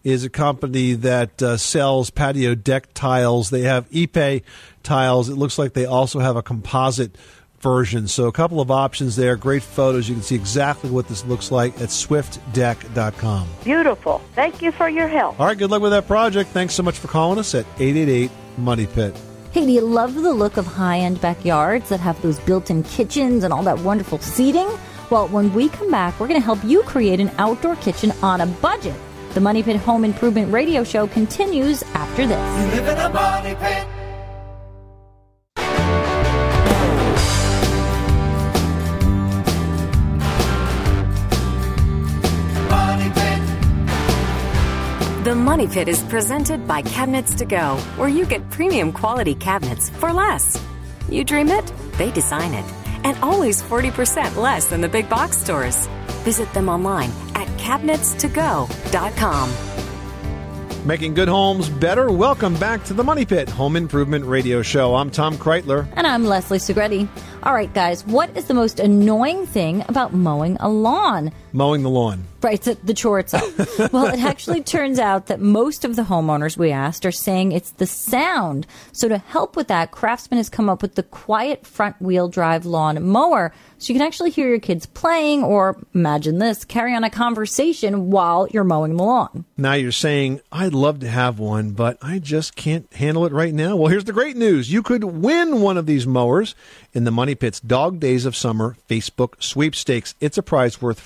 is 0.05 0.23
a 0.23 0.31
company 0.31 0.93
that 0.93 1.43
uh, 1.43 1.57
sells 1.57 2.11
patio 2.11 2.55
deck 2.55 2.93
tiles. 2.93 3.51
They 3.51 3.63
have 3.63 3.89
Ipe 3.91 4.43
tiles. 4.85 5.29
It 5.29 5.37
looks 5.37 5.59
like 5.59 5.73
they 5.73 5.87
also 5.87 6.21
have 6.21 6.37
a 6.37 6.43
composite 6.43 7.17
version. 7.65 8.07
So 8.07 8.27
a 8.27 8.33
couple 8.33 8.61
of 8.61 8.71
options 8.71 9.17
there. 9.17 9.37
Great 9.37 9.63
photos. 9.63 10.09
You 10.09 10.15
can 10.15 10.23
see 10.23 10.35
exactly 10.35 10.91
what 10.91 11.09
this 11.09 11.25
looks 11.25 11.51
like 11.51 11.75
at 11.81 11.89
SwiftDeck.com. 11.89 13.49
Beautiful. 13.65 14.21
Thank 14.35 14.63
you 14.63 14.71
for 14.71 14.89
your 14.89 15.09
help. 15.09 15.41
All 15.41 15.47
right, 15.47 15.57
good 15.57 15.71
luck 15.71 15.83
with 15.83 15.93
that 15.93 16.07
project. 16.07 16.51
Thanks 16.51 16.75
so 16.75 16.83
much 16.83 16.99
for 16.99 17.09
calling 17.09 17.39
us 17.39 17.55
at 17.55 17.65
888 17.79 18.31
Money 18.59 18.87
Pit. 18.87 19.19
Hey, 19.53 19.65
do 19.67 19.73
you 19.73 19.81
love 19.81 20.15
the 20.15 20.33
look 20.33 20.57
of 20.57 20.67
high 20.67 20.99
end 20.99 21.21
backyards 21.21 21.89
that 21.89 22.01
have 22.01 22.21
those 22.23 22.39
built 22.41 22.71
in 22.71 22.83
kitchens 22.83 23.45
and 23.45 23.53
all 23.53 23.63
that 23.63 23.79
wonderful 23.79 24.19
seating? 24.19 24.69
Well, 25.11 25.29
when 25.29 25.53
we 25.55 25.69
come 25.69 25.91
back, 25.91 26.19
we're 26.19 26.29
going 26.29 26.41
to 26.41 26.45
help 26.45 26.63
you 26.65 26.83
create 26.83 27.21
an 27.21 27.31
outdoor 27.39 27.77
kitchen 27.77 28.13
on 28.23 28.41
a 28.41 28.47
budget. 28.47 28.97
The 29.33 29.41
Money 29.41 29.63
Pit 29.63 29.77
Home 29.77 30.05
Improvement 30.05 30.53
Radio 30.53 30.85
Show 30.85 31.07
continues 31.07 31.83
after 31.95 32.27
this. 32.27 33.94
Money 45.55 45.69
Pit 45.69 45.87
is 45.87 46.03
presented 46.03 46.67
by 46.67 46.83
Cabinets 46.83 47.33
to 47.37 47.45
Go, 47.45 47.77
where 47.95 48.09
you 48.09 48.27
get 48.27 48.51
premium 48.51 48.91
quality 48.91 49.37
cabinets 49.37 49.89
for 49.89 50.13
less. 50.13 50.61
You 51.09 51.23
dream 51.23 51.47
it, 51.47 51.73
they 51.97 52.11
design 52.11 52.53
it. 52.55 52.65
and 53.05 53.17
always 53.19 53.63
40% 53.63 54.35
less 54.35 54.67
than 54.67 54.81
the 54.81 54.89
big 54.89 55.09
box 55.09 55.37
stores. 55.39 55.87
Visit 56.25 56.53
them 56.55 56.69
online 56.69 57.13
at 57.37 57.47
cabinetstogo.com. 57.57 59.55
Making 60.85 61.15
good 61.15 61.29
homes 61.29 61.69
better. 61.69 62.11
Welcome 62.11 62.57
back 62.57 62.83
to 62.87 62.95
the 62.95 63.05
Money 63.05 63.25
Pit 63.25 63.49
Home 63.51 63.77
Improvement 63.77 64.25
Radio 64.25 64.61
Show. 64.61 64.97
I'm 64.97 65.09
Tom 65.13 65.37
Kraeutler. 65.37 65.87
And 65.95 66.05
I'm 66.05 66.25
Leslie 66.25 66.59
Segretti. 66.59 67.09
All 67.45 67.55
right, 67.55 67.73
guys, 67.73 68.05
what 68.07 68.37
is 68.37 68.47
the 68.47 68.55
most 68.55 68.81
annoying 68.81 69.47
thing 69.47 69.85
about 69.87 70.13
mowing 70.13 70.57
a 70.59 70.69
lawn? 70.69 71.31
Mowing 71.55 71.85
the 71.85 71.89
lawn. 71.89 72.25
Right, 72.43 72.61
the, 72.61 72.75
the 72.83 72.93
chore 72.93 73.21
itself. 73.21 73.57
well, 73.93 74.07
it 74.07 74.19
actually 74.19 74.61
turns 74.61 74.99
out 74.99 75.27
that 75.27 75.39
most 75.39 75.85
of 75.85 75.95
the 75.95 76.03
homeowners 76.03 76.57
we 76.59 76.73
asked 76.73 77.07
are 77.07 77.13
saying 77.13 77.53
it's 77.53 77.71
the 77.71 77.87
sound. 77.87 78.67
So, 78.91 79.09
to 79.09 79.19
help 79.19 79.55
with 79.55 79.69
that, 79.69 79.93
Craftsman 79.93 80.39
has 80.39 80.49
come 80.49 80.69
up 80.69 80.83
with 80.83 80.97
the 80.97 81.05
quiet 81.05 81.65
front 81.65 82.03
wheel 82.03 82.27
drive 82.27 82.67
lawn 82.67 83.01
mower. 83.07 83.55
So, 83.79 83.93
you 83.93 83.99
can 84.01 84.05
actually 84.05 84.31
hear 84.31 84.49
your 84.49 84.59
kids 84.59 84.85
playing, 84.85 85.45
or 85.45 85.81
imagine 85.95 86.39
this, 86.39 86.65
carry 86.65 86.93
on 86.93 87.05
a 87.05 87.09
conversation 87.09 88.11
while 88.11 88.49
you're 88.51 88.65
mowing 88.65 88.97
the 88.97 89.05
lawn. 89.05 89.45
Now 89.57 89.75
you're 89.75 89.93
saying, 89.93 90.41
I'd 90.51 90.75
love 90.75 90.99
to 91.01 91.09
have 91.09 91.39
one, 91.39 91.71
but 91.71 91.99
I 92.03 92.19
just 92.19 92.57
can't 92.57 92.93
handle 92.95 93.27
it 93.27 93.33
right 93.33 93.55
now. 93.55 93.77
Well, 93.77 93.93
here's 93.93 94.05
the 94.05 94.13
great 94.13 94.37
news 94.37 94.73
you 94.73 94.83
could 94.83 95.05
win 95.05 95.61
one 95.61 95.79
of 95.79 95.87
these 95.87 96.05
mowers 96.05 96.57
in 96.93 97.05
the 97.05 97.13
Money 97.13 97.37
Pit's 97.37 97.61
Dog 97.61 98.01
Days 98.01 98.27
of 98.27 98.35
Summer 98.35 98.77
Facebook 98.89 99.41
sweepstakes. 99.41 100.17
It's 100.21 100.37
a 100.37 100.43
prize 100.43 100.83
worth 100.83 100.99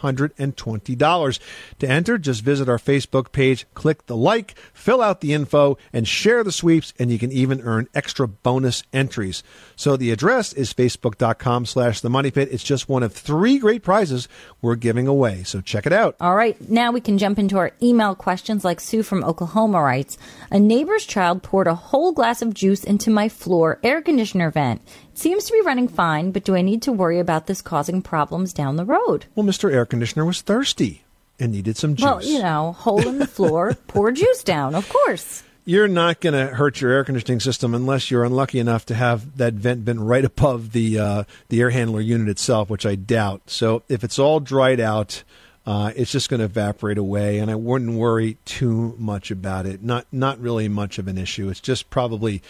$420. 0.00 1.38
To 1.78 1.88
enter, 1.88 2.18
just 2.18 2.42
visit 2.42 2.68
our 2.68 2.78
Facebook 2.78 3.32
page, 3.32 3.66
click 3.74 4.06
the 4.06 4.16
like, 4.16 4.56
fill 4.72 5.02
out 5.02 5.20
the 5.20 5.32
info, 5.32 5.78
and 5.92 6.06
share 6.06 6.44
the 6.44 6.52
sweeps, 6.52 6.92
and 6.98 7.10
you 7.10 7.18
can 7.18 7.32
even 7.32 7.60
earn 7.62 7.88
extra 7.94 8.26
bonus 8.28 8.82
entries. 8.92 9.42
So 9.76 9.96
the 9.96 10.10
address 10.10 10.52
is 10.52 10.72
facebook.com 10.72 11.66
slash 11.66 12.00
the 12.00 12.10
money 12.10 12.30
pit. 12.30 12.48
It's 12.50 12.64
just 12.64 12.88
one 12.88 13.02
of 13.02 13.12
three 13.12 13.58
great 13.58 13.82
prizes 13.82 14.28
we're 14.60 14.76
giving 14.76 15.06
away. 15.06 15.42
So 15.42 15.60
check 15.60 15.86
it 15.86 15.92
out. 15.92 16.16
All 16.20 16.34
right, 16.34 16.60
now 16.68 16.92
we 16.92 17.00
can 17.00 17.18
jump 17.18 17.38
into 17.38 17.58
our 17.58 17.72
email 17.82 18.14
questions 18.14 18.64
like 18.64 18.80
Sue 18.80 19.02
from 19.02 19.24
Oklahoma 19.24 19.82
writes 19.82 20.18
A 20.50 20.58
neighbor's 20.58 21.06
child 21.06 21.42
poured 21.42 21.66
a 21.66 21.74
whole 21.74 22.12
glass 22.12 22.42
of 22.42 22.54
juice 22.54 22.84
into 22.84 23.10
my 23.10 23.28
floor 23.28 23.78
air 23.82 24.02
conditioner 24.02 24.50
vent. 24.50 24.82
Seems 25.20 25.44
to 25.44 25.52
be 25.52 25.60
running 25.60 25.86
fine, 25.86 26.30
but 26.30 26.44
do 26.44 26.54
I 26.54 26.62
need 26.62 26.80
to 26.80 26.92
worry 26.92 27.18
about 27.18 27.46
this 27.46 27.60
causing 27.60 28.00
problems 28.00 28.54
down 28.54 28.76
the 28.76 28.86
road? 28.86 29.26
Well, 29.34 29.44
Mr. 29.44 29.70
Air 29.70 29.84
Conditioner 29.84 30.24
was 30.24 30.40
thirsty 30.40 31.02
and 31.38 31.52
needed 31.52 31.76
some 31.76 31.94
juice. 31.94 32.06
Well, 32.06 32.24
you 32.24 32.38
know, 32.38 32.72
hole 32.72 33.06
in 33.06 33.18
the 33.18 33.26
floor, 33.26 33.74
pour 33.86 34.12
juice 34.12 34.42
down, 34.42 34.74
of 34.74 34.88
course. 34.88 35.42
You're 35.66 35.88
not 35.88 36.20
going 36.20 36.32
to 36.32 36.54
hurt 36.54 36.80
your 36.80 36.90
air 36.90 37.04
conditioning 37.04 37.38
system 37.38 37.74
unless 37.74 38.10
you're 38.10 38.24
unlucky 38.24 38.60
enough 38.60 38.86
to 38.86 38.94
have 38.94 39.36
that 39.36 39.52
vent 39.52 39.84
been 39.84 40.00
right 40.00 40.24
above 40.24 40.72
the 40.72 40.98
uh, 40.98 41.24
the 41.50 41.60
air 41.60 41.68
handler 41.68 42.00
unit 42.00 42.30
itself, 42.30 42.70
which 42.70 42.86
I 42.86 42.94
doubt. 42.94 43.42
So 43.44 43.82
if 43.90 44.02
it's 44.02 44.18
all 44.18 44.40
dried 44.40 44.80
out, 44.80 45.22
uh, 45.66 45.92
it's 45.94 46.10
just 46.10 46.30
going 46.30 46.38
to 46.38 46.46
evaporate 46.46 46.96
away, 46.96 47.38
and 47.38 47.50
I 47.50 47.56
wouldn't 47.56 47.92
worry 47.92 48.38
too 48.46 48.94
much 48.98 49.30
about 49.30 49.66
it. 49.66 49.82
Not 49.82 50.06
not 50.10 50.40
really 50.40 50.66
much 50.68 50.98
of 50.98 51.08
an 51.08 51.18
issue. 51.18 51.50
It's 51.50 51.60
just 51.60 51.90
probably 51.90 52.40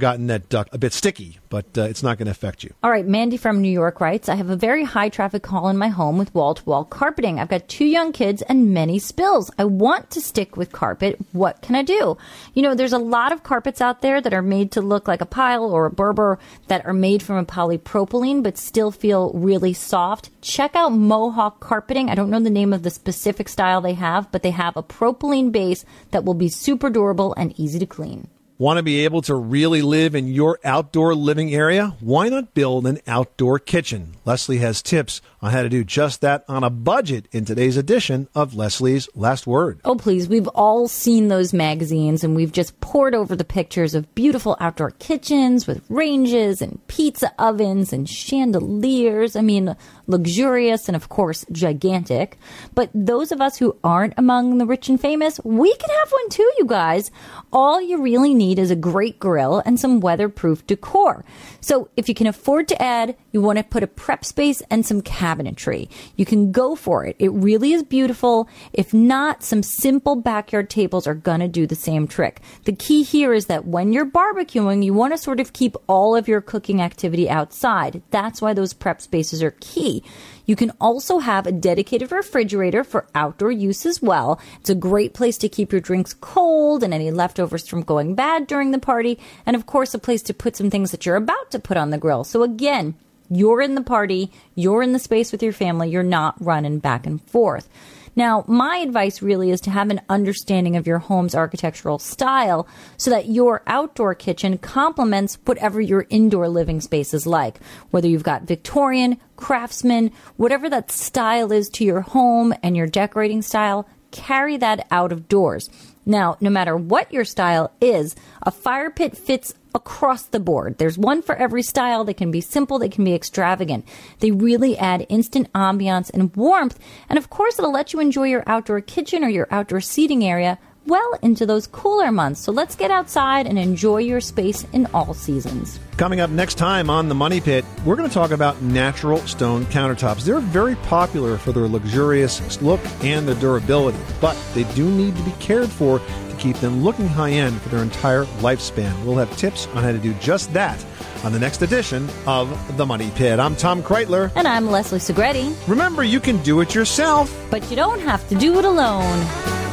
gotten 0.00 0.26
that 0.26 0.48
duct 0.48 0.74
a 0.74 0.78
bit 0.78 0.92
sticky, 0.92 1.38
but 1.48 1.66
uh, 1.78 1.82
it's 1.82 2.02
not 2.02 2.18
going 2.18 2.26
to 2.26 2.32
affect 2.32 2.64
you. 2.64 2.74
All 2.82 2.90
right, 2.90 3.06
Mandy 3.06 3.36
from 3.36 3.60
New 3.60 3.70
York 3.70 4.00
writes 4.00 4.28
I 4.28 4.34
have 4.34 4.50
a 4.50 4.56
very 4.56 4.84
high 4.84 5.08
traffic 5.08 5.46
hall 5.46 5.68
in 5.68 5.76
my 5.76 5.88
home 5.88 6.18
with 6.18 6.34
wall 6.34 6.54
to 6.54 6.64
wall 6.64 6.84
carpeting. 6.84 7.38
I've 7.38 7.48
got 7.48 7.68
two 7.68 7.84
young 7.84 8.12
kids 8.12 8.42
and 8.42 8.74
many 8.74 8.98
spills. 8.98 9.50
I 9.58 9.64
want 9.64 10.10
to 10.10 10.20
stick 10.20 10.56
with 10.56 10.72
carpet. 10.72 11.18
What 11.32 11.62
can 11.62 11.76
I 11.76 11.82
do? 11.82 12.16
You 12.54 12.62
know, 12.62 12.74
there's 12.74 12.92
a 12.92 12.98
lot 12.98 13.32
of 13.32 13.42
carpets 13.42 13.80
out 13.80 14.02
there 14.02 14.20
that 14.20 14.34
are 14.34 14.42
made 14.42 14.72
to 14.72 14.80
look 14.80 15.06
like 15.06 15.20
a 15.20 15.26
pile 15.26 15.64
or 15.64 15.86
a 15.86 15.90
Berber 15.90 16.38
that 16.68 16.84
are 16.86 16.92
made 16.92 17.22
from 17.22 17.36
a 17.36 17.44
polypropylene 17.44 18.42
but 18.42 18.58
still 18.58 18.90
feel 18.90 19.32
really 19.34 19.72
soft. 19.72 20.30
Check 20.40 20.74
out 20.74 20.92
Mohawk 20.92 21.60
Carpeting. 21.60 22.08
I 22.10 22.14
don't 22.14 22.30
know 22.30 22.40
the 22.40 22.50
name 22.50 22.72
of 22.72 22.82
the 22.82 22.90
specific 22.90 23.48
style 23.48 23.80
they 23.80 23.94
have, 23.94 24.32
but 24.32 24.42
they 24.42 24.50
have 24.50 24.76
a 24.76 24.82
propylene 24.82 25.52
base 25.52 25.84
that 26.10 26.24
will 26.24 26.34
be 26.34 26.48
super 26.48 26.90
durable 26.90 27.34
and 27.34 27.58
easy 27.58 27.78
to 27.78 27.86
clean. 27.86 28.28
Want 28.60 28.76
to 28.76 28.82
be 28.82 29.04
able 29.06 29.22
to 29.22 29.34
really 29.34 29.80
live 29.80 30.14
in 30.14 30.28
your 30.28 30.60
outdoor 30.62 31.14
living 31.14 31.54
area? 31.54 31.96
Why 31.98 32.28
not 32.28 32.52
build 32.52 32.86
an 32.86 32.98
outdoor 33.06 33.58
kitchen? 33.58 34.16
Leslie 34.26 34.58
has 34.58 34.82
tips 34.82 35.22
on 35.42 35.52
how 35.52 35.62
to 35.62 35.68
do 35.68 35.84
just 35.84 36.20
that 36.20 36.44
on 36.48 36.64
a 36.64 36.70
budget 36.70 37.26
in 37.32 37.44
today's 37.44 37.76
edition 37.76 38.28
of 38.34 38.54
Leslie's 38.54 39.08
Last 39.14 39.46
Word. 39.46 39.80
Oh, 39.84 39.96
please. 39.96 40.28
We've 40.28 40.48
all 40.48 40.88
seen 40.88 41.28
those 41.28 41.52
magazines 41.52 42.22
and 42.22 42.36
we've 42.36 42.52
just 42.52 42.80
poured 42.80 43.14
over 43.14 43.34
the 43.34 43.44
pictures 43.44 43.94
of 43.94 44.14
beautiful 44.14 44.56
outdoor 44.60 44.90
kitchens 44.92 45.66
with 45.66 45.82
ranges 45.88 46.60
and 46.60 46.86
pizza 46.88 47.32
ovens 47.38 47.92
and 47.92 48.08
chandeliers. 48.08 49.36
I 49.36 49.40
mean, 49.40 49.74
luxurious 50.06 50.88
and, 50.88 50.96
of 50.96 51.08
course, 51.08 51.46
gigantic. 51.52 52.36
But 52.74 52.90
those 52.94 53.32
of 53.32 53.40
us 53.40 53.56
who 53.56 53.76
aren't 53.82 54.14
among 54.16 54.58
the 54.58 54.66
rich 54.66 54.88
and 54.88 55.00
famous, 55.00 55.40
we 55.44 55.74
can 55.74 55.90
have 56.00 56.12
one 56.12 56.28
too, 56.28 56.52
you 56.58 56.66
guys. 56.66 57.10
All 57.52 57.80
you 57.80 58.02
really 58.02 58.34
need 58.34 58.58
is 58.58 58.70
a 58.70 58.76
great 58.76 59.18
grill 59.18 59.62
and 59.64 59.80
some 59.80 60.00
weatherproof 60.00 60.66
decor. 60.66 61.24
So 61.60 61.88
if 61.96 62.08
you 62.08 62.14
can 62.14 62.26
afford 62.26 62.68
to 62.68 62.82
add, 62.82 63.16
you 63.32 63.40
want 63.40 63.58
to 63.58 63.64
put 63.64 63.82
a 63.82 63.86
prep 63.86 64.24
space 64.24 64.62
and 64.70 64.84
some 64.84 65.00
cabinetry. 65.30 65.88
You 66.16 66.24
can 66.24 66.52
go 66.52 66.74
for 66.74 67.04
it. 67.04 67.16
It 67.18 67.32
really 67.32 67.72
is 67.72 67.82
beautiful. 67.82 68.48
If 68.72 68.92
not, 68.92 69.42
some 69.42 69.62
simple 69.62 70.16
backyard 70.16 70.70
tables 70.70 71.06
are 71.06 71.14
going 71.14 71.40
to 71.40 71.48
do 71.48 71.66
the 71.66 71.74
same 71.74 72.06
trick. 72.06 72.40
The 72.64 72.72
key 72.72 73.02
here 73.02 73.32
is 73.32 73.46
that 73.46 73.66
when 73.66 73.92
you're 73.92 74.06
barbecuing, 74.06 74.84
you 74.84 74.94
want 74.94 75.12
to 75.12 75.18
sort 75.18 75.40
of 75.40 75.52
keep 75.52 75.76
all 75.86 76.16
of 76.16 76.28
your 76.28 76.40
cooking 76.40 76.80
activity 76.80 77.28
outside. 77.28 78.02
That's 78.10 78.42
why 78.42 78.54
those 78.54 78.72
prep 78.72 79.00
spaces 79.00 79.42
are 79.42 79.54
key. 79.60 80.02
You 80.46 80.56
can 80.56 80.72
also 80.80 81.18
have 81.18 81.46
a 81.46 81.52
dedicated 81.52 82.10
refrigerator 82.10 82.82
for 82.82 83.06
outdoor 83.14 83.52
use 83.52 83.86
as 83.86 84.02
well. 84.02 84.40
It's 84.58 84.70
a 84.70 84.74
great 84.74 85.14
place 85.14 85.38
to 85.38 85.48
keep 85.48 85.70
your 85.70 85.80
drinks 85.80 86.12
cold 86.14 86.82
and 86.82 86.92
any 86.92 87.10
leftovers 87.12 87.68
from 87.68 87.82
going 87.82 88.16
bad 88.16 88.48
during 88.48 88.72
the 88.72 88.78
party. 88.78 89.18
And 89.46 89.54
of 89.54 89.66
course, 89.66 89.94
a 89.94 89.98
place 89.98 90.22
to 90.22 90.34
put 90.34 90.56
some 90.56 90.70
things 90.70 90.90
that 90.90 91.06
you're 91.06 91.16
about 91.16 91.52
to 91.52 91.60
put 91.60 91.76
on 91.76 91.90
the 91.90 91.98
grill. 91.98 92.24
So 92.24 92.42
again, 92.42 92.96
you're 93.30 93.62
in 93.62 93.74
the 93.74 93.82
party, 93.82 94.30
you're 94.54 94.82
in 94.82 94.92
the 94.92 94.98
space 94.98 95.32
with 95.32 95.42
your 95.42 95.52
family, 95.52 95.88
you're 95.88 96.02
not 96.02 96.34
running 96.44 96.78
back 96.78 97.06
and 97.06 97.22
forth. 97.22 97.68
Now, 98.16 98.44
my 98.48 98.78
advice 98.78 99.22
really 99.22 99.50
is 99.50 99.60
to 99.62 99.70
have 99.70 99.88
an 99.88 100.00
understanding 100.08 100.76
of 100.76 100.86
your 100.86 100.98
home's 100.98 101.34
architectural 101.34 101.98
style 101.98 102.66
so 102.96 103.10
that 103.10 103.28
your 103.28 103.62
outdoor 103.66 104.14
kitchen 104.14 104.58
complements 104.58 105.38
whatever 105.44 105.80
your 105.80 106.06
indoor 106.10 106.48
living 106.48 106.80
space 106.80 107.14
is 107.14 107.26
like. 107.26 107.60
Whether 107.90 108.08
you've 108.08 108.24
got 108.24 108.42
Victorian, 108.42 109.18
craftsman, 109.36 110.10
whatever 110.36 110.68
that 110.68 110.90
style 110.90 111.52
is 111.52 111.68
to 111.70 111.84
your 111.84 112.00
home 112.00 112.52
and 112.62 112.76
your 112.76 112.88
decorating 112.88 113.42
style, 113.42 113.88
carry 114.10 114.56
that 114.56 114.86
out 114.90 115.12
of 115.12 115.28
doors. 115.28 115.70
Now, 116.04 116.36
no 116.40 116.50
matter 116.50 116.76
what 116.76 117.12
your 117.12 117.24
style 117.24 117.72
is, 117.80 118.16
a 118.42 118.50
fire 118.50 118.90
pit 118.90 119.16
fits 119.16 119.54
across 119.74 120.22
the 120.22 120.40
board. 120.40 120.78
There's 120.78 120.98
one 120.98 121.22
for 121.22 121.34
every 121.36 121.62
style. 121.62 122.04
They 122.04 122.14
can 122.14 122.30
be 122.30 122.40
simple, 122.40 122.78
they 122.78 122.88
can 122.88 123.04
be 123.04 123.14
extravagant. 123.14 123.86
They 124.18 124.30
really 124.30 124.76
add 124.78 125.06
instant 125.08 125.52
ambiance 125.52 126.10
and 126.12 126.34
warmth. 126.36 126.78
And 127.08 127.18
of 127.18 127.30
course, 127.30 127.58
it'll 127.58 127.72
let 127.72 127.92
you 127.92 128.00
enjoy 128.00 128.28
your 128.28 128.44
outdoor 128.46 128.80
kitchen 128.80 129.24
or 129.24 129.28
your 129.28 129.48
outdoor 129.50 129.80
seating 129.80 130.24
area 130.24 130.58
well 130.86 131.18
into 131.22 131.46
those 131.46 131.66
cooler 131.66 132.10
months. 132.10 132.40
So 132.40 132.52
let's 132.52 132.74
get 132.74 132.90
outside 132.90 133.46
and 133.46 133.58
enjoy 133.58 133.98
your 133.98 134.20
space 134.20 134.66
in 134.72 134.86
all 134.92 135.14
seasons. 135.14 135.78
Coming 135.96 136.20
up 136.20 136.30
next 136.30 136.54
time 136.54 136.90
on 136.90 137.08
The 137.08 137.14
Money 137.14 137.40
Pit, 137.40 137.64
we're 137.84 137.96
going 137.96 138.08
to 138.08 138.14
talk 138.14 138.30
about 138.30 138.60
natural 138.62 139.18
stone 139.18 139.64
countertops. 139.66 140.24
They're 140.24 140.40
very 140.40 140.76
popular 140.76 141.36
for 141.36 141.52
their 141.52 141.68
luxurious 141.68 142.60
look 142.62 142.80
and 143.02 143.28
their 143.28 143.34
durability, 143.36 143.98
but 144.20 144.36
they 144.54 144.64
do 144.74 144.90
need 144.90 145.16
to 145.16 145.22
be 145.22 145.32
cared 145.32 145.68
for 145.68 146.00
keep 146.40 146.56
them 146.56 146.82
looking 146.82 147.06
high 147.06 147.30
end 147.30 147.60
for 147.60 147.68
their 147.68 147.82
entire 147.82 148.24
lifespan. 148.40 149.04
We'll 149.04 149.16
have 149.16 149.34
tips 149.36 149.66
on 149.68 149.84
how 149.84 149.92
to 149.92 149.98
do 149.98 150.14
just 150.14 150.52
that 150.54 150.84
on 151.22 151.32
the 151.32 151.38
next 151.38 151.62
edition 151.62 152.08
of 152.26 152.76
The 152.76 152.86
Money 152.86 153.10
Pit. 153.14 153.38
I'm 153.38 153.54
Tom 153.54 153.82
Kraeutler. 153.82 154.32
And 154.34 154.48
I'm 154.48 154.66
Leslie 154.70 154.98
Segretti. 154.98 155.54
Remember, 155.68 156.02
you 156.02 156.18
can 156.18 156.42
do 156.42 156.60
it 156.60 156.74
yourself, 156.74 157.30
but 157.50 157.68
you 157.70 157.76
don't 157.76 158.00
have 158.00 158.26
to 158.30 158.34
do 158.34 158.58
it 158.58 158.64
alone. 158.64 159.69